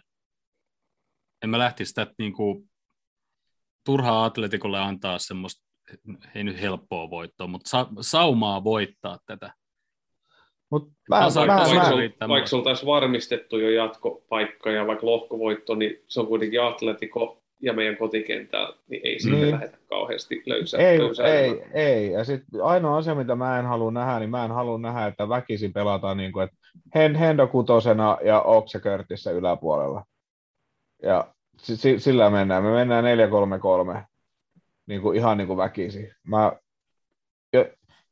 [1.42, 2.70] en mä lähtisi sitä niin kuin,
[3.84, 5.64] turhaa Atletikolle antaa semmoista,
[6.34, 9.54] ei nyt helppoa voittoa, mutta sa, saumaa voittaa tätä.
[10.74, 12.28] Mut mä, Vaikka, mä, vaikka, se, riittämään.
[12.30, 17.72] vaikka se oltaisiin varmistettu jo jatkopaikka ja vaikka lohkovoitto, niin se on kuitenkin Atletico ja
[17.72, 19.50] meidän kotikentällä, niin ei siitä Niin.
[19.50, 20.80] lähdetä kauheasti löysää.
[20.80, 22.12] ei, löysää ei, ei.
[22.12, 25.28] Ja sitten ainoa asia, mitä mä en halua nähdä, niin mä en halua nähdä, että
[25.28, 26.56] väkisin pelataan niin kuin, että
[26.94, 30.04] Hen, Hendo kutosena ja Okse Körtissä yläpuolella.
[31.02, 31.26] Ja
[31.58, 32.62] si, si, sillä mennään.
[32.64, 33.04] Me mennään
[33.98, 34.02] 4-3-3
[34.86, 36.12] niin kuin, ihan niin kuin väkisin.
[36.28, 36.52] Mä,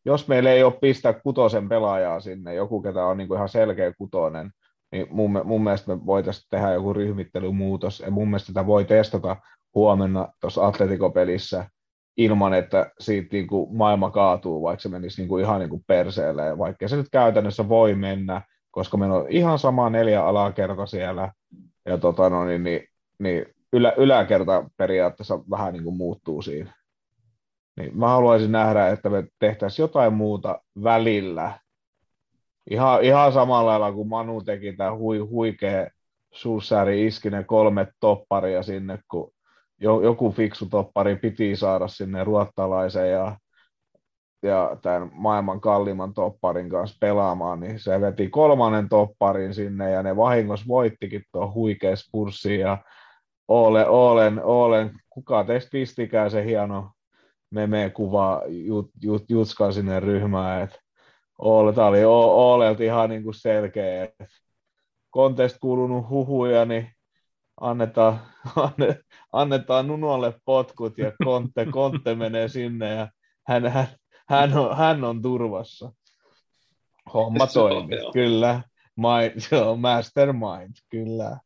[0.04, 3.92] jos meillä ei ole pistää kutosen pelaajaa sinne, joku ketä on niin kuin ihan selkeä
[3.98, 4.50] kutonen,
[4.92, 8.00] niin mun, mun mielestä me voitaisiin tehdä joku ryhmittelymuutos.
[8.00, 9.36] Ja mun mielestä sitä voi testata
[9.74, 11.66] huomenna tuossa Atletico-pelissä
[12.16, 15.84] ilman, että siitä niin kuin maailma kaatuu, vaikka se menisi niin kuin ihan niin kuin
[15.86, 16.46] perseelle.
[16.46, 21.32] Ja vaikka se nyt käytännössä voi mennä, koska meillä on ihan sama neljä alakerta siellä,
[21.86, 22.88] ja tota, no, niin, niin,
[23.18, 26.74] niin ylä, yläkerta periaatteessa vähän niin kuin muuttuu siinä.
[27.76, 31.58] Niin mä haluaisin nähdä, että me tehtäisiin jotain muuta välillä.
[32.70, 35.86] Ihan, ihan samalla lailla kuin Manu teki tämä hui, huikea
[36.32, 39.32] Sulsääri iski ne kolme topparia sinne, kun
[39.80, 43.36] jo, joku fiksu toppari piti saada sinne ruottalaisen ja,
[44.42, 50.16] ja tämän maailman kalliimman topparin kanssa pelaamaan, niin se veti kolmannen topparin sinne ja ne
[50.16, 52.78] vahingossa voittikin tuon huikea spurssi ja
[53.48, 56.90] Oolen, Oolen, Oolen, kuka teistä pistikään se hieno
[57.52, 60.78] meme-kuva jut, jut, Jutskan sinne ryhmään, että
[61.38, 64.26] Oole, tämä oli Oolelta ihan niin kuin selkeä, että
[65.10, 66.88] kontest kuulunut huhuja, niin
[67.60, 68.20] annetaan,
[68.56, 68.98] anne,
[69.32, 73.08] annetaan Nunolle potkut ja Kontte, Kontte menee sinne ja
[73.48, 73.88] hän, hän,
[74.28, 75.92] hän, on, hän on turvassa.
[77.14, 78.12] Homma toimii, joo.
[78.12, 78.62] kyllä.
[79.38, 81.38] Se on mastermind, kyllä.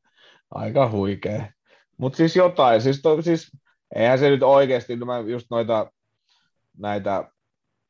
[0.51, 1.53] Aika huikea.
[1.99, 3.51] Mutta siis jotain, siis, to, siis
[3.95, 5.93] eihän se nyt oikeasti, no mä just noita
[6.79, 7.31] näitä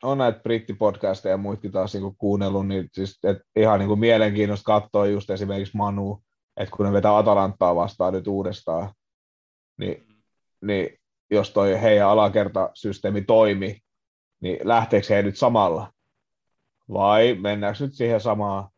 [0.03, 5.07] on näitä brittipodcasteja ja muitakin taas niinku kuunnellut, niin siis, et ihan niinku mielenkiintoista katsoa
[5.07, 6.23] just esimerkiksi Manu,
[6.57, 8.91] että kun ne vetää Atalantaa vastaan nyt uudestaan,
[9.79, 10.07] niin,
[10.61, 10.99] niin
[11.31, 13.79] jos toi heidän alakertasysteemi toimi,
[14.41, 15.93] niin lähteekö he nyt samalla?
[16.93, 18.69] Vai mennäänkö nyt siihen samaan,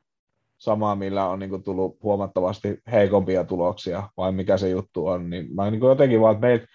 [0.58, 5.30] samaan millä on niin tullut huomattavasti heikompia tuloksia, vai mikä se juttu on?
[5.30, 6.66] Niin mä niin jotenkin vaan, että meillä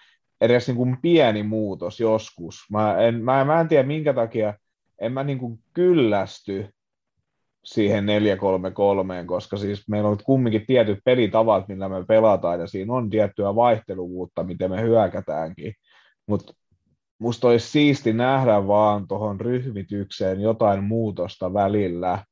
[0.44, 2.56] edes niin kuin pieni muutos joskus.
[2.70, 4.54] Mä en, mä, mä en tiedä minkä takia
[4.98, 6.68] en mä niin kuin kyllästy
[7.64, 8.06] siihen
[9.22, 13.54] 4-3-3, koska siis meillä on kumminkin tietyt pelitavat, millä me pelataan, ja siinä on tiettyä
[13.54, 15.74] vaihteluvuutta, miten me hyökätäänkin.
[16.26, 16.52] Mutta
[17.18, 22.24] musta olisi siisti nähdä vaan tuohon ryhmitykseen jotain muutosta välillä,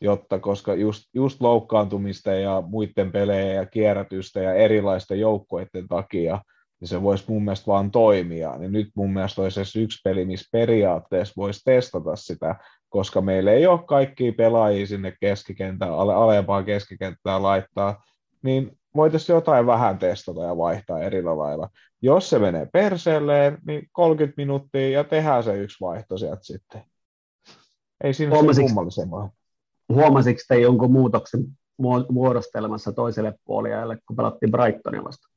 [0.00, 6.40] jotta koska just, just loukkaantumista ja muiden pelejä ja kierrätystä ja erilaisten joukkoiden takia,
[6.80, 8.56] niin se voisi mun mielestä vaan toimia.
[8.58, 12.56] Niin nyt mun mielestä olisi edes yksi peli, missä periaatteessa voisi testata sitä,
[12.88, 18.04] koska meillä ei ole kaikkia pelaajia sinne keskikentään, ale, alempaa keskikenttää laittaa,
[18.42, 21.68] niin voitaisiin jotain vähän testata ja vaihtaa eri lailla.
[22.02, 26.82] Jos se menee perseelleen, niin 30 minuuttia ja tehdään se yksi vaihto sieltä sitten.
[28.04, 29.30] Ei siinä Huomasitko- kummallisempaa.
[29.88, 31.40] Huomasiko te jonkun muutoksen
[31.82, 35.35] muo- muodostelmassa toiselle puoliajalle, kun pelattiin Brightonia vastaan?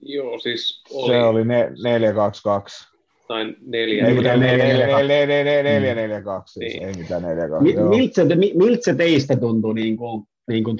[0.00, 2.98] Joo, siis oli, Se oli ne- 4-2-2.
[3.28, 4.04] tai neljä.
[4.04, 4.58] Ei Ei mitään mitään
[5.28, 6.40] 4-4-2.
[6.40, 6.82] 4-4-2, siis Niin.
[6.88, 7.62] ei mitään 4-2.
[7.62, 7.88] Mi- joo.
[7.88, 10.78] miltä, se, teistä tuntui niin kuin, niin kuin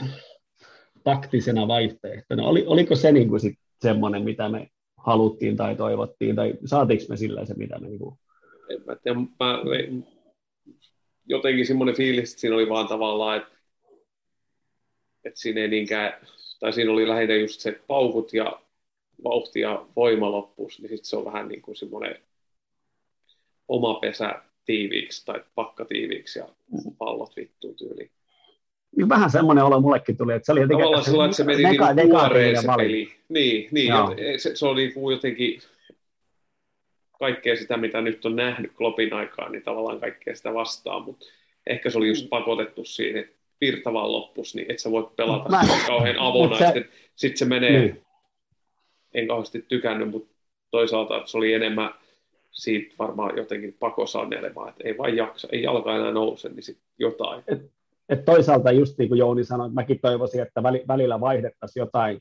[1.04, 2.46] taktisena vaihtoehtona?
[2.46, 7.16] Oli, oliko se niin kuin sit semmoinen, mitä me haluttiin tai toivottiin, tai saatiinko me
[7.16, 7.88] sillä se, mitä me...
[7.88, 8.14] Niin kuin...
[8.70, 9.62] en mä tiedä, mä,
[11.26, 13.52] jotenkin semmoinen fiilis, että siinä oli vaan tavallaan, että,
[15.24, 16.12] että siinä ei niinkään,
[16.60, 18.60] tai siinä oli lähinnä just se paukut ja
[19.24, 22.16] vauhti ja voima loppus, niin sitten se on vähän niin kuin semmoinen
[23.68, 26.48] oma pesä tiiviiksi tai pakka tiiviiksi ja
[26.98, 28.10] pallot vittuun tyyliin.
[28.96, 30.82] Niin Vähän semmoinen olo mullekin tuli, että se oli jotenkin...
[30.84, 33.12] Tavallaan sillä, että se meni neka- niin negatiivinen se peli.
[33.28, 33.92] Niin, niin
[34.36, 35.60] se, se oli niin kuin jotenkin
[37.18, 41.26] kaikkea sitä, mitä nyt on nähnyt Kloppin aikaan, niin tavallaan kaikkea sitä vastaan, mutta
[41.66, 42.08] ehkä se oli Mm.
[42.08, 46.56] just pakotettu siihen, että virta vaan loppus, niin et sä voi pelata Mä- kauhean avona,
[46.58, 48.02] sitten sit se menee, Niin.
[49.14, 50.34] En kauheasti tykännyt, mutta
[50.70, 51.94] toisaalta se oli enemmän
[52.50, 57.44] siitä varmaan jotenkin pakosanelemaan, että ei vain jaksa, ei jalka enää nouse, niin sitten jotain.
[58.08, 62.18] Et toisaalta just niin kuin Jouni sanoi, mäkin toivoisin, että väli- välillä vaihdettaisiin jotain,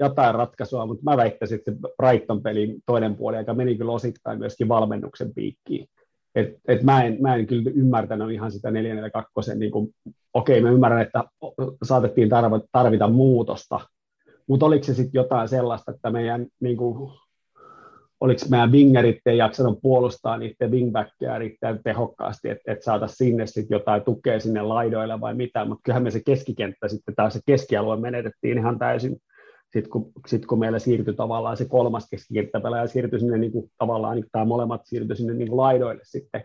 [0.00, 4.68] jotain, ratkaisua, mutta mä väittäisin, että se Brighton-pelin toinen puoli aika meni kyllä osittain myöskin
[4.68, 5.88] valmennuksen piikkiin.
[6.34, 9.72] Et, et mä, en, mä en kyllä ymmärtänyt ihan sitä 442, niin
[10.34, 11.24] okei mä ymmärrän, että
[11.82, 12.28] saatettiin
[12.72, 13.80] tarvita muutosta,
[14.48, 17.12] mutta oliko se sitten jotain sellaista, että meidän niin kuin,
[18.20, 23.76] oliko meidän wingerit ei jaksanut puolustaa niiden wingbackia riittävän tehokkaasti, että et saada sinne sitten
[23.76, 27.96] jotain tukea sinne laidoille vai mitä, mutta kyllähän me se keskikenttä sitten, tai se keskialue
[27.96, 29.16] menetettiin ihan täysin,
[29.72, 34.16] sitten kun, sit kun meillä siirtyi tavallaan se kolmas keskikenttäpelaaja siirtyi sinne niin kuin, tavallaan,
[34.16, 36.44] niin, tai molemmat siirtyi sinne niin kuin laidoille sitten,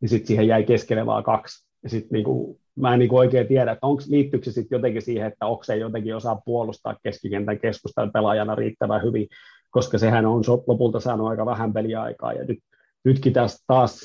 [0.00, 1.68] niin sitten siihen jäi keskelle vaan kaksi.
[1.82, 5.02] Ja sitten niin kuin, mä en niin oikein tiedä, että onko, liittyykö se sitten jotenkin
[5.02, 9.28] siihen, että onko se jotenkin osaa puolustaa keskikentän keskustan pelaajana riittävän hyvin,
[9.70, 12.32] koska sehän on lopulta saanut aika vähän peliaikaa.
[12.32, 12.58] Ja nyt,
[13.04, 14.00] nytkin tässä taas,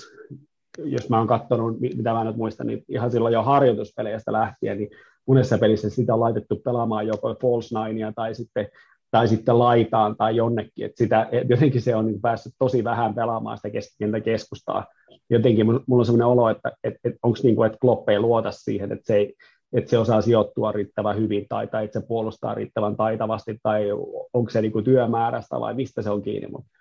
[0.77, 4.89] jos mä oon katsonut, mitä mä nyt muistan, niin ihan silloin jo harjoituspeleistä lähtien, niin
[5.27, 8.67] monessa pelissä sitä on laitettu pelaamaan joko false ninea tai sitten,
[9.11, 13.57] tai sitten laitaan tai jonnekin, että sitä, jotenkin se on niin päässyt tosi vähän pelaamaan
[13.57, 14.85] sitä keskikentän keskustaa.
[15.29, 18.51] Jotenkin mulla on sellainen olo, että, että, että onko niin kuin, että Klopp ei luota
[18.51, 19.33] siihen, että se, ei,
[19.73, 23.91] että se osaa sijoittua riittävän hyvin tai, tai että se puolustaa riittävän taitavasti tai
[24.33, 26.77] onko se niin kuin työmäärästä vai mistä se on kiinni, mutta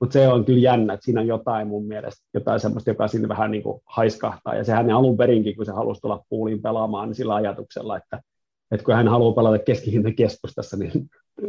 [0.00, 3.28] mutta se on kyllä jännä, että siinä on jotain mun mielestä, jotain semmoista, joka sinne
[3.28, 4.54] vähän niin kuin haiskahtaa.
[4.54, 8.20] Ja sehän alun perinkin, kun se halusi tulla puuliin pelaamaan, niin sillä ajatuksella, että,
[8.70, 10.92] että kun hän haluaa pelata keskihinnan keskustassa, niin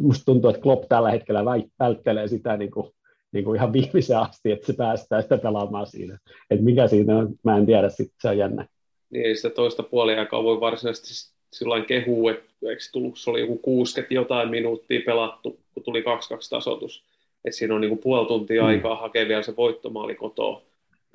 [0.02, 1.46] musta tuntuu, että Klopp tällä hetkellä
[1.80, 2.92] välttelee sitä niin kuin,
[3.32, 6.18] niin kuin ihan viimeiseen asti, että se päästää sitä pelaamaan siinä.
[6.50, 8.68] Että mikä siinä on, mä en tiedä, sit se on jännä.
[9.10, 13.58] Niin ei sitä toista puoliaikaa voi varsinaisesti silloin kehua, että eikö tullut, se oli joku
[13.58, 16.06] 60 jotain minuuttia pelattu, kun tuli 2-2
[16.50, 17.04] tasoitus
[17.48, 18.68] että siinä on niin kuin puoli tuntia mm.
[18.68, 20.62] aikaa hakea vielä se voittomaali kotoa,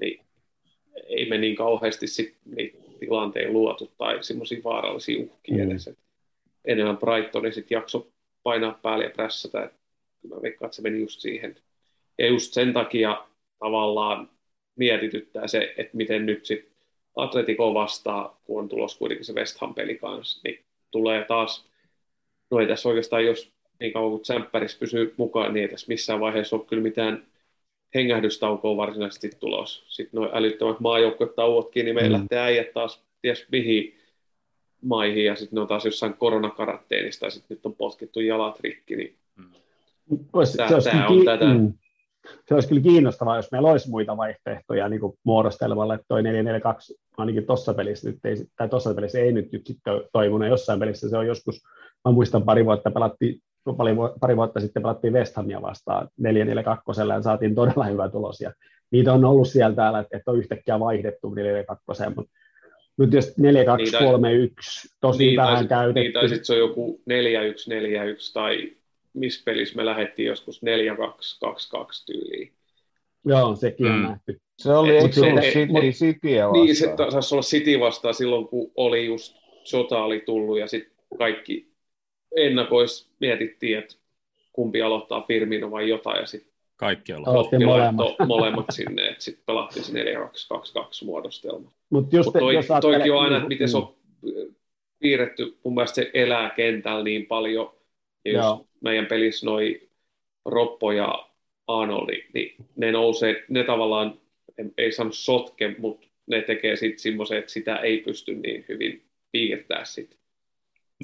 [0.01, 0.21] niin
[1.07, 5.71] ei me niin kauheasti sit niitä tilanteen luotu tai semmoisia vaarallisia uhkia mm.
[5.71, 5.91] edes.
[6.65, 8.07] Enemmän Brightoni sitten jakso
[8.43, 9.71] painaa päälle ja prässätä,
[10.29, 11.57] mä veikkaan, että se meni just siihen.
[12.19, 13.27] Ja just sen takia
[13.59, 14.31] tavallaan
[14.77, 16.73] mietityttää se, että miten nyt sitten
[17.17, 21.69] Atletico vastaa, kun on tulos kuitenkin se West Ham-peli kanssa, niin tulee taas,
[22.51, 26.21] no ei tässä oikeastaan, jos niin kauan kuin Tsemppäris pysyy mukaan, niin ei tässä missään
[26.21, 27.27] vaiheessa ole kyllä mitään
[27.95, 29.85] hengähdystaukoa varsinaisesti tulos.
[29.89, 32.21] Sitten nuo älyttömät maajoukkuetauotkin, niin meillä mm.
[32.21, 33.99] lähtee äijät taas ties mihin
[34.83, 38.97] maihin, ja sitten ne on taas jossain koronakaratteenista, ja sitten nyt on potkittu jalat rikki,
[38.97, 40.19] niin mm.
[40.57, 41.45] tämä, se, tämä on ki- tätä.
[41.45, 41.73] Mm.
[42.49, 46.95] Se olisi kyllä kiinnostavaa, jos meillä olisi muita vaihtoehtoja niin kuin muodostelmalle, että toi 442
[47.17, 51.09] ainakin tuossa pelissä nyt ei, tai tuossa pelissä ei nyt, nyt sitten toivonut, jossain pelissä
[51.09, 51.63] se on joskus,
[52.05, 53.43] mä muistan pari vuotta pelattiin
[53.77, 56.25] pari, pari vuotta sitten pelattiin West Hamia vastaan 4-4-2
[57.09, 58.41] ja saatiin todella hyvä tulos.
[58.41, 58.53] Ja
[58.91, 61.35] niitä on ollut siellä täällä, että on yhtäkkiä vaihdettu
[62.11, 62.33] 4-4-2, mutta
[62.99, 63.35] nyt jos 4-2-3-1,
[65.01, 66.01] tosi niin, vähän käytetty.
[66.01, 68.73] Niin, tai sitten se on joku 4-1-4-1 tai
[69.15, 70.67] missä pelissä me lähdettiin joskus 4-2-2-2
[72.07, 72.53] tyyliin.
[73.25, 74.03] Joo, sekin on mm.
[74.03, 74.41] nähty.
[74.59, 76.65] Se oli, eikö se ollut City, Cityä vastaan?
[76.65, 81.05] Niin, se taisi olla City vastaan silloin, kun oli just sota oli tullut ja sitten
[81.19, 81.73] kaikki
[82.37, 83.95] ennakois mietittiin, että
[84.53, 86.52] kumpi aloittaa Firmino vai jotain, ja sitten
[86.83, 88.15] kaikki aloitti molemmat.
[88.27, 91.73] molemmat sinne, että sitten pelattiin se 4-2-2-2 muodostelma.
[91.91, 93.71] Mutta Mut toi, jos toikin on aina, että miten mm.
[93.71, 93.95] se on
[94.99, 97.75] piirretty, mun mielestä se elää kentällä niin paljon,
[98.25, 99.89] ja jos meidän pelissä noi
[100.45, 101.29] Roppo ja
[101.67, 104.21] Arnoldi, niin ne nousee, ne tavallaan,
[104.79, 109.85] ei sano sotke, mutta ne tekee sitten semmoisen, että sitä ei pysty niin hyvin piirtää
[109.85, 110.19] sitten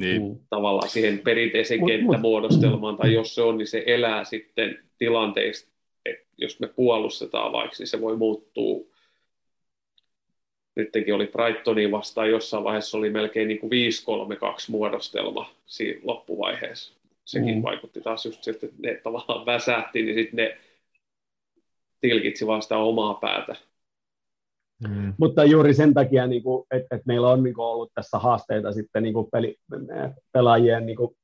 [0.00, 0.22] niin.
[0.22, 0.38] Mm.
[0.50, 5.72] tavallaan siihen perinteiseen kenttämuodostelmaan, tai jos se on, niin se elää sitten tilanteista,
[6.04, 8.86] että jos me puolustetaan vaikka, niin se voi muuttua.
[10.76, 13.74] Nytkin oli Brightonin vastaan, jossain vaiheessa oli melkein niin kuin 5-3-2
[14.68, 16.94] muodostelma siinä loppuvaiheessa.
[17.24, 17.62] Sekin mm.
[17.62, 20.58] vaikutti taas just siltä, että ne tavallaan väsähti, niin sitten ne
[22.00, 23.56] tilkitsi vasta omaa päätä.
[24.88, 25.14] Mm.
[25.18, 28.72] Mutta juuri sen takia, niin kuin, että, että meillä on niin kuin, ollut tässä haasteita
[28.72, 29.56] sitten niin kuin peli,
[30.32, 31.16] pelaajien niin kuin,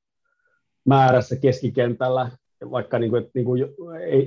[0.85, 2.31] määrässä keskikentällä,
[2.71, 3.65] vaikka niin kuin, että, niin kuin,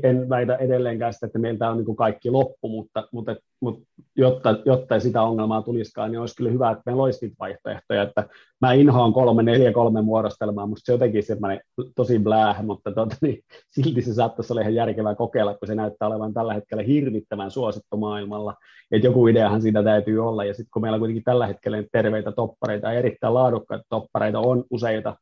[0.03, 3.81] en väitä edelleenkään sitä, että meiltä on niin kuin kaikki loppu, mutta, mutta, mutta
[4.15, 8.27] jotta, jotta sitä ongelmaa tulisikaan, niin olisi kyllä hyvä, että meillä olisi vaihtoehtoja, että
[8.61, 11.61] mä inhoan kolme, neljä, kolme muodostelmaa, musta se jotenkin semmoinen
[11.95, 13.39] tosi bläh, mutta tuota, niin,
[13.71, 17.97] silti se saattaisi olla ihan järkevää kokeilla, kun se näyttää olevan tällä hetkellä hirvittävän suosittu
[17.97, 18.53] maailmalla,
[18.91, 22.91] että joku ideahan siitä täytyy olla, ja sitten kun meillä kuitenkin tällä hetkellä terveitä toppareita
[22.91, 25.15] erittäin laadukkaita toppareita on useita,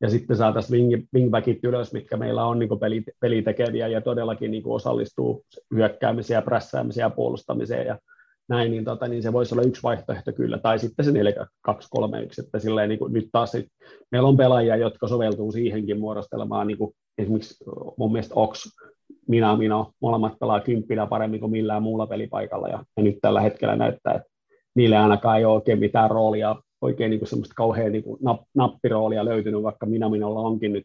[0.00, 4.62] ja sitten saataisiin wing, wingbackit ylös, mitkä meillä on niin peli, pelitekeviä ja todellakin niin
[4.66, 5.44] osallistuu
[5.74, 7.98] hyökkäämiseen ja prässäämiseen ja puolustamiseen ja
[8.48, 12.58] näin, niin, tota, niin se voisi olla yksi vaihtoehto kyllä, tai sitten se 4-2-3-1, että
[12.58, 13.66] silleen, niin kuin, nyt taas sit,
[14.10, 17.64] meillä on pelaajia, jotka soveltuu siihenkin muodostelmaan, niin kuin esimerkiksi
[17.96, 18.66] mun mielestä Ox,
[19.28, 23.76] minä, minä, molemmat pelaa kymppinä paremmin kuin millään muulla pelipaikalla, ja, ja nyt tällä hetkellä
[23.76, 24.28] näyttää, että
[24.74, 28.20] niille ainakaan ei ole oikein mitään roolia oikein niin kuin semmoista kauhean niin kuin
[28.54, 30.84] nappiroolia löytynyt, vaikka minä minulla onkin nyt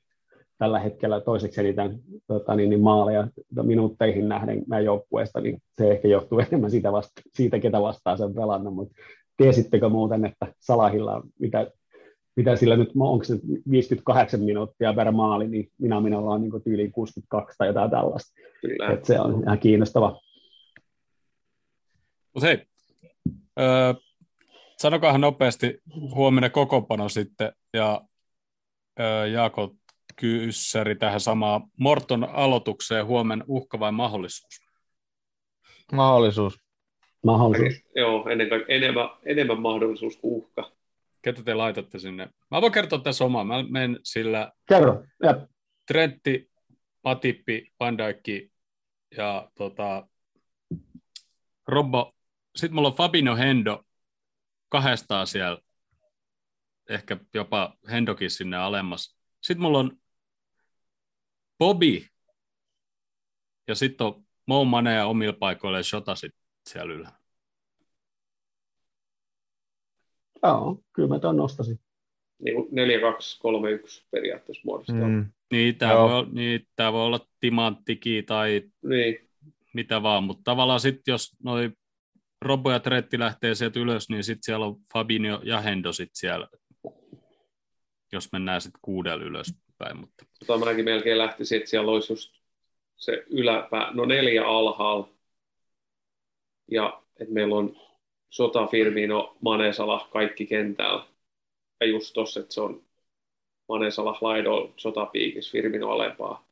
[0.57, 3.27] tällä hetkellä toiseksi eniten tota, niin, niin maaleja
[3.63, 8.33] minuutteihin nähden meidän joukkueesta, niin se ehkä johtuu enemmän siitä, vasta, siitä ketä vastaan sen
[8.33, 8.95] pelannut, mutta
[9.37, 11.71] tiesittekö muuten, että Salahilla mitä,
[12.35, 13.39] mitä sillä nyt, onko se
[13.69, 18.41] 58 minuuttia per maali, niin minä minulla on niin tyyliin 62 tai jotain tällaista.
[18.61, 18.89] Kyllä.
[18.93, 20.19] Et se on ihan kiinnostava.
[22.33, 22.65] Mutta hei,
[23.59, 23.93] öö,
[24.77, 25.77] sanokahan nopeasti
[26.15, 28.01] huomenna kokopano sitten, ja
[28.99, 29.75] öö, Jaako
[30.15, 34.61] Kyssäri tähän samaan Morton aloitukseen huomen uhka vai mahdollisuus?
[35.91, 36.59] Mahdollisuus.
[37.23, 37.83] Mahdollisuus.
[37.95, 40.71] Joo, ennen enemmän, enemmän mahdollisuus kuin uhka.
[41.21, 42.29] Ketä te laitatte sinne?
[42.51, 43.43] Mä voin kertoa tässä omaa.
[43.43, 45.03] Mä menen sillä Kerro.
[45.23, 45.47] Ja.
[45.87, 46.51] Trentti,
[47.01, 48.51] Patippi, Pandaikki
[49.17, 50.07] ja tota,
[51.67, 52.15] Robbo.
[52.55, 53.83] Sitten mulla on Fabino Hendo
[54.75, 55.61] kahdestaan siellä.
[56.89, 59.17] Ehkä jopa Hendokin sinne alemmas.
[59.41, 59.97] Sitten mulla on
[61.59, 62.05] Bobby
[63.67, 66.31] ja sitten on Mo Mane ja omilla paikoilla Shota sit
[66.69, 67.19] siellä ylhäällä.
[70.43, 71.79] Joo, kyllä mä tuon nostasin.
[72.39, 75.07] Niin 4-2-3-1 periaatteessa muodostaa.
[75.07, 75.31] Mm.
[75.51, 79.29] Niin, tämä voi, niin, tää voi olla timanttiki tai niin.
[79.73, 81.71] mitä vaan, mutta tavallaan sitten jos noi
[82.41, 86.47] Robbo ja Tretti lähtee sieltä ylös, niin sitten siellä on Fabinho ja Hendo sit siellä,
[88.11, 89.99] jos mennään sitten kuudella ylöspäin.
[89.99, 90.25] Mutta...
[90.47, 92.33] Tota mäkin melkein lähtisin, että siellä olisi just
[92.95, 95.09] se yläpää, no neljä alhaalla,
[96.71, 97.77] ja että meillä on
[98.29, 101.05] Sota, Firmino, Manesala, kaikki kentällä.
[101.81, 102.83] Ja just tossa, että se on
[103.69, 106.44] Manesala laidolla, Sota piikis, Firmino alempaa.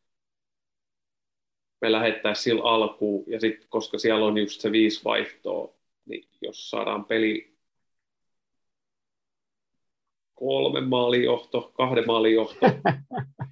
[1.83, 5.73] Me lähettäisiin sillä alkuun, ja sitten koska siellä on just se viisi vaihtoa,
[6.05, 7.53] niin jos saadaan peli
[10.33, 12.65] kolme maalin johto, kahden maalin johto,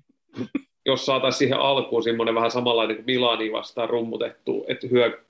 [0.86, 5.24] jos saataisiin siihen alkuun semmoinen vähän samanlainen kuin Milani vastaan rummutettu, että hyö,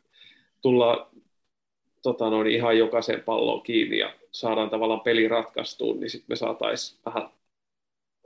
[0.61, 1.05] tullaan
[2.01, 6.99] tota noin, ihan jokaisen pallon kiinni ja saadaan tavallaan peli ratkaistuun, niin sitten me saataisiin
[7.05, 7.29] vähän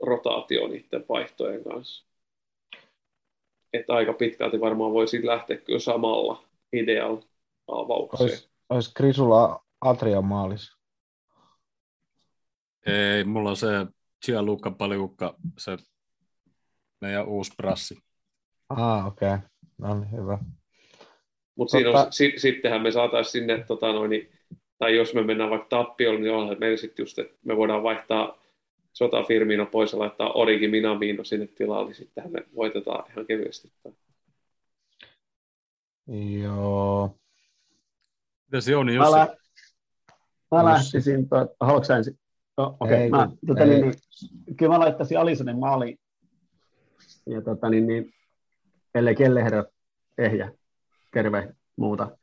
[0.02, 2.06] rotaatio niiden vaihtojen kanssa.
[3.76, 6.42] Että aika pitkälti varmaan voisi lähteä kyllä samalla
[6.72, 7.22] idealla
[7.68, 8.30] avaukseen.
[8.30, 10.76] Olisi, olisi Krisulla Atrian maalis.
[12.86, 13.68] Ei, mulla on se
[14.26, 15.76] Gianluca Paliukka, se
[17.00, 17.98] meidän uusi brassi.
[18.68, 19.28] Ah, okei.
[19.34, 19.38] Okay.
[19.78, 20.38] No niin, hyvä.
[21.56, 22.06] Mutta tota...
[22.10, 24.30] si, sittenhän me saataisiin sinne, tota noin,
[24.78, 28.38] tai jos me mennään vaikka tappiolle, niin onhan meillä sitten just, että me voidaan vaihtaa
[28.96, 33.72] Sota Firmino pois ja laittaa Origi Minamino sinne tilalle, niin sittenhän me voitetaan ihan kevyesti.
[36.42, 37.18] Joo.
[38.52, 39.10] Mitä on, Jussi?
[39.10, 39.36] Mä, lä-
[40.50, 42.18] mä lähtisin, to- haluatko ensin?
[42.56, 43.10] No, okei, okay.
[43.10, 45.98] mä, tota, niin, niin, kyllä mä laittaisin Alisonin maaliin.
[47.26, 48.14] Ja tota, niin, niin,
[48.94, 49.64] ellei Kelleherra
[50.18, 50.52] ehjä
[51.12, 52.18] terve muuta.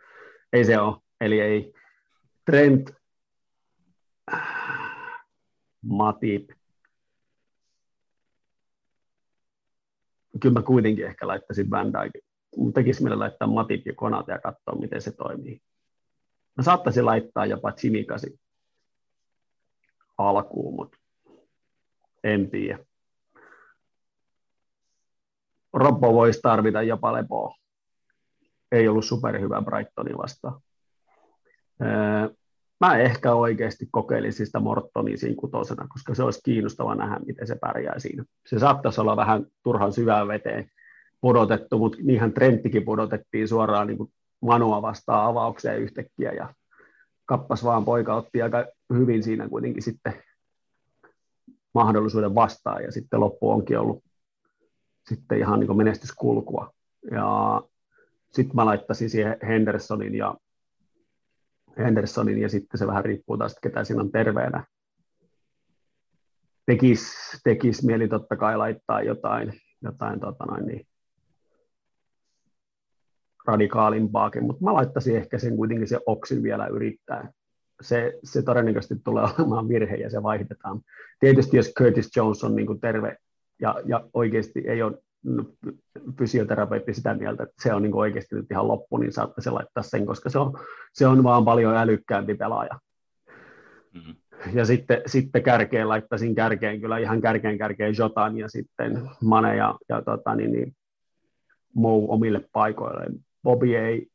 [0.54, 0.96] Ei se ole.
[1.22, 1.74] Eli ei
[2.46, 2.92] Trent,
[5.82, 6.50] Matip.
[10.42, 11.92] Kyllä mä kuitenkin ehkä laittaisin Van.
[12.58, 15.62] Mutta tekisi meille laittaa Matip ja Konat ja katsoa, miten se toimii.
[16.58, 18.40] Mä saattaisin laittaa jopa Tsimikasi
[20.18, 20.98] alkuun, mutta
[22.24, 22.80] en tiedä.
[25.74, 27.56] Robbo voisi tarvita jopa lepoa
[28.72, 30.62] ei ollut superhyvä Brightonin vastaan.
[32.84, 37.56] Mä ehkä oikeasti kokeilisin sitä Mortonia siinä kutosena, koska se olisi kiinnostava nähdä, miten se
[37.56, 38.24] pärjää siinä.
[38.48, 40.70] Se saattaisi olla vähän turhan syvään veteen
[41.22, 44.12] pudotettu, mutta niinhän Trenttikin pudotettiin suoraan niin kuin
[44.42, 46.54] Manua vastaan avaukseen yhtäkkiä ja
[47.26, 50.14] kappas vaan poika otti aika hyvin siinä kuitenkin sitten
[51.74, 54.04] mahdollisuuden vastaan ja sitten loppu onkin ollut
[55.10, 56.74] sitten ihan niin menestyskulkua.
[57.12, 57.62] Ja
[58.32, 60.36] sitten mä laittaisin siihen Hendersonin ja,
[61.78, 64.66] Hendersonin ja sitten se vähän riippuu taas, ketä siinä on terveenä.
[66.66, 67.14] Tekis,
[67.44, 70.88] tekis mieli totta kai laittaa jotain, jotain tota noin, niin,
[73.48, 77.32] radikaalimpaakin, mutta mä laittaisin ehkä sen kuitenkin se oksin vielä yrittää.
[77.82, 80.82] Se, se todennäköisesti tulee olemaan virhe ja se vaihdetaan.
[81.20, 83.18] Tietysti jos Curtis Jones on niin terve
[83.62, 84.98] ja, ja oikeasti ei ole
[86.18, 90.06] fysioterapeutti sitä mieltä, että se on niin oikeasti nyt ihan loppu, niin saattaisi laittaa sen,
[90.06, 90.60] koska se on,
[90.94, 92.80] se on vaan paljon älykkäämpi pelaaja.
[93.94, 94.16] Mm-hmm.
[94.54, 99.76] Ja sitten, sitten kärkeen laittaisin kärkeen, kyllä ihan kärkeen kärkeen Jotan ja sitten Mane ja,
[99.90, 100.76] ja tota, niin, niin,
[101.76, 103.06] Mou omille paikoille.
[103.44, 104.08] Bobby ei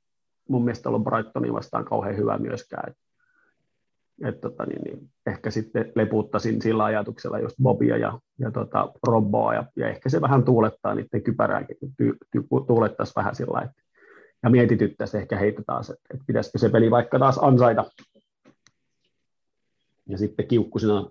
[0.49, 2.95] mun mielestä ollut Brightonin vastaan kauhean hyvä myöskään.
[4.25, 9.55] Et, tota, niin, niin, ehkä sitten leputtaisin sillä ajatuksella just Bobia ja, ja tota, Robboa,
[9.55, 13.83] ja, ja, ehkä se vähän tuulettaa niiden kypärääkin, ty, ty, tuulettaisi vähän sillä että
[14.43, 17.91] ja mietityttäisi ehkä heitä taas, että, että pitäisikö se peli vaikka taas ansaita.
[20.07, 21.11] Ja sitten kiukkusina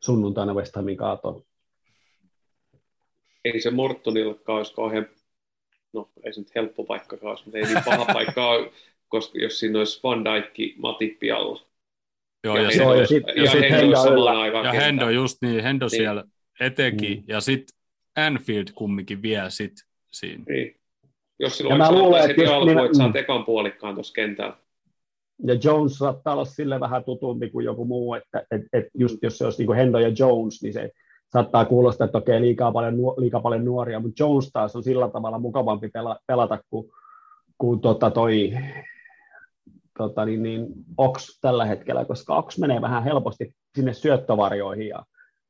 [0.00, 1.42] sunnuntaina West Hamin kaatoon.
[3.44, 5.06] Ei se Mortonillekaan olisi kauhean,
[5.92, 8.42] no ei se nyt helppo paikka olisi, mutta ei niin paha paikka
[9.14, 11.60] koska jos siinä olisi Van Dijk Matippi alla.
[12.44, 14.72] Joo, ja, ja, Hendo, ja sit- ja, ja sit Hendo ja.
[14.72, 15.90] Hendo just niin, Hendo Niin.
[15.90, 16.24] siellä
[16.60, 17.24] etenkin, Mm.
[17.28, 17.76] ja sitten
[18.16, 19.72] Anfield kumminkin vie sit
[20.12, 20.44] siinä.
[20.48, 20.74] Niin.
[21.38, 23.16] Jos Ja silloin mä olisi luulen, että jos että saat mm.
[23.18, 24.56] ekan puolikkaan tuossa kentällä.
[25.46, 29.38] Ja Jones saattaa olla sille vähän tutumpi kuin joku muu, että et, et just jos
[29.38, 30.90] se olisi niin kuin Hendo ja Jones, niin se
[31.32, 35.38] saattaa kuulostaa, että okei, liikaa paljon, liikaa paljon nuoria, mutta Jones taas on sillä tavalla
[35.38, 36.90] mukavampi pela, pelata kuin,
[37.58, 38.52] kuin tota toi,
[39.98, 40.66] tota niin, niin
[40.98, 45.04] Ox tällä hetkellä, koska Ox menee vähän helposti sinne syöttövarjoihin ja,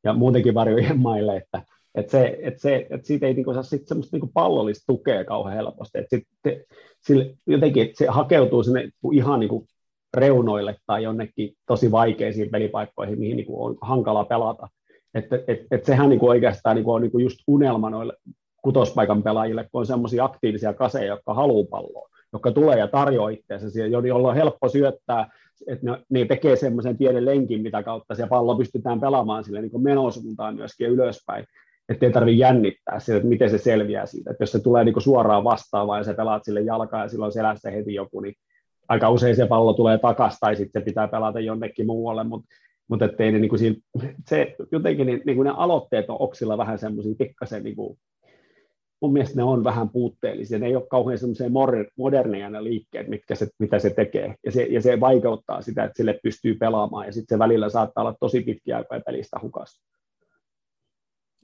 [0.05, 1.63] ja muutenkin varjojen maille, että
[1.95, 5.57] et se, et se, et siitä ei niinku saa sit semmoista niinku pallollista tukea kauhean
[5.57, 5.99] helposti.
[5.99, 6.65] Et sit, te,
[7.01, 9.67] sille, jotenkin et se hakeutuu sinne ihan niinku
[10.15, 14.69] reunoille tai jonnekin tosi vaikeisiin pelipaikkoihin, mihin niinku on hankala pelata.
[15.15, 18.13] Että et, et sehän niinku oikeastaan niinku on niinku just unelma noille
[18.63, 23.71] kutospaikan pelaajille, kun on semmoisia aktiivisia kaseja, jotka haluaa palloa, jotka tulee ja tarjoaa itseänsä
[23.71, 25.31] siihen, jolla on helppo syöttää,
[25.67, 29.83] että ne, ne tekee semmoisen pienen lenkin, mitä kautta se pallo pystytään pelaamaan sille niin
[29.83, 31.45] menosuuntaan myöskin ylöspäin,
[31.89, 34.31] ettei tarvitse jännittää sitä, että miten se selviää siitä.
[34.31, 37.71] Että jos se tulee niin suoraan vastaavaan ja sä pelaat sille jalkaan ja silloin selässä
[37.71, 38.35] heti joku, niin
[38.89, 42.55] aika usein se pallo tulee takaisin tai sitten se pitää pelata jonnekin muualle, mutta
[42.89, 43.77] mutta ettei ne, niin kuin siinä,
[44.29, 47.77] se, jotenkin niin, niin kuin ne aloitteet on Oksilla vähän semmoisia pikkasen, niin
[49.01, 51.49] mun mielestä ne on vähän puutteellisia, ne ei ole kauhean semmoisia
[51.97, 55.97] moderneja ne liikkeet, mitkä se, mitä se tekee, ja se, ja se vaikeuttaa sitä, että
[55.97, 59.83] sille pystyy pelaamaan, ja sitten se välillä saattaa olla tosi pitkiä aikoja pelistä hukassa.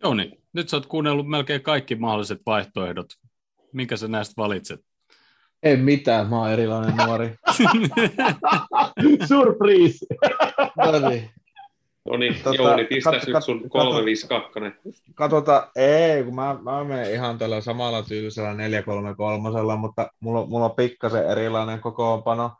[0.03, 3.07] Joo niin, nyt sä oot kuunnellut melkein kaikki mahdolliset vaihtoehdot.
[3.73, 4.81] Minkä sä näistä valitset?
[5.63, 7.35] En mitään, mä oon erilainen nuori.
[9.29, 10.07] Surprise!
[10.77, 11.31] no niin.
[12.05, 14.61] No niin, Tota, Jouni, pistä kat- nyt kat- sun kato- 352.
[15.15, 20.77] Katota, ei, kun mä, mä menen ihan tällä samalla tyylisellä 433, mutta mulla, mulla on
[20.77, 22.53] pikkasen erilainen kokoonpano.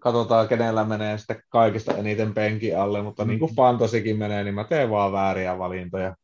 [0.00, 4.64] Katsotaan, kenellä menee sitten kaikista eniten penki alle, mutta niin kuin fantasikin menee, niin mä
[4.64, 6.16] teen vaan vääriä valintoja.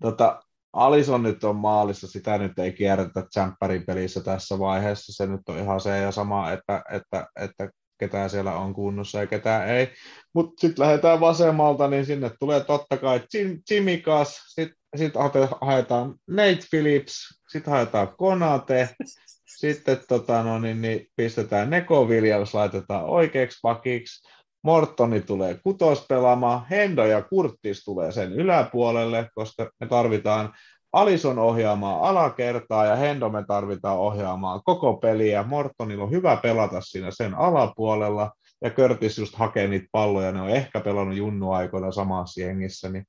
[0.00, 0.42] Tota,
[0.72, 5.12] Alison nyt on maalissa, sitä nyt ei kierretä tsemppärin pelissä tässä vaiheessa.
[5.24, 7.68] Se nyt on ihan se ja sama, että, että, että
[7.98, 9.88] ketään siellä on kunnossa ja ketään ei.
[10.34, 15.12] Mutta sitten lähdetään vasemmalta, niin sinne tulee totta kai Jim, Jimmy Cass, sitten sit
[15.60, 18.88] haetaan Nate Phillips, sitten haetaan Konate,
[19.60, 24.28] sitten tota, no, niin, niin, pistetään Neko Williams, laitetaan oikeaksi pakiksi,
[24.62, 30.54] Mortoni tulee kutos pelaamaan, Hendo ja Kurttis tulee sen yläpuolelle, koska me tarvitaan
[30.98, 35.42] Alison ohjaamaan alakertaa ja Hendo me tarvitaan ohjaamaan koko peliä.
[35.42, 40.50] Mortonilla on hyvä pelata siinä sen alapuolella ja Curtis just hakee niitä palloja, ne on
[40.50, 43.04] ehkä pelannut junnuaikoina samassa jengissä, niin,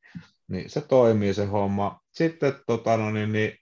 [0.47, 1.99] niin se toimii se homma.
[2.11, 3.53] Sitten tota, no, niin, niin,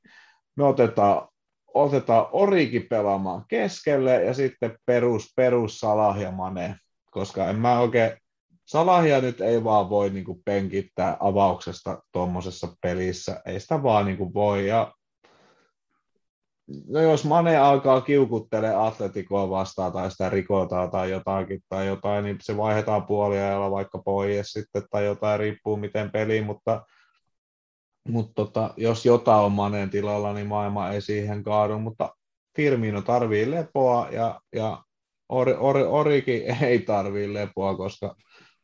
[0.56, 1.28] me otetaan,
[1.74, 6.76] otetaan Origi pelaamaan keskelle ja sitten perus, perus Salah ja Mane,
[7.12, 8.12] koska en mä oikein,
[8.68, 14.18] Salahia nyt ei vaan voi niin kuin, penkittää avauksesta tuommoisessa pelissä, ei sitä vaan niin
[14.18, 14.68] kuin, voi.
[14.68, 14.94] Ja
[16.88, 22.38] no jos Mane alkaa kiukuttelee atletikoa vastaan tai sitä rikotaan tai jotakin tai jotain, niin
[22.42, 26.86] se vaihdetaan puoliajalla vaikka pois sitten tai jotain, riippuu miten peli, mutta,
[28.10, 32.16] mutta tota, jos jotain on Maneen tilalla, niin maailma ei siihen kaadu, mutta
[32.56, 34.84] Firmino tarvii lepoa ja, ja
[35.30, 38.16] Or, Or, Oriki ei tarvii lepoa, koska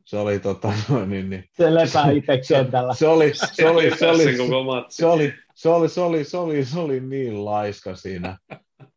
[0.04, 2.94] se oli tota, no, niin, niin, Se lepää itse kentällä.
[2.94, 4.96] se oli, se oli, se oli, sen koko matsi.
[4.96, 8.38] se oli, se oli, se oli, se oli, se oli niin laiska siinä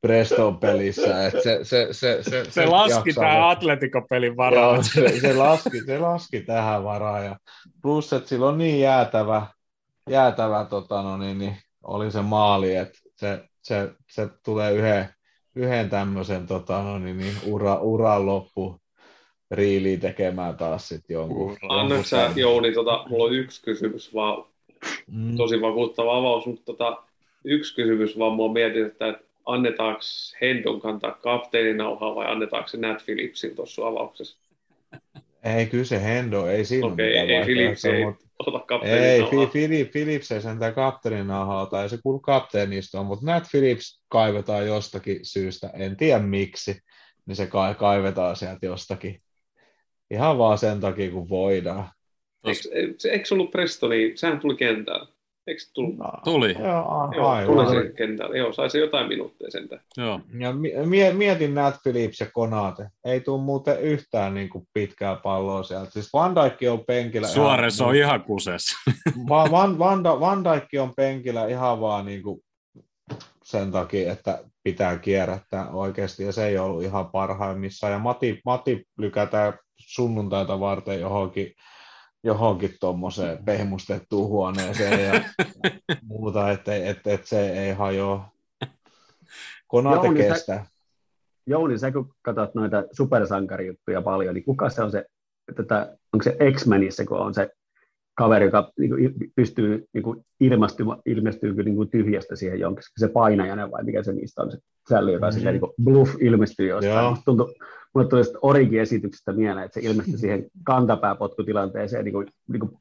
[0.02, 4.84] Preston pelissä, että se, se, se, se, Se laski jaksaa- tämä Atletico-pelin Joo, varaan.
[4.84, 7.26] se, se, laski, se laski tähän varaan.
[7.26, 7.36] Ja
[7.82, 9.48] plus, että sillä on niin jäätävä,
[10.10, 15.10] jäätävä tota, no niin, niin, oli se maali, että se, se, se tulee yhden,
[15.56, 18.82] yhden tämmöisen tota, no niin, niin, ura, uran loppu
[19.52, 21.57] riiliin tekemään taas sitten jonkun.
[21.69, 24.45] Annatko sä, Jouni, tota, mulla on yksi kysymys vaan,
[25.07, 25.38] Mm.
[25.38, 27.03] tosi vakuuttava avaus, mutta tota,
[27.44, 29.99] yksi kysymys vaan mua mietin, että annetaanko
[30.41, 34.38] Hendon kantaa kapteeninauhaa vai annetaanko se Nat Phillipsin tuossa avauksessa?
[35.44, 38.64] Ei, kyllä se Hendo, ei siinä Okei, ole mitään ei vaihtoehtoa, ei mutta ota Ei,
[38.68, 39.48] kapteeninauhaa.
[39.48, 45.19] Philip, Philips ei sentään kapteenin nahaa tai se kuuluu kapteenistoon, mutta Nat Phillips kaivetaan jostakin
[45.24, 46.82] syystä, en tiedä miksi,
[47.26, 49.22] niin se kai, kaivetaan sieltä jostakin.
[50.12, 51.86] Ihan vaan sen takia, kun voidaan.
[52.46, 52.60] Eikö,
[52.98, 55.08] se- eikö ollut Prestoni, sehän tuli kentällä.
[55.48, 55.96] Eikö tullut?
[56.24, 57.56] Tuli, Joo, Joo, aivan.
[57.56, 58.38] tuli se kentällä.
[58.38, 59.82] Joo, sai se jotain minuutteja sentään.
[59.98, 60.20] joo.
[60.40, 60.54] Ja
[60.86, 62.88] mie- mietin Nat Phillips ja Konate.
[63.06, 65.92] Ei tule muuten yhtään niin kuin pitkää palloa sieltä.
[65.92, 67.28] Siis Van Dijk on penkillä.
[67.28, 68.78] Suores on ihan kuseessa.
[69.30, 72.40] Van, Van, Van, Van Dijk on penkillä ihan vaan niin kuin
[73.48, 77.94] sen takia, että pitää kierrättää oikeasti, ja se ei ollut ihan parhaimmissaan.
[77.94, 81.53] Ja Mati, Mati lykätään sunnuntaita varten johonkin,
[82.24, 85.22] johonkin tuommoiseen pehmustettuun huoneeseen ja
[86.10, 88.30] muuta, että et, et se ei hajoa.
[89.68, 90.65] Konate niin se- kestää.
[91.45, 95.06] Jouni, sä kun katsot noita supersankarijuttuja paljon, niin kuka se on se,
[95.56, 97.49] tätä, onko se X-Menissä, kun on se
[98.18, 103.07] kaveri, joka niin kuin, pystyy niin kuin, ilmestyy, ilmestyy niin kuin, tyhjästä siihen jonkin, se
[103.07, 104.57] painajainen vai mikä se niistä on, se
[104.89, 105.35] sälli, joka Mhm.
[105.35, 105.49] mm-hmm.
[105.49, 107.10] niin kuin, bluff ilmestyy jostain.
[107.10, 107.53] Musta Tuntui,
[107.95, 112.72] mulle tuli Origi-esityksestä mieleen, että se ilmestyi siihen kantapääpotkutilanteeseen niin kuin, niin kuin,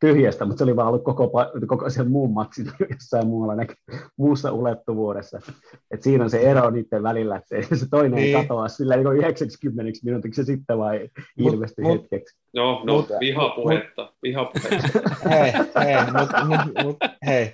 [0.00, 3.74] tyhjästä, mutta se oli vaan ollut koko, pa- koko sen muun matsin jossain muualla näky,
[4.16, 5.40] muussa ulottuvuudessa.
[5.90, 8.36] Et siinä on se ero niiden välillä, että se- se toinen niin.
[8.36, 11.08] Ei katoa sillä niin 90 minuutiksi ja sitten vai
[11.40, 12.38] Mut- ilmestyy mut- hetkeksi.
[12.54, 14.12] No, no, Mut- vihapuhetta.
[14.22, 15.00] Vihapuhetta.
[15.30, 15.52] hei,
[15.84, 16.96] hei, mut, mut, mut,
[17.26, 17.52] hei.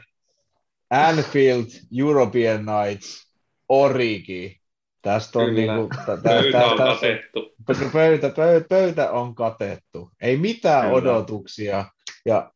[0.90, 1.64] Anfield,
[1.98, 3.32] European Nights,
[3.68, 4.60] Origi.
[5.02, 5.76] Tästä on Kyllä.
[5.76, 7.54] niinku, tä, tä, Pöytä on tä, katettu.
[7.92, 10.10] pöytä, pöytä, pöytä on katettu.
[10.20, 10.94] Ei mitään Kyllä.
[10.96, 11.84] odotuksia
[12.26, 12.52] ja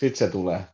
[0.00, 0.64] sitten se tulee.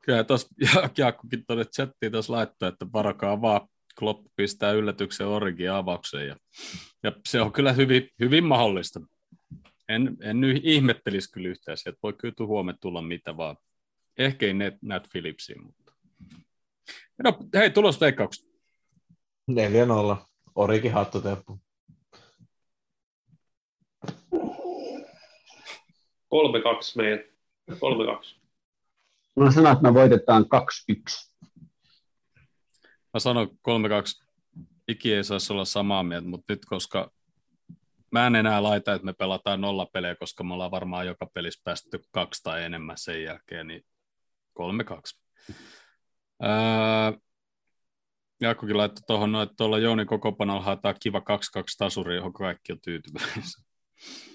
[0.00, 0.48] Kyllä tuossa
[0.98, 3.68] Jaakkokin tuonne chattiin tuossa laittoi, että varakaa vaan,
[3.98, 6.28] Klopp pistää yllätyksen Origin avaukseen.
[6.28, 6.36] Ja,
[7.02, 9.00] ja se on kyllä hyvin, hyvin mahdollista.
[9.88, 11.98] En, en nyt ihmettelisi kyllä yhtään sieltä.
[12.02, 13.56] Voi kyllä huomenna tulla mitä vaan.
[14.18, 15.92] Ehkä ei Nat Phillipsiin, mutta...
[17.24, 18.46] No, hei, tulosveikkaukset.
[19.50, 19.54] 4-0.
[20.54, 21.60] Origi hattuteppu.
[26.34, 26.36] 3-2
[26.96, 27.20] meidän.
[27.70, 28.38] 3-2.
[29.36, 31.28] Mä sanon, että me voitetaan 2-1.
[33.14, 34.28] Mä sanon 3-2.
[34.88, 37.10] Iki ei saisi olla samaa mieltä, mutta nyt koska
[38.12, 41.60] mä en enää laita, että me pelataan nolla pelejä, koska me ollaan varmaan joka pelissä
[41.64, 43.84] päästy kaksi tai enemmän sen jälkeen, niin
[44.58, 44.62] 3-2.
[46.44, 47.18] Öö,
[48.40, 51.22] Jaakkokin laittoi tuohon, no, että tuolla Jouni kokopanolla haetaan kiva 2-2
[51.78, 53.67] tasuri, johon kaikki on tyytyväisiä.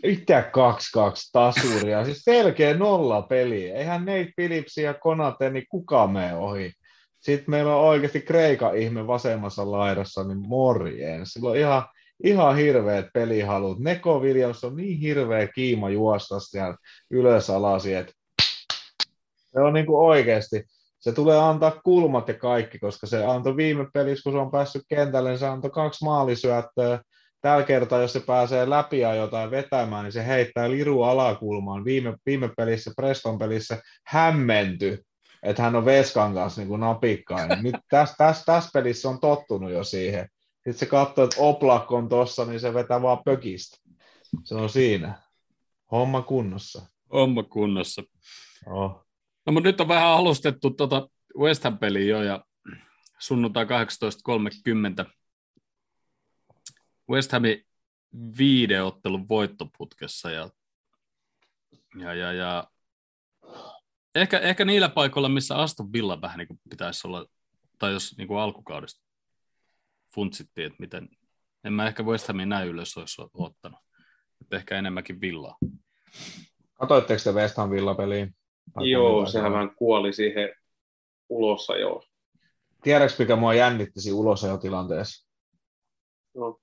[0.03, 0.52] Yhtä
[0.98, 3.72] 2-2 tasuria, siis selkeä nolla peli.
[3.72, 6.72] Eihän Nate Phillips ja Konate, niin kuka mene ohi.
[7.19, 11.34] Sitten meillä on oikeasti Kreikan ihme vasemmassa laidassa, niin morjens.
[11.34, 11.84] Sillä on ihan,
[12.23, 13.80] ihan hirveät pelihalut.
[13.80, 16.76] Neko Williams on niin hirveä kiima juosta siellä
[17.11, 18.14] ylös alasi, että
[19.53, 20.64] se on niin kuin oikeasti,
[20.99, 24.84] se tulee antaa kulmat ja kaikki, koska se antoi viime pelissä, kun se on päässyt
[24.90, 26.99] kentälle, niin se antoi kaksi maalisyöttöä.
[27.44, 31.86] Tällä kertaa, jos se pääsee läpi ja jotain vetämään, niin se heittää liru alakulmaan.
[31.86, 35.03] Viime, viime pelissä, Preston pelissä, hämmenty,
[35.44, 37.64] että hän on Veskan kanssa niin kuin napikkain.
[37.64, 40.28] Nyt tässä täs, täs pelissä on tottunut jo siihen.
[40.53, 43.78] Sitten se katsoo, että Oplak on tossa, niin se vetää vaan pökistä.
[44.44, 45.22] Se on siinä.
[45.91, 46.86] Homma kunnossa.
[47.14, 48.03] Homma kunnossa.
[48.65, 49.06] Oh.
[49.45, 51.07] No mutta nyt on vähän alustettu tuota
[51.38, 52.44] West Ham-peliä jo ja
[53.20, 55.11] sunnuntai 18.30.
[57.09, 57.65] West Hamin
[58.38, 60.49] viideottelun voittoputkessa ja,
[61.99, 62.67] ja, ja, ja
[64.15, 67.25] ehkä, ehkä niillä paikoilla, missä Aston Villa vähän niin kuin pitäisi olla,
[67.80, 69.01] tai jos niin kuin alkukaudesta
[70.15, 71.09] funtsittiin, että miten,
[71.63, 73.80] en mä ehkä West Hamin näin ylös olisi ottanut,
[74.41, 75.57] että ehkä enemmänkin Villaa.
[76.73, 78.27] Katoitteko te West Ham Villa-peliä?
[78.73, 80.49] Tai Joo, sehän vähän kuoli siihen
[81.30, 82.03] ulossa joo.
[82.84, 85.30] Tiedätkö, mikä mua jännitti siinä ulosajotilanteessa?
[86.35, 86.59] No.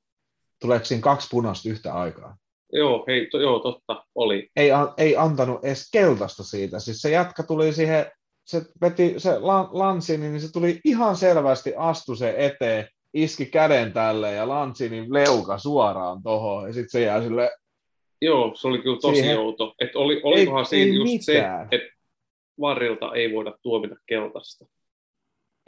[0.60, 2.36] Tuleeko siinä kaksi punaista yhtä aikaa?
[2.72, 4.48] Joo, hei, to, joo, totta, oli.
[4.56, 6.78] Ei, an- ei antanut edes keltaista siitä.
[6.78, 8.06] Siis se jätkä tuli siihen,
[8.46, 13.92] se veti se lan, Lanssini, niin se tuli ihan selvästi, astu se eteen, iski käden
[13.92, 16.66] tälle ja Lanssinin leuka suoraan tohon.
[16.66, 17.50] Ja sitten se jää sille,
[18.22, 19.74] Joo, se oli kyllä tosi Siihen- outo.
[19.80, 21.68] Että oli, olikohan ei siinä just mitään.
[21.70, 21.88] se, että
[22.60, 24.64] varrilta ei voida tuomita keltaista.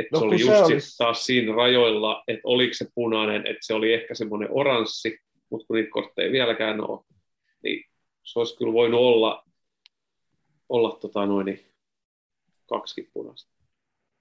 [0.03, 3.61] Että No, se oli se just olisi- taas siinä rajoilla, että oliko se punainen, että
[3.67, 5.19] se oli ehkä semmoinen oranssi,
[5.51, 7.01] mutta kun niitä kortteja ei vieläkään ole,
[7.63, 7.85] niin
[8.25, 9.45] se olisi kyllä voinut olla,
[10.69, 11.61] olla tota noin, niin
[12.69, 13.53] kaksikin punaista.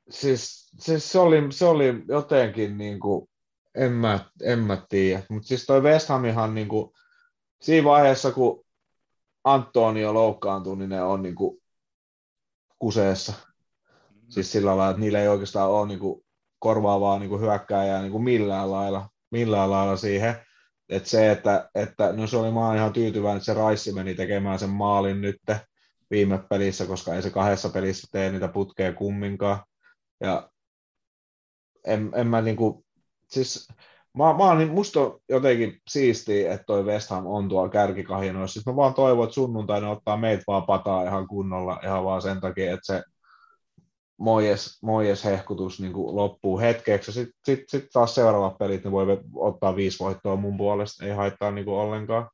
[0.09, 3.27] siis, siis se, oli, se oli jotenkin niin kuin,
[3.75, 5.23] en mä, en mä tiedä.
[5.29, 6.91] Mutta siis toi West Hamihan niin kuin,
[7.61, 8.65] siinä vaiheessa, kun
[9.43, 11.61] Antonio loukkaantuu, niin ne on niin kuin,
[12.79, 13.33] kuseessa.
[14.31, 16.23] Siis sillä lailla, että niillä ei oikeastaan ole niin kuin,
[16.59, 20.35] korvaavaa niin kuin, hyökkääjää niin kuin millään, lailla, millään lailla siihen.
[20.89, 24.59] Et se, että, että no se oli, mä ihan tyytyväinen, että se Raissi meni tekemään
[24.59, 25.41] sen maalin nyt
[26.11, 29.63] viime pelissä, koska ei se kahdessa pelissä tee niitä putkeja kumminkaan.
[30.19, 30.49] Ja
[31.85, 32.85] en, en mä niinku,
[33.27, 33.67] siis
[34.17, 38.53] mä, mä niin, musta on jotenkin siistiä, että toi West Ham on tuolla kärkikahinoissa.
[38.53, 42.41] Siis mä vaan toivon, että sunnuntaina ottaa meitä vaan pataa ihan kunnolla, ihan vaan sen
[42.41, 43.03] takia, että se
[44.21, 47.11] Mojes, Mojes hehkutus niin kuin loppuu hetkeksi.
[47.11, 51.51] Sitten sit, sit taas seuraavat pelit, ne voi ottaa viisi voittoa mun puolesta, ei haittaa
[51.51, 52.29] niin kuin ollenkaan.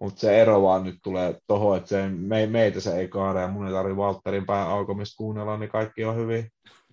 [0.00, 3.48] Mutta se ero vaan nyt tulee tuohon, että se, me, meitä se ei kaada ja
[3.48, 6.44] mun ei tarvitse Walterin pää aukomista kuunnella, niin kaikki on hyvin.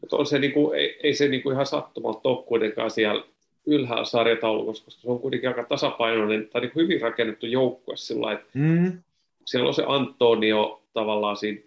[0.01, 3.23] Mutta on se niinku, ei, ei se niinku ihan sattumalta ole kuitenkaan siellä
[3.65, 8.49] ylhäällä sarjataulukossa, koska se on kuitenkin aika tasapainoinen tai niin hyvin rakennettu joukkue sillä että
[8.53, 9.03] mm.
[9.45, 11.61] siellä on se Antonio tavallaan siinä,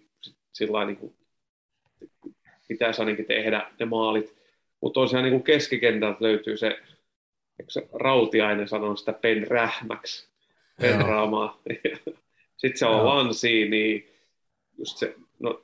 [0.53, 1.13] sillä niin kuin,
[2.67, 4.35] pitäisi ainakin tehdä ne maalit,
[4.81, 6.67] mutta on siellä niin keskikentältä löytyy se,
[7.59, 10.29] eikö se Rautiainen sanoo sitä pen rähmäksi,
[10.81, 11.61] pen raamaa.
[12.57, 14.09] Sitten se on Lansi, niin
[14.77, 15.63] just se, no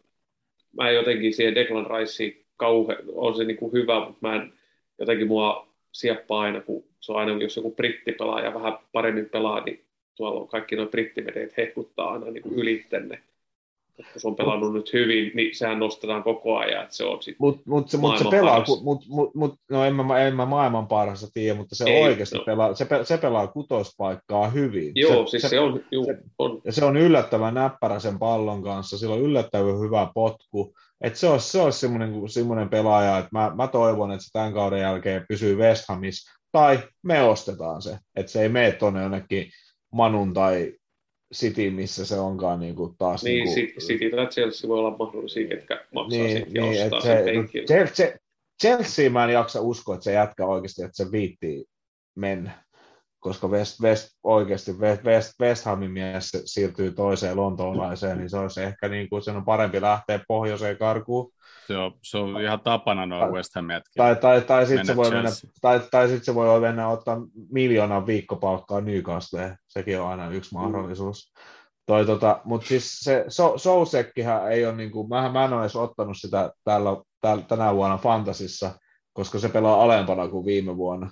[0.77, 4.53] mä en jotenkin siihen Declan Riceen kauhean, on se niin kuin hyvä, mutta mä en,
[4.99, 9.29] jotenkin mua sieppaa aina, kun se on aina, jos joku britti pelaa ja vähän paremmin
[9.29, 13.23] pelaa, niin tuolla on kaikki nuo brittimedeet hehkuttaa aina niin kuin ylittenne.
[14.13, 17.37] Kun se on pelannut nyt hyvin, niin sehän nostetaan koko ajan, että se on sitten
[17.39, 20.87] Mutta mut se, mut se pelaa, mut, mut, mut, no en mä, en mä maailman
[20.87, 22.43] parhaassa tiedä, mutta se Ei, oikeasti no.
[22.43, 24.91] pelaa, se, se pelaa kutospaikkaa hyvin.
[24.95, 26.61] Joo, se, siis se, se on, juu, se, on.
[26.65, 31.29] Ja se on yllättävän näppärä sen pallon kanssa, sillä on yllättävän hyvä potku, et se
[31.29, 35.25] olisi, se olisi semmoinen, semmoinen pelaaja, että mä, mä toivon, että se tämän kauden jälkeen
[35.27, 39.49] pysyy West Hamissa, tai me ostetaan se, että se ei mene tuonne jonnekin
[39.93, 40.73] Manun tai
[41.33, 43.23] City, missä se onkaan niin kuin taas...
[43.23, 46.83] Niin, niin kuin, City tai Chelsea voi olla mahdollisia, ketkä maksaa niin, sitten niin, ja
[46.83, 48.17] ostaa se, sen Chelsea,
[48.61, 51.65] Chelsea mä en jaksa uskoa, että se jätkä oikeasti, että se viittii
[52.15, 52.51] mennä
[53.21, 58.61] koska West, West oikeasti West, West, West Hamin mies siirtyy toiseen lontoolaiseen, niin se olisi
[58.61, 61.33] ehkä niin kuin sen on parempi lähteä pohjoiseen karkuun.
[61.72, 63.68] Se on, se on ihan tapana noin West Ham
[63.98, 65.30] Tai, tai, tai sitten se, voi mennä,
[65.61, 67.18] tai, tai sit se voi mennä ottaa
[67.52, 69.57] miljoonan viikkopalkkaa Newcastleen.
[69.68, 70.60] Sekin on aina yksi mm.
[70.60, 71.34] mahdollisuus.
[71.35, 71.41] Mm.
[71.85, 75.61] Toi, tota, Mutta siis se so, Sousekkihän ei ole, niin kuin, mä, mä en ole
[75.61, 76.89] edes ottanut sitä tällä,
[77.22, 78.72] tällä, tänä vuonna Fantasissa,
[79.14, 81.11] koska se pelaa alempana kuin viime vuonna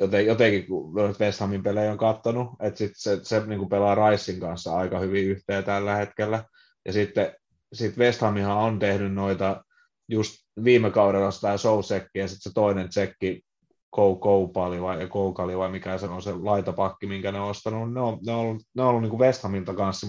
[0.00, 4.10] joten, jotenkin kun West Hamin pelejä on katsonut, että sit se, se niin kuin pelaa
[4.10, 6.44] Ricein kanssa aika hyvin yhteen tällä hetkellä.
[6.86, 7.34] Ja sitten
[7.72, 9.64] sit West Hamihan on tehnyt noita
[10.08, 13.42] just viime kaudella sitä Sousekki ja sitten se toinen tsekki
[13.90, 18.18] Koupali vai Koukali vai mikä se on se laitapakki, minkä ne on ostanut, ne on,
[18.26, 20.06] ne on ollut, ne on ollut niin kuin West Hamilta kanssa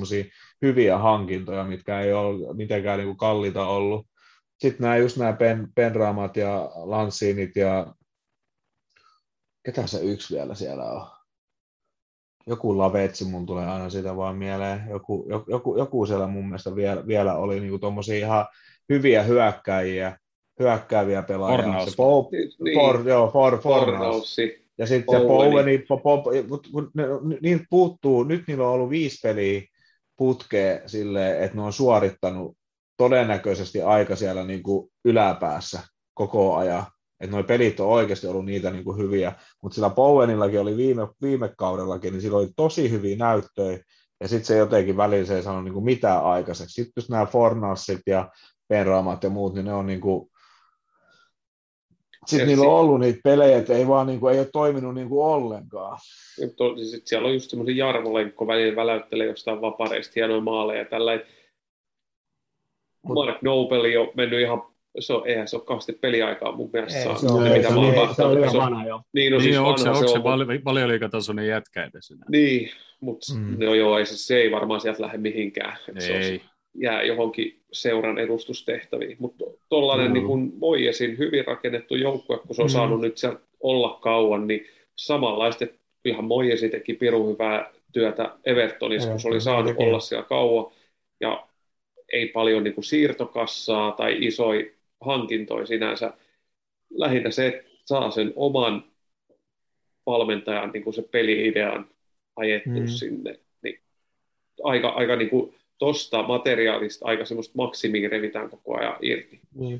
[0.61, 4.07] hyviä hankintoja, mitkä ei ole mitenkään niin kuin kalliita ollut.
[4.59, 7.93] Sitten nämä just nämä pen, Penraamat ja Lansinit ja
[9.65, 11.20] ketä se yksi vielä siellä on?
[12.47, 14.81] Joku Lavetsi mun tulee aina sitä vaan mieleen.
[14.89, 18.45] Joku, joku, joku siellä mun mielestä vielä, vielä oli niinku tuommoisia ihan
[18.89, 20.17] hyviä hyökkäjiä,
[20.59, 21.57] hyökkääviä pelaajia.
[21.57, 21.89] Fornaus.
[21.89, 22.29] Se po,
[22.63, 22.79] niin.
[22.79, 24.37] for, joo, for, Fornaus.
[24.77, 25.83] Ja sitten Poweni,
[27.41, 29.61] niin puuttuu, nyt niillä on ollut viisi peliä
[30.17, 32.57] putkea silleen, että ne on suorittanut
[32.97, 35.79] todennäköisesti aika siellä niin kuin yläpäässä
[36.13, 36.85] koko ajan
[37.21, 41.07] että nuo pelit on oikeasti ollut niitä niin kuin hyviä, mutta sillä Bowenillakin oli viime,
[41.21, 43.79] viime kaudellakin, niin sillä oli tosi hyviä näyttöjä,
[44.19, 46.73] ja sitten se jotenkin välillä se ei sano niin kuin mitään aikaiseksi.
[46.73, 48.31] Sitten just nämä Fornassit ja
[48.67, 50.31] Penraamat ja muut, niin ne on niin kuin,
[52.25, 55.09] sitten niillä on ollut niitä pelejä, että ei vaan niin kuin, ei ole toiminut niin
[55.09, 55.99] kuin ollenkaan.
[56.35, 56.67] Sitten
[57.05, 61.19] siellä on just semmoinen Jarmolenkko välillä väläyttelee jostain vapareista hienoja maaleja ja tällä.
[63.07, 67.03] Mark Nobel on mennyt ihan se on, eihän se ole kauheasti peliaikaa mun mielestä ei,
[67.03, 69.01] se on, mitä se, on, se on liian vanha jo.
[69.13, 72.25] Niin, no niin siis onko se, onko se, on, vali, valioliikatasoinen jätkä edes enää?
[72.29, 72.69] Niin,
[72.99, 73.65] mutta mm.
[73.65, 75.77] no joo, ei se, se ei varmaan sieltä lähde mihinkään.
[75.95, 76.01] Ei.
[76.01, 79.17] Se on, jää johonkin seuran edustustehtäviin.
[79.19, 80.13] Mutta tuollainen mm.
[80.13, 82.71] niin Moijesin hyvin rakennettu joukkue, kun se on mm.
[82.71, 84.65] saanut nyt sieltä olla kauan, niin
[84.95, 85.65] samanlaista,
[86.05, 90.71] ihan Moijesi teki pirun hyvää työtä Evertonissa, kun se oli saanut olla siellä kauan.
[91.19, 91.47] Ja
[92.13, 94.65] ei paljon niin kuin siirtokassaa tai isoja
[95.01, 96.13] hankintoja sinänsä.
[96.89, 98.83] Lähinnä se, että saa sen oman
[100.05, 101.87] valmentajan niin kuin se peli-idean
[102.35, 102.87] ajettu mm.
[102.87, 103.39] sinne.
[103.63, 103.79] Niin
[104.63, 109.39] aika, aika niin kuin tosta materiaalista aika semmoista maksimia revitään koko ajan irti.
[109.55, 109.79] Mm.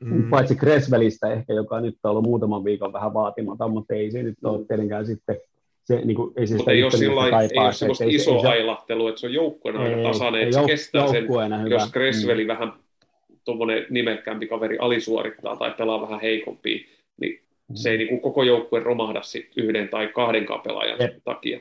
[0.00, 0.30] Mm.
[0.30, 4.38] Paitsi Creswellistä ehkä, joka nyt on ollut muutaman viikon vähän vaatimaton, mutta ei se nyt
[4.44, 4.66] ole mm.
[4.66, 5.36] tietenkään sitten
[5.84, 9.20] se, niin kuin, ei se Mutta ei ole, sillai, ei ole semmoista isoa ailahtelua, että
[9.20, 11.74] se on joukkueena aika tasainen, että se kestää sen, hyvä.
[11.74, 12.48] jos Creswelli mm.
[12.48, 12.72] vähän
[13.44, 16.86] tuommoinen nimekkäämpi kaveri alisuorittaa tai pelaa vähän heikompi,
[17.20, 17.42] niin
[17.74, 21.14] se ei niin kuin koko joukkue romahda sit yhden tai kahden pelaajan Jep.
[21.24, 21.60] takia.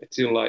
[0.00, 0.40] Et sillä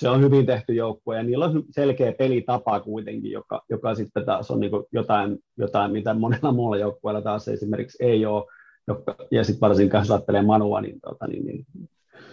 [0.00, 4.50] se on hyvin tehty joukkue ja niillä on selkeä pelitapa kuitenkin, joka, joka sitten taas
[4.50, 8.44] on niin jotain, jotain, mitä monella muulla joukkueella taas esimerkiksi ei ole.
[8.88, 11.66] Joka, ja sitten varsinkin jos ajattelee Manua, niin, tota, niin, niin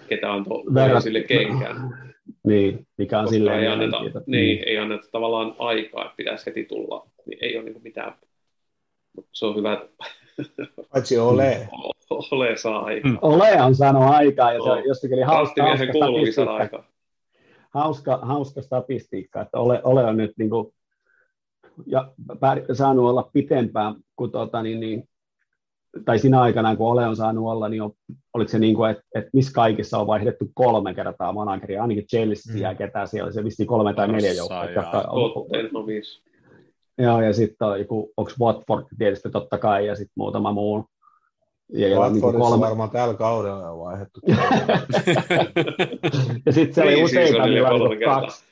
[0.07, 1.76] ketä antoi verrat- sille kenkään.
[2.48, 4.32] Niin, mikä on Koska silleen ei anneta, mielenkiintoista.
[4.32, 7.07] niin, ei anneta tavallaan aikaa, että pitäisi heti tulla.
[7.30, 8.14] Niin ei ole niin mitään.
[9.15, 9.81] Mut se on hyvä,
[10.93, 11.68] Paitsi ole.
[12.31, 13.11] ole saa aikaa.
[13.11, 13.18] Mm.
[13.22, 16.84] Ole on saanut aikaa, ja se on jostakin oli hauska, hauska, statistiikka,
[17.73, 20.73] hauska, hauska statistiikka, että ole, ole on nyt niin kuin,
[21.85, 25.03] ja pär- saanut olla pitempään kuin tota, niin, niin,
[26.06, 27.91] tai siinä aikana, kun Ole on saanut olla, niin on,
[28.34, 32.53] oliko se niin kuin, että, että missä kaikissa on vaihdettu kolme kertaa manageria, ainakin Chelsea
[32.56, 32.61] Mm.
[32.61, 34.65] ja ketä siellä, se vissiin kolme tai neljä joukkoa.
[34.65, 36.23] ja jotka on- Tottenhamissa.
[36.99, 40.85] Joo, ja sitten on joku, onko Watford tietysti totta kai, ja sitten muutama muu.
[41.73, 44.19] Ja, ja, niin kuin Watfordissa kolme, varmaan tällä kaudella on vaihdettu.
[46.45, 48.21] ja sitten siellä oli useita Pre-seasonille vielä, kolme niin kertaa.
[48.21, 48.43] kaksi,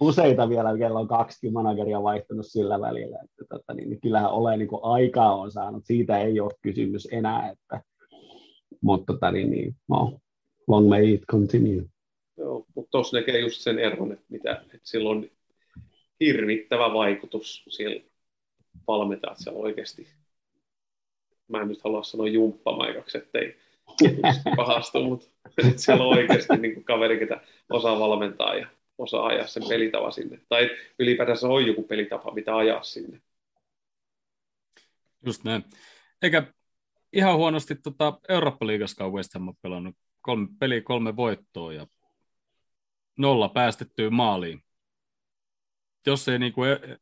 [0.00, 3.18] useita vielä, kello on kaksi manageria vaihtunut sillä välillä.
[3.24, 7.50] Että, tota, niin, niin kyllähän ole niin aikaa on saanut, siitä ei ole kysymys enää.
[7.50, 7.80] Että,
[8.80, 10.18] mutta tota, niin, niin, no,
[10.68, 11.84] long may it continue.
[12.36, 15.26] Joo, mutta tuossa näkee just sen eron, että, mitä, että sillä on
[16.26, 18.00] hirvittävä vaikutus siellä
[18.86, 20.08] valmentajat siellä oikeasti.
[21.48, 23.56] Mä en nyt halua sanoa jumppamaikaksi, ettei
[24.56, 25.26] pahastu, mutta
[25.58, 27.40] että siellä on oikeasti niin kuin kaveri, ketä
[27.70, 28.66] osaa valmentaa ja
[28.98, 30.40] osaa ajaa sen pelitava sinne.
[30.48, 33.20] Tai ylipäätänsä on joku pelitapa, mitä ajaa sinne.
[35.26, 35.64] Just näin.
[36.22, 36.42] Eikä
[37.12, 41.86] ihan huonosti tota Eurooppa-liigassa West Ham on pelannut kolme peliä, kolme voittoa ja
[43.18, 44.62] nolla päästettyä maaliin.
[46.06, 46.98] Jos ei niinku e-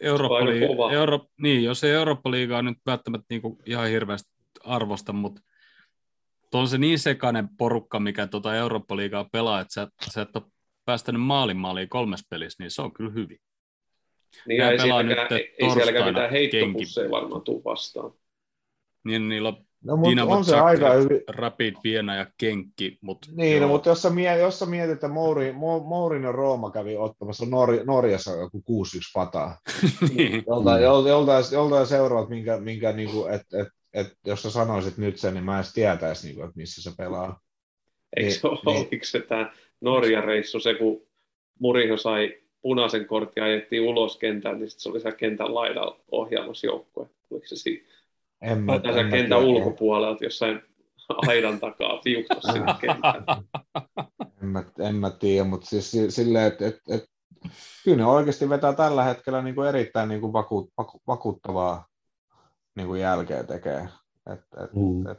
[0.00, 0.92] Eurooppa.
[0.92, 4.30] Euro, niin, jos ei Eurooppa-liigaa nyt välttämättä niinku ihan hirveästi
[4.64, 5.42] arvosta, mutta
[6.54, 10.44] on se niin sekainen porukka, mikä tuota Eurooppa-liigaa pelaa, että sä, sä et ole
[10.84, 13.38] päästänyt maalin maaliin kolmes pelissä, niin se on kyllä hyvin.
[14.48, 18.12] Niin ei pelaa sielläkään, nyt ei, sielläkään mitään heittopusseja varmaan tuu vastaan.
[19.04, 21.22] Niin niillä on No, mutta Dinamo on se aika Zagreb, hyvin.
[21.28, 25.08] Rapid Vienna ja Kenkki, mutta Niin, no, mutta jos sä, mie- jos sä mietit, että
[25.08, 28.62] Mouri, Mo- Mourinho Rooma kävi ottamassa Nor- Norjassa joku 6-1
[29.14, 29.58] pataa,
[30.16, 30.44] niin.
[30.46, 35.18] joltain, jol- joltain, joltain seuraat, minkä, minkä niinku, et, et, et, jos sä sanoisit nyt
[35.18, 37.40] sen, niin mä en edes tietäisi, niinku, että missä se pelaa.
[38.16, 38.76] Eikö Niin, se ole, niin.
[38.86, 41.02] oliko se tämä Norjan reissu, se kun
[41.60, 46.00] Muriho sai punaisen kortin ja ajettiin ulos kentään, niin sit se oli siellä kentän laidalla
[46.10, 47.06] ohjaamassa joukkue.
[47.30, 47.84] Oliko se siinä?
[48.42, 49.58] En mä, siellä en kentän tiedä.
[49.58, 50.62] ulkopuolelta jossain
[51.28, 53.24] aidan takaa piuktos sinne kentään.
[54.42, 57.04] En mä, en mä tiedä, mutta siis si- silleen, että et, et,
[57.84, 61.86] kyllä ne oikeasti vetää tällä hetkellä niin kuin erittäin niin kuin vaku, vaku, vakuuttavaa
[62.76, 63.88] niin kuin jälkeä tekee.
[64.32, 65.06] Et, et, Mm.
[65.06, 65.18] et,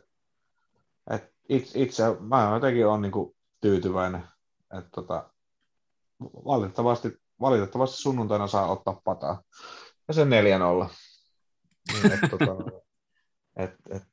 [1.12, 4.24] et itse, itse mä jotenkin olen niin kuin tyytyväinen,
[4.78, 5.30] että tota,
[6.46, 9.42] valitettavasti, valitettavasti sunnuntaina saa ottaa pataa.
[10.08, 10.28] Ja se 4-0.
[11.94, 12.46] Niin, et, tota,
[13.58, 14.04] et, et,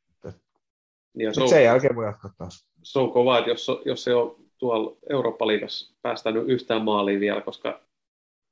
[1.18, 2.66] Ja se sit on, sen jälkeen voi jatkaa taas.
[2.82, 7.80] se on kova, että jos, jos se on tuolla Eurooppa-liigassa päästänyt yhtään maaliin vielä, koska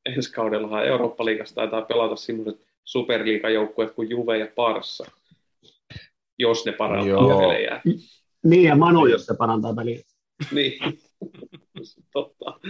[0.06, 5.04] ensi kaudellahan Eurooppa-liigassa taitaa pelata sellaiset superliigajoukkueet kuin Juve ja Parssa,
[6.38, 7.40] jos ne parantaa Joo.
[7.40, 7.80] pelejä.
[8.44, 10.00] Niin, ja Manu, jos se parantaa peliä.
[10.52, 10.98] Niin,
[12.12, 12.60] totta.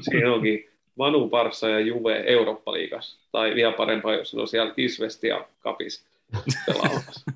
[0.00, 3.28] Siinä onkin Manu Parsa ja Juve Eurooppa-liigassa.
[3.32, 6.09] Tai vielä parempaa, jos ne on siellä Kisvesti ja Kapis
[6.66, 7.30] pelaamassa.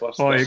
[0.00, 0.28] Vastaan.
[0.28, 0.46] oi.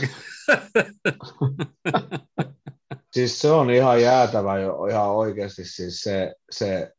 [3.12, 6.92] Siis se on ihan jäätävä jo ihan oikeasti siis se, se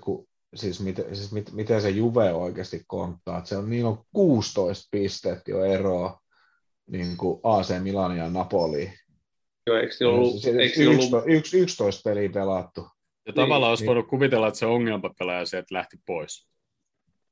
[0.00, 3.38] kun, siis, miten, siis mit, miten se Juve oikeasti konttaa.
[3.38, 6.20] Että se on, niin on 16 pistettä jo eroa
[6.90, 8.92] niin kuin AC Milan ja Napoli.
[9.66, 12.88] Joo, eikö siinä ollut, Siis eikö siinä ollut 11, yksi- 11 peliä pelattu.
[13.26, 13.88] Ja tavallaan olisi niin.
[13.88, 16.48] voinut kuvitella, että se ongelmapelaaja sieltä lähti pois.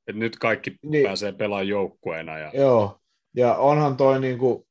[0.06, 1.06] Et nyt kaikki Niin.
[1.06, 2.38] pääsee pelaamaan joukkueena.
[2.38, 2.50] Ja...
[2.54, 2.98] Joo,
[3.36, 4.66] ja onhan toi niinku,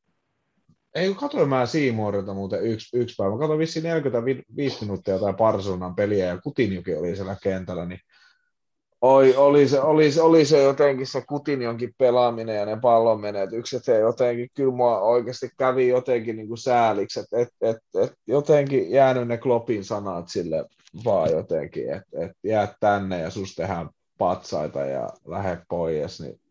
[0.96, 5.34] ei kun katsoin mä Seamorilta muuten yksi, yksi päivä, mä katsoin vissiin 45 minuuttia tai
[5.34, 8.00] Parsunan peliä ja Kutinjokin oli siellä kentällä, niin
[9.02, 13.88] Oi, oli se, oli, se, oli se jotenkin se Kutinjonkin pelaaminen ja ne pallon menetykset,
[13.88, 18.92] ja jotenkin kyllä mua oikeasti kävi jotenkin niin kuin sääliksi, että et, et, et, jotenkin
[18.92, 20.66] jäänyt ne Kloppin sanat sille
[21.06, 23.90] vaan jotenkin, että et jää tänne ja sus tehdään
[24.22, 26.42] patsaita ja lähde pois, niin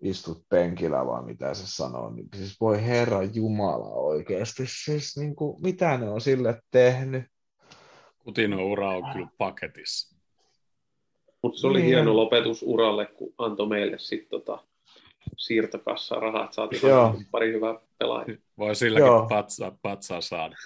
[0.00, 5.62] istut penkillä vaan mitä se sanoo, niin siis voi herra Jumala oikeasti, siis niin kuin,
[5.62, 7.24] mitä ne on sille tehnyt?
[8.18, 10.16] Kutino ura on kyllä paketissa.
[11.42, 11.86] Mutta se oli Niin.
[11.86, 14.58] hieno lopetus uralle, kun antoi meille sitten tota,
[15.36, 17.14] siirtokassaa rahaa, että saatiin Joo.
[17.30, 18.36] pari hyvää pelaajaa.
[18.58, 19.26] Voi silläkin Joo.
[19.28, 20.56] patsaa, patsaa saada.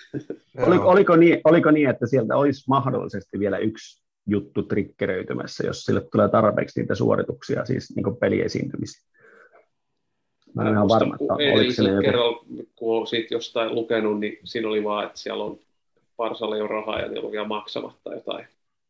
[0.66, 6.00] Oliko, oliko, niin, oliko niin, että sieltä olisi mahdollisesti vielä yksi juttu trikkeröitymässä, jos sille
[6.00, 9.02] tulee tarpeeksi niitä suorituksia, siis niin peliesiintymisiä?
[10.54, 12.02] Mä en ole ihan varma, kun että oliko se joku...
[12.02, 12.44] kerralla,
[12.76, 15.58] kun olen siitä jostain lukenut, niin siinä oli vaan, että siellä on
[16.16, 18.46] Parsalle jo rahaa ja niillä on vielä maksamatta jotain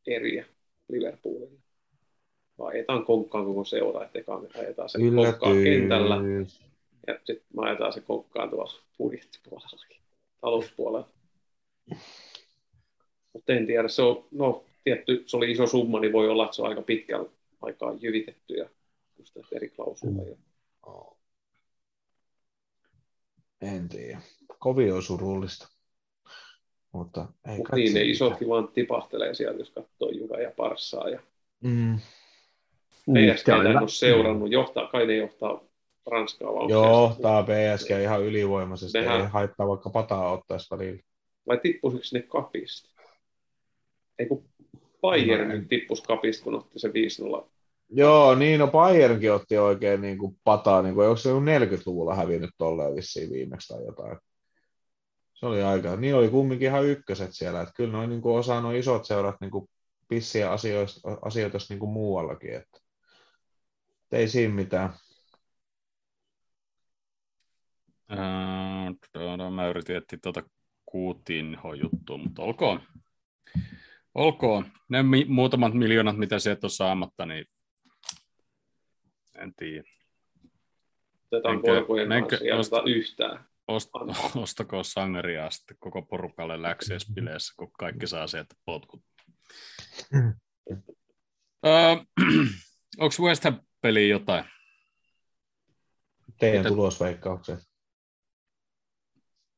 [0.06, 0.46] eriä
[0.88, 1.58] Liverpoolille.
[2.58, 6.60] Vai ajetaan konkkaan koko seura, että eka me ajetaan se konkkaan kentällä Yllätys.
[7.06, 10.00] ja sitten me ajetaan se konkkaan tuolla budjettipuolellakin,
[10.40, 11.08] talouspuolella.
[13.32, 16.56] Mutta en tiedä, se on, no tietty, se oli iso summa, niin voi olla, että
[16.56, 17.28] se on aika pitkällä
[17.62, 18.68] aikaa jyvitetty ja
[19.18, 20.36] just näitä eri klausuleja.
[23.60, 24.20] En tiedä.
[24.58, 25.68] Kovin on surullista.
[26.92, 31.08] Mutta ei kai niin, ne isotkin vaan tipahtelee sieltä, jos katsoo Juve ja Parssaa.
[31.08, 31.20] Ja.
[31.60, 31.70] Mm.
[33.06, 33.80] Mm, PSG en hyvä.
[33.80, 35.60] ole seurannut, johtaa, kai ne johtaa
[36.06, 36.52] Ranskaa
[37.16, 38.98] se- tää PSG ihan ylivoimaisesti.
[38.98, 41.02] Nehän- Ei haittaa vaikka pataa ottaisi välillä.
[41.46, 42.90] Vai tippuisiko ne kapista?
[44.18, 44.48] Ei kun
[45.01, 47.51] Bayern en- tippus kapista, kun otti se 5-0.
[47.90, 52.14] Joo, niin no Bayernkin otti oikein niin kuin pataa, niin kuin, onko se joku 40-luvulla
[52.14, 54.18] hävinnyt tolleen vissiin viimeksi tai jotain.
[55.35, 58.60] Se oli aika, niin oli kumminkin ihan ykköset siellä, että kyllä noin niin kuin osaa
[58.60, 59.68] noin isot seurat niin kuin
[60.09, 62.78] pissiä asioista, asioita niin kuin muuallakin, että
[64.12, 64.90] et ei siinä mitään.
[68.09, 70.43] Ää, mä yritin etsiä tuota
[70.93, 72.81] Coutinho juttua, mutta olkoon.
[74.16, 74.72] Olkoon.
[74.88, 77.47] Ne mi- muutamat miljoonat, mitä sieltä on saamatta, niin
[79.38, 79.82] en tiedä.
[81.32, 83.44] Menkö- korkojen menkö- osta- yhtään.
[83.68, 83.90] Ost,
[84.43, 89.02] ostako sangaria sitten koko porukalle läksiäispileissä, kun kaikki saa sieltä potkut.
[90.12, 90.34] Mm.
[91.66, 91.72] Öö,
[92.98, 94.44] Onko West Ham-peliin jotain?
[96.40, 97.59] Teidän Mitä- tulosveikkaukset.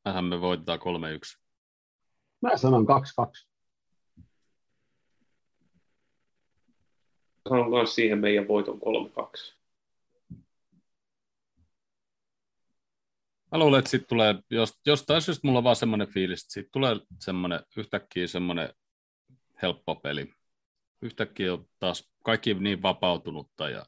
[0.03, 0.83] Tähän me voitetaan 3-1.
[2.43, 3.48] Mä sanon 2-2.
[7.49, 9.59] Sanon myös siihen meidän voiton 3-2.
[13.53, 16.69] Mä luulen, että siitä tulee, jos, jostain syystä mulla on vaan semmoinen fiilis, että siitä
[16.73, 18.73] tulee semmoinen, yhtäkkiä semmoinen
[19.63, 20.35] helppo peli.
[21.03, 23.87] Yhtäkkiä on taas kaikki niin vapautunutta ja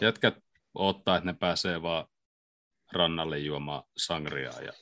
[0.00, 0.34] jätkät
[0.74, 2.06] odottaa, että ne pääsee vaan
[2.92, 4.72] rannalle juomaan sangriaa ja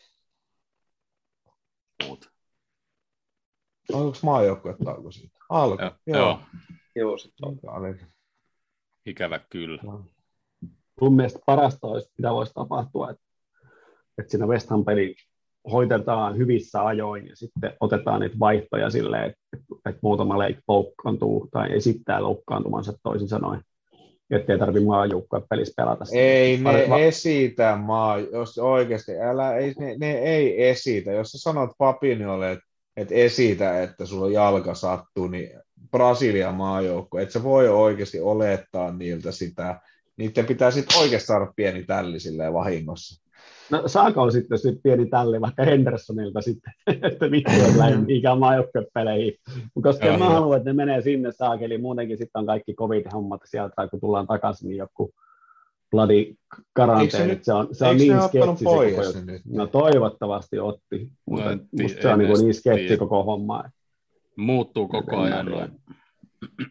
[2.04, 2.30] muuta.
[3.92, 5.38] Onko maajoukkuetauko siitä?
[5.48, 5.82] Alko.
[5.82, 6.40] Joo, joo.
[6.98, 7.98] Joo, sitten on.
[9.06, 9.82] Ikävä kyllä.
[11.00, 13.22] Mun mielestä parasta olisi, mitä voisi tapahtua, että,
[14.18, 15.14] että siinä West Ham-peli
[15.72, 19.40] hoitetaan hyvissä ajoin ja sitten otetaan niitä vaihtoja silleen, että,
[19.86, 23.62] että muutama leik loukkaantuu tai esittää loukkaantumansa toisin sanoen,
[24.30, 26.04] ettei tarvitse maajoukkoja pelissä pelata.
[26.04, 26.18] sitä.
[26.18, 31.12] Ei ne Pari- esitä maa, jos oikeasti, älä, ei, ne, ne ei esitä.
[31.12, 32.64] Jos sä sanot Papiniolle, että
[32.96, 35.50] et esitä, että sulla jalka sattuu, niin
[35.90, 39.80] Brasilian maajoukko, että sä voi oikeasti olettaa niiltä sitä.
[40.16, 43.28] Niiden pitää sitten oikeasti saada pieni tälli silleen vahingossa.
[43.70, 46.72] No, saako sitten sit pieni tälli vaikka Hendersonilta sitten,
[47.10, 49.34] että vittu on lähde mihinkään maajoukkuepeleihin.
[49.82, 51.78] Koska Joo, mä haluan, että ne menee sinne saakeli.
[51.78, 55.12] Muutenkin sitten on kaikki covid-hommat sieltä, tai kun tullaan takaisin, niin joku
[55.90, 56.34] bloody
[57.00, 59.42] Eikö se Se on, se on niin sketsi se pois koko nyt?
[59.46, 63.64] No toivottavasti otti, mutta ti- musta se on en niin, niin sketsi koko homma.
[64.38, 65.80] Muuttuu koko En ajan noin.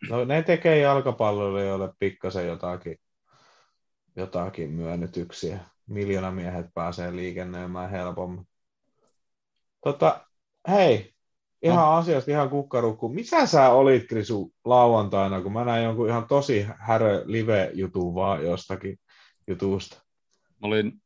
[0.10, 2.98] No ne tekee jalkapalloilijoille pikkasen jotakin,
[4.16, 5.60] jotakin myönnytyksiä.
[5.88, 8.48] Miljoonamiehet pääsee liikennöimään helpommin.
[9.84, 10.28] Tota,
[10.68, 11.14] hei,
[11.62, 11.94] ihan No.
[11.94, 13.10] asiasta ihan kukkarukku.
[13.10, 19.00] Missä sä olit, Krisu, lauantaina, kun mä näin jonkun ihan tosi härö live-jutun vaan jostakin
[19.48, 20.02] jutusta?
[20.50, 21.02] Mä olin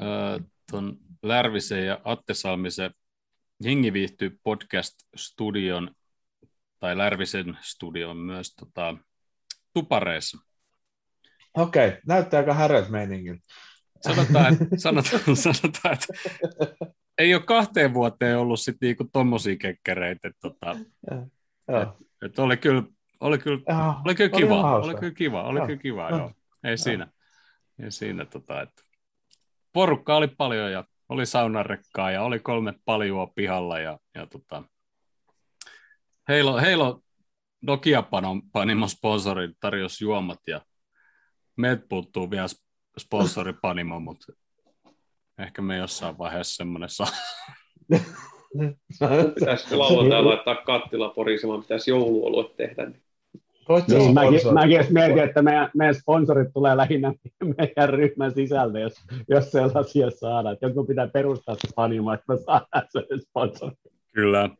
[0.00, 2.94] äh, ton Lärvisen ja Atte Salmisen
[3.64, 5.90] Jengi viihtyy podcast-studion,
[6.80, 8.96] tai Lärvisen studion myös tota,
[9.72, 10.38] tupareissa.
[11.54, 13.42] Okei, okay, näyttää aika häröt meiningin.
[14.00, 16.06] Sanotaan, että, sanotaan, sanotaan, että
[17.18, 20.28] ei ole kahteen vuoteen ollut sit niinku tommosia kekkereitä.
[20.28, 20.76] Että, tota,
[21.68, 21.96] Joo.
[22.22, 22.82] että oli kyllä,
[23.20, 25.66] oli kyllä, Ihan- oli kyllä oli kiva, ihan oli, kyllä kiva, oli Joo.
[25.66, 26.18] kyllä kiva, Joo.
[26.18, 26.32] joo.
[26.64, 27.08] Ei siinä,
[27.82, 28.82] ei siinä tota, että
[29.72, 34.62] porukka oli paljon ja oli saunarekkaa ja oli kolme paljua pihalla ja, ja tota,
[36.28, 37.00] Heilo, Heilo
[37.62, 40.60] Nokia-panimon sponsori tarjosi juomat ja
[41.56, 42.46] meiltä puuttuu vielä
[42.98, 44.32] sponsoripanimo, mutta
[45.38, 47.06] ehkä me jossain vaiheessa semmoinen saa.
[49.34, 52.86] Pitäisi lauantai laittaa kattila porisemaan, pitäisi jouluolue tehdä.
[52.86, 53.02] Niin
[53.66, 57.12] Sä Niin, mäkin, mäkin mietin, että meidän, meidän sponsorit tulee lähinnä
[57.58, 58.94] meidän ryhmän sisältä, jos,
[59.28, 60.52] jos sellaisia saadaan.
[60.52, 63.76] Että joku pitää perustaa se panimo, että me saadaan se sponsori.
[64.12, 64.50] Kyllä.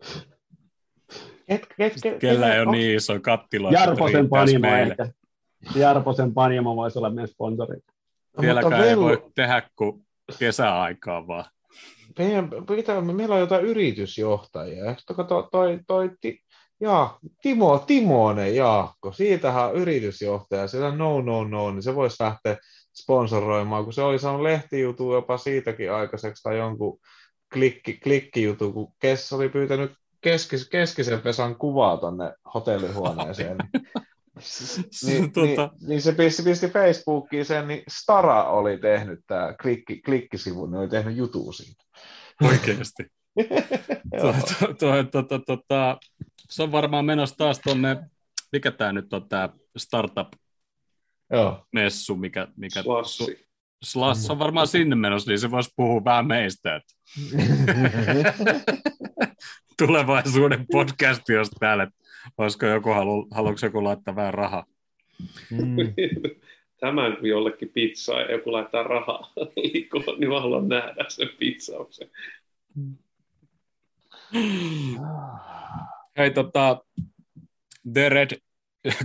[1.47, 5.09] Ket, ket, ket, Kellä ei ole niin iso kattila, Jarposen panimo ehkä.
[5.75, 7.79] Jarposen panimo voisi olla meidän sponsori.
[8.41, 10.07] Vieläkään mutta ei voi tehdä kuin
[10.39, 11.45] kesäaikaa vaan.
[12.19, 14.97] meidän, pitää, meillä on jotain yritysjohtajia.
[15.07, 16.11] Toi, toi, toi, toi
[16.79, 22.23] ti, ja, Timo, Timonen Jaakko, siitähän on yritysjohtaja, siellä no no no, niin se voisi
[22.23, 22.57] lähteä
[22.95, 27.01] sponsoroimaan, kun se oli saanut lehtijutun jopa siitäkin aikaiseksi tai jonkun
[27.53, 33.57] klikki, klikkijutun, kun Kess oli pyytänyt keskis, keskisen Vesan kuvaa tonne hotellihuoneeseen.
[35.07, 40.03] niin, Tota- niin, niin, se pisti, pisti Facebookiin sen, niin Stara oli tehnyt tämä klikki,
[40.03, 41.85] klikkisivu, niin oli tehnyt jutun siitä.
[42.43, 43.07] Oikeasti.
[45.47, 45.99] Tota,
[46.51, 47.97] Se on varmaan menossa taas tuonne,
[48.53, 52.21] mikä tämä nyt on tämä startup-messu, Joo.
[52.21, 53.45] mikä, mikä Slassi.
[53.85, 56.95] Slash on varmaan sinne menossa, niin se voisi puhua vähän meistä, että
[59.79, 61.97] tulevaisuuden podcasti, jos täällä, että
[62.39, 64.65] olisiko joku halu, haluatko joku laittaa vähän rahaa.
[65.51, 65.77] Mm.
[66.81, 72.11] Tämän kun jollekin pizzaa ja joku laittaa rahaa liikkumaan, niin mä haluan nähdä sen pizzauksen.
[76.19, 76.81] Hei, tota,
[77.93, 78.31] The Red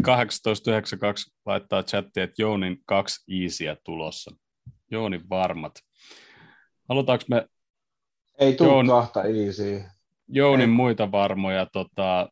[0.05, 4.31] 1892 laittaa chattiin, että Jounin kaksi easyä tulossa.
[4.91, 5.71] Jounin varmat.
[6.89, 7.45] Halutaanko me
[8.39, 8.83] Ei tuu Joo.
[8.87, 9.81] kahta easy.
[10.27, 10.75] Jounin Ei.
[10.75, 12.29] muita varmoja tota,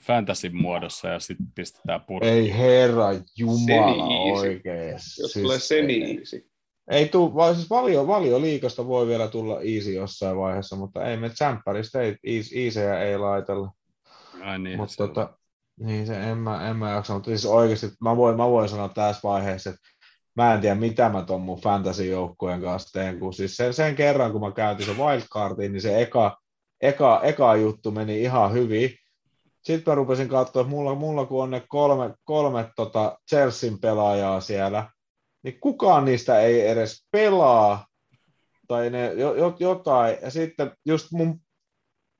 [0.00, 2.34] fantasyn muodossa ja sitten pistetään purkkiin?
[2.34, 3.06] Ei herra
[3.36, 4.48] jumala Seni-easy.
[4.48, 5.22] oikeesti.
[5.22, 6.51] Jos Siis tulee ei- seniisi.
[6.90, 11.16] Ei tuu, vai siis valio, valio liikasta voi vielä tulla easy jossain vaiheessa, mutta ei
[11.16, 12.16] me tsempäristä ei,
[12.54, 13.70] easejä ei laitella.
[14.40, 15.38] Ai niin, Mutta se tota,
[15.80, 18.88] niin se en mä, en mä jaksa, mutta siis oikeasti mä voin, mä voin sanoa
[18.88, 19.80] tässä vaiheessa, että
[20.36, 24.32] mä en tiedä mitä mä ton mun fantasy-joukkueen kanssa teen, kun siis sen, sen kerran
[24.32, 26.38] kun mä käytin se wildcardin, niin se eka,
[26.80, 28.90] eka, eka juttu meni ihan hyvin.
[29.62, 34.40] Sitten mä rupesin katsoa, että mulla, mulla kun on ne kolme, kolme tota Chelsean pelaajaa
[34.40, 34.90] siellä,
[35.42, 37.86] niin kukaan niistä ei edes pelaa,
[38.68, 41.40] tai ne, jo, jo, jotain, ja sitten just mun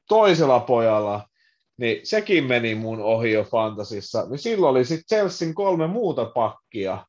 [0.09, 1.29] toisella pojalla,
[1.77, 4.27] niin sekin meni mun ohi jo fantasissa.
[4.29, 7.07] Niin silloin oli sitten Chelsean kolme muuta pakkia.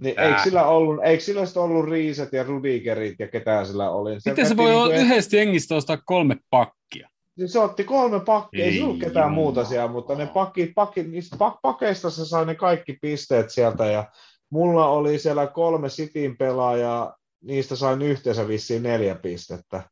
[0.00, 0.28] Niin Tää.
[0.28, 4.18] eikö sillä, ollut, eikö sillä ollut Riiset ja Rudigerit ja ketään sillä oli?
[4.26, 7.08] Miten se voi niinku olla et- yhdestä jengistä ostaa kolme pakkia?
[7.38, 11.10] niin se otti kolme pakkia, ei, Ei ollut ketään muuta siellä, mutta ne pakit, pakit,
[11.10, 14.04] niistä pak, pakeista se sai ne kaikki pisteet sieltä ja
[14.50, 19.82] mulla oli siellä kolme Cityn pelaajaa, niistä sain yhteensä vissiin neljä pistettä.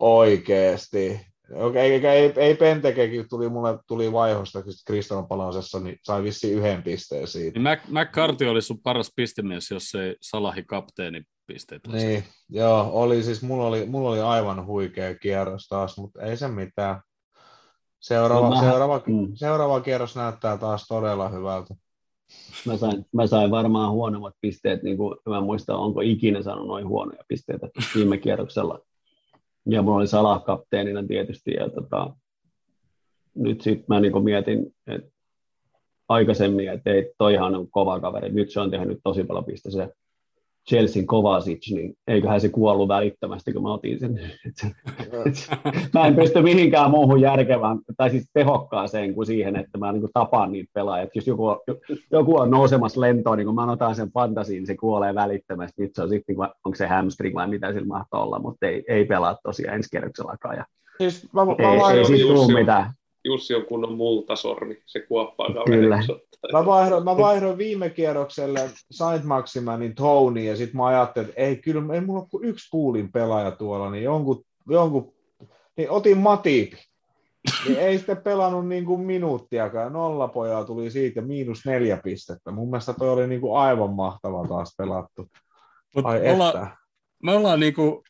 [0.00, 1.20] Oikeesti.
[1.54, 6.82] Okei, ei, ei, ei Pentekekin tuli mulle tuli vaihosta Kristallan palausessa, niin sai vissiin yhden
[6.82, 7.58] pisteen siitä.
[7.58, 11.86] Niin Mac, McCarthy oli sun paras pistemies, jos ei Salahi kapteeni pisteet.
[11.86, 16.48] Niin, joo, oli siis, mulla oli, mulla oli aivan huikea kierros taas, mutta ei se
[16.48, 17.00] mitään.
[18.00, 19.30] Seuraava, No mä- seuraava, mm.
[19.34, 21.74] seuraava kierros näyttää taas todella hyvältä.
[22.66, 26.66] Mä sain, mä sain varmaan huonommat pisteet, niin kuin, mä en muista, onko ikinä saanut
[26.66, 28.80] noin huonoja pisteitä viime kierroksella.
[29.66, 32.16] Ja mulla oli Salah kapteenina tietysti, ja tota,
[33.34, 35.10] nyt sitten mä niin mietin, että
[36.08, 39.88] aikaisemmin, että ei, toihan on kova kaveri, nyt se on tehnyt tosi paljon piste se
[40.68, 44.20] Chelsean Kovacic, niin eiköhän se kuollut välittömästi, kun mä otin sen.
[45.94, 50.52] mä en pysty mihinkään muuhun järkevään, tai siis tehokkaaseen kuin siihen, että mä niin tapaan
[50.52, 51.02] niitä pelaajia.
[51.02, 51.60] Että jos joku on,
[52.10, 55.82] joku on nousemassa lentoon, niin kun mä otan sen fantasiin, niin se kuolee välittömästi.
[55.82, 59.04] Nyt se on sitten, onko se hamstring vai mitä sillä mahtoo olla, mutta ei, ei
[59.04, 60.56] pelaa tosiaan ensi kierroksellakaan.
[60.56, 60.64] Ja
[60.98, 62.92] Siis mä, mä, ei, ei siitä Jussi tule mitään.
[63.24, 65.96] Jussi on kunnon multasormi, se kuoppaa Kyllä.
[65.96, 66.12] kaveriksi.
[66.52, 71.56] mä, vaihdoin, mä vaihdoin viime kierrokselle Saint Maximanin Tony, ja sitten mä ajattelin, että ei,
[71.56, 75.14] kyllä ei mulla ole kuin yksi kuulin pelaaja tuolla, niin jonkun, jonkun
[75.76, 76.72] niin otin Matip.
[77.66, 79.92] Niin ei sitten pelannut niin kuin minuuttiakaan.
[79.92, 82.50] Nolla pojaa tuli siitä miinus neljä pistettä.
[82.50, 85.30] Mun mielestä toi oli niin kuin aivan mahtava taas pelattu.
[85.94, 86.76] Mut Ai me, ollaan, että.
[87.22, 88.02] me ollaan niinku,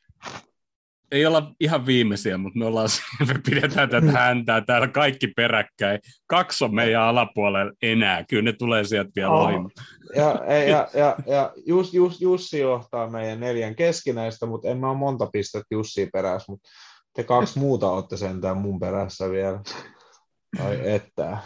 [1.13, 2.89] ei olla ihan viimeisiä, mutta me, ollaan,
[3.29, 6.01] me pidetään tätä häntää täällä kaikki peräkkäin.
[6.27, 8.25] Kaksi on meidän alapuolella enää.
[8.25, 9.71] Kyllä ne tulee sieltä vielä Oh.
[10.17, 14.99] Ja, ja, ja, ja just, just, Jussi johtaa meidän neljän keskinäistä, mutta en mä ole
[14.99, 16.71] monta pistettä Jussi perässä, mutta
[17.15, 19.61] te kaksi muuta olette sentään mun perässä vielä.
[20.59, 21.39] Ai että.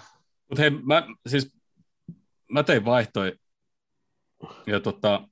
[0.49, 1.57] Mutta hei, mä, siis,
[2.53, 3.33] mä tein vaihtoja
[4.67, 5.29] ja tota,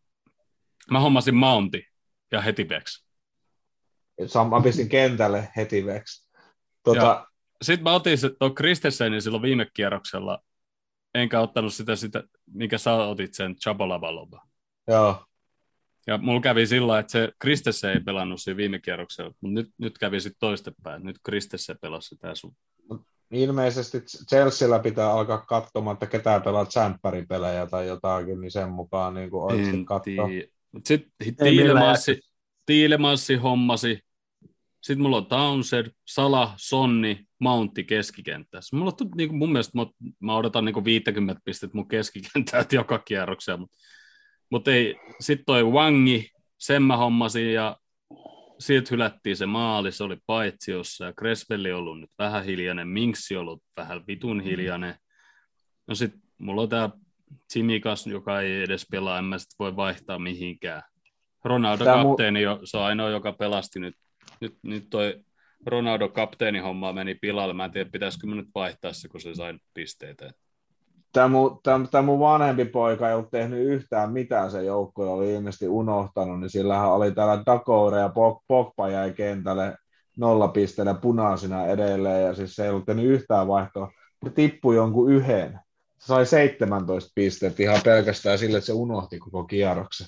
[0.91, 1.87] mä hommasin Mounti
[2.33, 3.10] ja heti veksi.
[4.51, 6.31] Mä pistin kentälle heti veksi.
[6.83, 7.27] Tota,
[7.63, 10.43] Sitten mä otin se tuon Kristensenin silloin viime kierroksella
[11.15, 14.43] enkä ottanut sitä, sitä mikä sä otit sen Chabalabaloba.
[14.89, 15.25] Joo.
[16.07, 19.99] Ja mulla kävi sillä että se Kristesse ei pelannut siinä viime kierroksella, mutta nyt, nyt
[19.99, 21.05] kävi sitten toistepäin.
[21.05, 22.57] Nyt Kristesse pelasi sitä sun.
[23.31, 29.15] Ilmeisesti Chelsealla pitää alkaa katsomaan, että ketään pelaa tsemppärin pelejä tai jotakin, niin sen mukaan
[29.15, 30.29] niin kuin oikeasti katsoa.
[30.85, 32.21] Sitten Tiilemassi,
[32.67, 33.99] Tiilemassi hommasi.
[34.83, 38.77] Sitten mulla on Townsend, Sala, Sonni, Mountti keskikenttässä.
[38.77, 39.87] Mulla on, niin kuin mun mielestä mä,
[40.21, 43.77] mä odotan niin kuin 50 pistettä mun keskikenttää joka kierroksella, mutta
[44.51, 47.77] mutta ei, sitten toi Wangi, sen mä hommasin ja
[48.59, 53.63] siitä hylättiin se maali, se oli paitsiossa ja Creswelli ollut nyt vähän hiljainen, Minksi ollut
[53.77, 54.43] vähän vitun mm.
[54.43, 54.95] hiljainen.
[55.87, 56.91] No sitten mulla on tää
[57.51, 60.83] Simikas, joka ei edes pelaa, en mä sit voi vaihtaa mihinkään.
[61.45, 63.95] Ronaldo Tää kapteeni, mu- se on ainoa, joka pelasti nyt.
[64.41, 65.25] Nyt, nyt toi
[65.67, 67.55] Ronaldo kapteeni homma meni pilalle.
[67.55, 70.33] Mä en tiedä, pitäisikö nyt vaihtaa se, kun se sai pisteitä
[71.13, 75.35] tämä mun, tämä, tämä mun vanhempi poika ei ollut tehnyt yhtään mitään se joukko, oli
[75.35, 78.13] ilmeisesti unohtanut, niin sillähän oli täällä Dakore ja
[78.49, 79.77] Pogba jäi kentälle
[80.17, 83.93] nollapisteellä punaisina edelleen, ja siis se ei ollut tehnyt yhtään vaihtoa.
[84.25, 85.61] Se tippui jonkun yhden.
[85.99, 90.07] Se sai 17 pistettä ihan pelkästään sille, että se unohti koko kierroksen.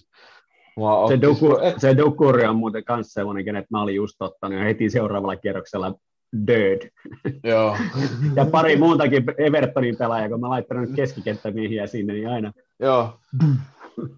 [1.09, 4.91] Se, doku, se Dokuri on muuten myös sellainen, kenet mä olin just ottanut ja heti
[4.91, 5.95] seuraavalla kierroksella
[6.47, 6.91] Död.
[7.45, 7.77] Joo.
[8.37, 13.19] ja pari muutakin Evertonin pelaajaa, kun mä laittanut keskikenttämiehiä sinne, niin aina Joo.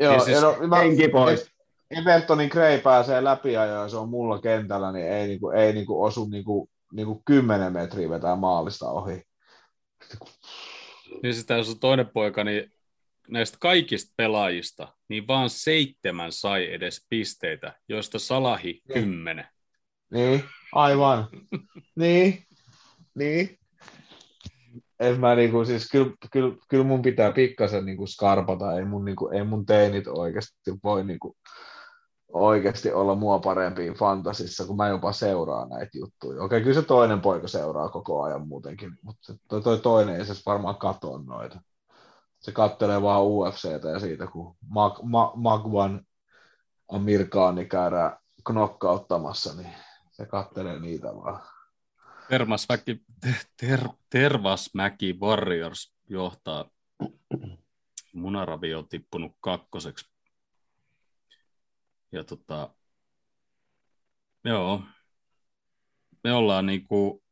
[0.01, 1.51] Joo, siis no, mä, henki pois.
[1.91, 6.25] Evertonin Gray pääsee läpi ja se on mulla kentällä, niin ei, niinku, ei niinku osu
[6.25, 9.23] niinku, niinku 10 metriä vetää maalista ohi.
[11.23, 12.73] Niin siis tässä on toinen poika, niin
[13.29, 18.83] näistä kaikista pelaajista, niin vaan seitsemän sai edes pisteitä, joista Salahi niin.
[18.95, 19.47] kymmenen.
[20.13, 21.29] Niin, aivan.
[21.97, 22.45] niin,
[23.15, 23.59] niin.
[25.01, 29.29] En mä niinku, siis kyllä, kyllä, kyllä mun pitää pikkasen niinku skarpata, ei mun, niinku,
[29.29, 31.37] ei mun teinit oikeasti voi niinku,
[32.33, 36.43] oikeasti olla mua parempiin fantasissa, kun mä jopa seuraan näitä juttuja.
[36.43, 40.35] Okei, kyllä se toinen poika seuraa koko ajan muutenkin, mutta toi, toi toinen ei se
[40.47, 41.61] varmaan katoa noita.
[42.45, 46.07] Se kattelee vaan UFCtä ja siitä, kun Mag, Mag, Magvan
[46.89, 49.75] Amirkaani käydään knokkauttamassa, niin
[50.11, 51.43] se kattelee niitä vaan.
[52.29, 53.03] Tervasmäki,
[53.57, 56.71] ter, Tervasmäki Warriors johtaa.
[58.15, 60.11] Munaravi on tippunut kakkoseksi.
[62.13, 62.75] Ja tota,
[64.45, 64.83] joo,
[66.25, 67.23] me ollaan niinku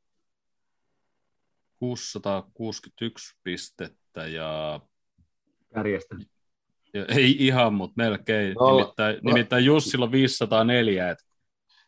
[1.78, 4.80] 661 pistettä ja...
[5.74, 6.16] Kärjestä.
[7.16, 8.55] Ei ihan, mutta melkein.
[8.55, 9.32] No, nimittäin, no.
[9.32, 11.24] nimittäin Jussilla 504, että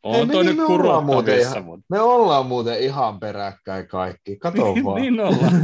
[0.02, 1.58] on toi nyt kurottavissa.
[1.58, 4.36] Ihan, me ollaan muuten ihan peräkkäin kaikki.
[4.36, 5.02] Kato niin, vaan.
[5.02, 5.52] niin ollaan.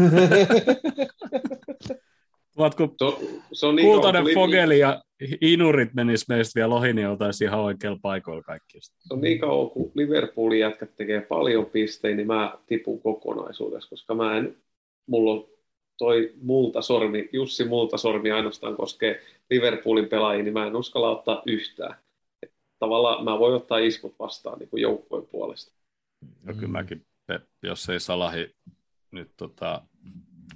[2.56, 3.20] Ovatko so,
[3.52, 5.02] se on niin Kultainen Fogeli ja
[5.40, 8.78] Inurit menis meistä vielä ohi, niin oltaisiin ihan oikealla paikoilla kaikki.
[8.80, 14.14] Se on niin kauan, kun Liverpoolin jätkät tekee paljon pisteitä, niin mä tipun kokonaisuudessa, koska
[14.14, 14.56] mä en,
[15.06, 15.48] mulla on
[16.00, 21.96] toi multasormi, Jussi multasormi ainoastaan koskee Liverpoolin pelaajia, niin mä en uskalla ottaa yhtään
[22.80, 25.72] tavallaan mä voin ottaa iskut vastaan niin kuin joukkueen puolesta.
[26.42, 27.06] No kyllä mäkin,
[27.62, 28.56] jos ei Salahi
[29.10, 29.82] nyt tota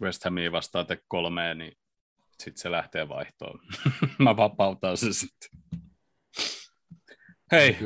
[0.01, 1.73] West Hamia vastaan te kolmeen, niin
[2.31, 3.61] sitten se lähtee vaihtoon.
[4.19, 5.61] mä vapautan se sitten.
[7.53, 7.77] Hei,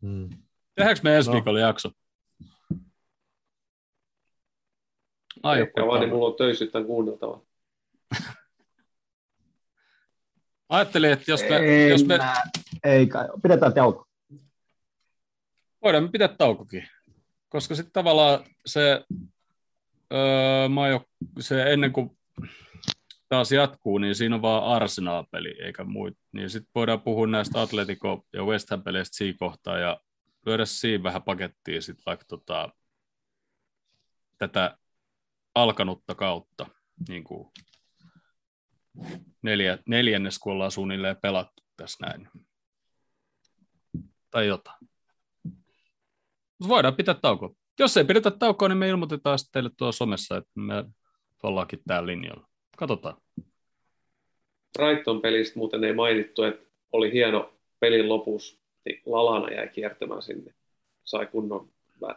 [0.00, 0.28] mm.
[0.74, 1.34] tehdäänkö me ensi no.
[1.34, 1.90] viikolla jakso?
[5.44, 7.42] Ai, Ehkä vaan, niin mulla on töissä tämän kuunneltava.
[10.68, 11.56] Ajattelin, että jos me...
[11.56, 12.18] Ei, jos me...
[12.18, 12.34] Mä,
[12.84, 14.06] ei kai, pidetään tauko.
[15.82, 16.88] Voidaan me pitää taukokin,
[17.48, 19.04] koska sitten tavallaan se,
[20.12, 21.04] öö, majo,
[21.40, 22.18] se ennen kuin
[23.28, 26.18] taas jatkuu, niin siinä on vaan Arsenal-peli eikä muut.
[26.32, 30.00] Niin sitten voidaan puhua näistä Atletico- ja West Ham-peleistä siinä kohtaa ja
[30.46, 32.68] lyödä siinä vähän pakettia sitten vaikka tota,
[34.38, 34.78] tätä
[35.54, 36.66] alkanutta kautta.
[37.08, 37.48] Niin kuin
[39.42, 42.28] neljä, neljännes, kun ollaan suunnilleen pelattu tässä näin.
[44.30, 44.78] Tai jotain.
[46.58, 47.54] Mutta voidaan pitää taukoa.
[47.78, 50.84] Jos ei pidetä taukoa, niin me ilmoitetaan sitten teille tuossa somessa, että me
[51.42, 52.48] ollaankin täällä linjalla.
[52.76, 53.16] Katsotaan.
[54.78, 60.54] Brighton pelistä muuten ei mainittu, että oli hieno pelin lopussa, niin Lalana jäi kiertämään sinne.
[61.04, 61.70] Sai kunnon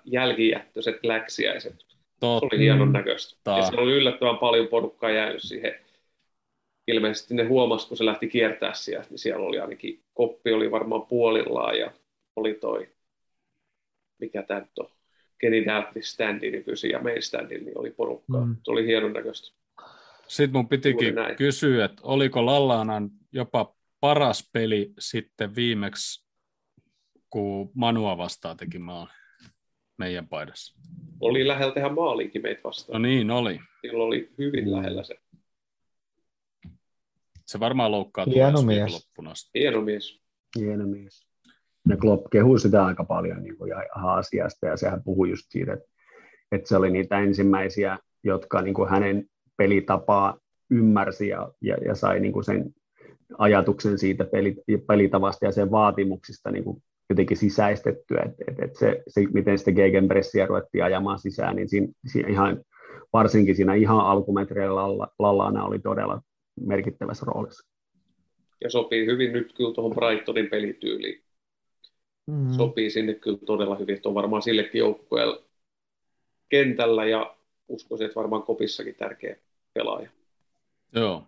[0.05, 1.86] jälkijättöiset läksiäiset.
[2.19, 2.47] Totta.
[2.49, 3.51] Se oli hienon näköistä.
[3.51, 5.75] Ja siellä oli yllättävän paljon porukkaa jäänyt siihen
[6.87, 11.05] ilmeisesti ne huomasi, kun se lähti kiertää sieltä, niin siellä oli ainakin, koppi oli varmaan
[11.05, 11.91] puolillaan ja
[12.35, 12.89] oli toi,
[14.19, 14.89] mikä tämä nyt on,
[15.37, 18.45] Kenny Dalglish standi nykyisin ja main standi, niin oli porukkaa.
[18.45, 18.55] Mm.
[18.63, 19.57] Se oli hienon näköistä.
[20.27, 26.27] Sitten mun pitikin kysyä, että oliko Lallanan jopa paras peli sitten viimeksi,
[27.29, 29.09] kun Manua vastaan teki maali
[29.97, 30.79] meidän paidassa.
[31.19, 33.01] Oli lähellä tehdä maaliinkin meitä vastaan.
[33.01, 33.59] No niin, oli.
[33.81, 34.71] Silloin oli hyvin mm.
[34.71, 35.15] lähellä se.
[37.45, 38.93] Se varmaan loukkaa Hieno mies.
[38.93, 39.33] loppuna.
[39.55, 40.21] Hieno mies.
[40.59, 41.27] Hieno mies.
[41.89, 45.85] Ja Klopp kehui sitä aika paljon niin kuin asiasta, ja sehän puhui just siitä, että,
[46.51, 49.25] että se oli niitä ensimmäisiä, jotka niin kuin hänen
[49.57, 50.37] pelitapaa
[50.71, 52.73] ymmärsi ja, ja, ja sai niin kuin sen
[53.37, 54.25] ajatuksen siitä
[54.87, 59.73] pelitavasta ja sen vaatimuksista niin kuin jotenkin sisäistettyä, että, että, että se, se, miten sitten
[59.73, 62.63] Gegenpressiä ruvettiin ajamaan sisään, niin siinä, siinä ihan,
[63.13, 64.81] varsinkin siinä ihan alkumetreillä
[65.19, 66.21] Lallana oli todella
[66.65, 67.69] merkittävässä roolissa.
[68.61, 71.23] Ja sopii hyvin nyt kyllä tuohon Brightonin pelityyliin.
[72.27, 72.51] Mm.
[72.51, 75.43] Sopii sinne kyllä todella hyvin, että on varmaan sillekin joukkueella
[76.49, 79.37] kentällä ja uskoisin, että varmaan kopissakin tärkeä
[79.73, 80.09] pelaaja.
[80.95, 81.23] Joo.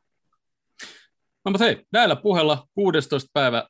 [1.46, 3.30] No mutta hei, näillä puheella 16.
[3.34, 3.68] päivä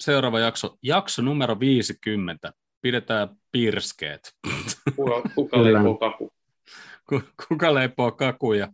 [0.00, 2.52] seuraava jakso, jakso numero 50.
[2.82, 4.34] Pidetään pirskeet.
[4.96, 6.32] Kuka, kuka leipoo kaku?
[7.48, 8.68] Kuka leipoo kaku ja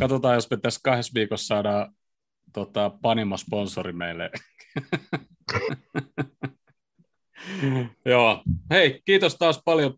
[0.00, 1.94] katsotaan, jos me tässä kahdessa viikossa saadaan
[2.52, 4.30] tota, Panimo-sponsori meille.
[8.04, 8.42] Joo.
[8.70, 9.94] Hei, kiitos taas paljon,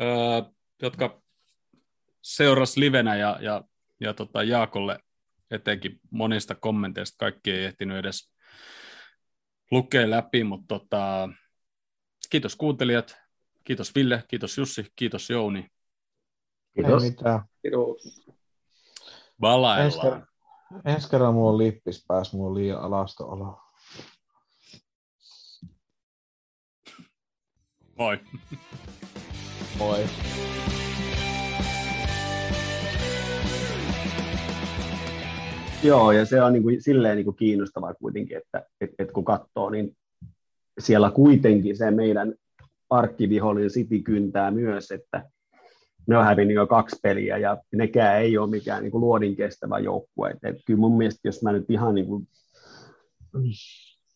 [0.00, 0.42] öö,
[0.82, 1.22] jotka
[2.22, 3.64] seuras livenä ja, ja,
[4.00, 4.98] ja tota Jaakolle
[5.50, 7.16] etenkin monista kommenteista.
[7.18, 8.30] Kaikki ei ehtinyt edes
[9.70, 11.28] lukea läpi, mutta tota,
[12.30, 13.16] kiitos kuuntelijat,
[13.64, 15.68] kiitos Ville, kiitos Jussi, kiitos Jouni.
[16.74, 17.04] Kiitos.
[17.04, 17.44] Ei mitään.
[17.62, 18.26] Kiitos.
[19.40, 20.26] Valaillaan.
[20.84, 23.60] Ensi kerran mulla on lippis pääs, mulla on liian alasta olo.
[27.98, 28.20] Moi.
[29.78, 30.04] Moi.
[35.82, 39.24] Joo, ja se on niin kuin, silleen niin kuin kiinnostavaa kuitenkin, että et, et kun
[39.24, 39.96] katsoo, niin
[40.80, 42.34] siellä kuitenkin se meidän
[42.90, 45.30] arkkivihollinen City kyntää myös, että
[46.06, 49.78] ne on hävinnyt jo kaksi peliä ja nekään ei ole mikään niin kuin luodin kestävä
[49.78, 50.30] joukkue.
[50.30, 52.28] Et, et kyllä mun mielestä, jos mä nyt ihan niin kuin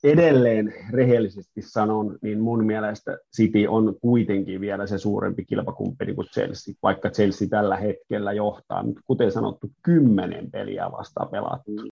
[0.04, 6.74] edelleen rehellisesti sanon, niin mun mielestä City on kuitenkin vielä se suurempi kilpakumppani kuin Chelsea,
[6.82, 11.72] vaikka Chelsea tällä hetkellä johtaa, kuten sanottu, kymmenen peliä vastaan pelattu.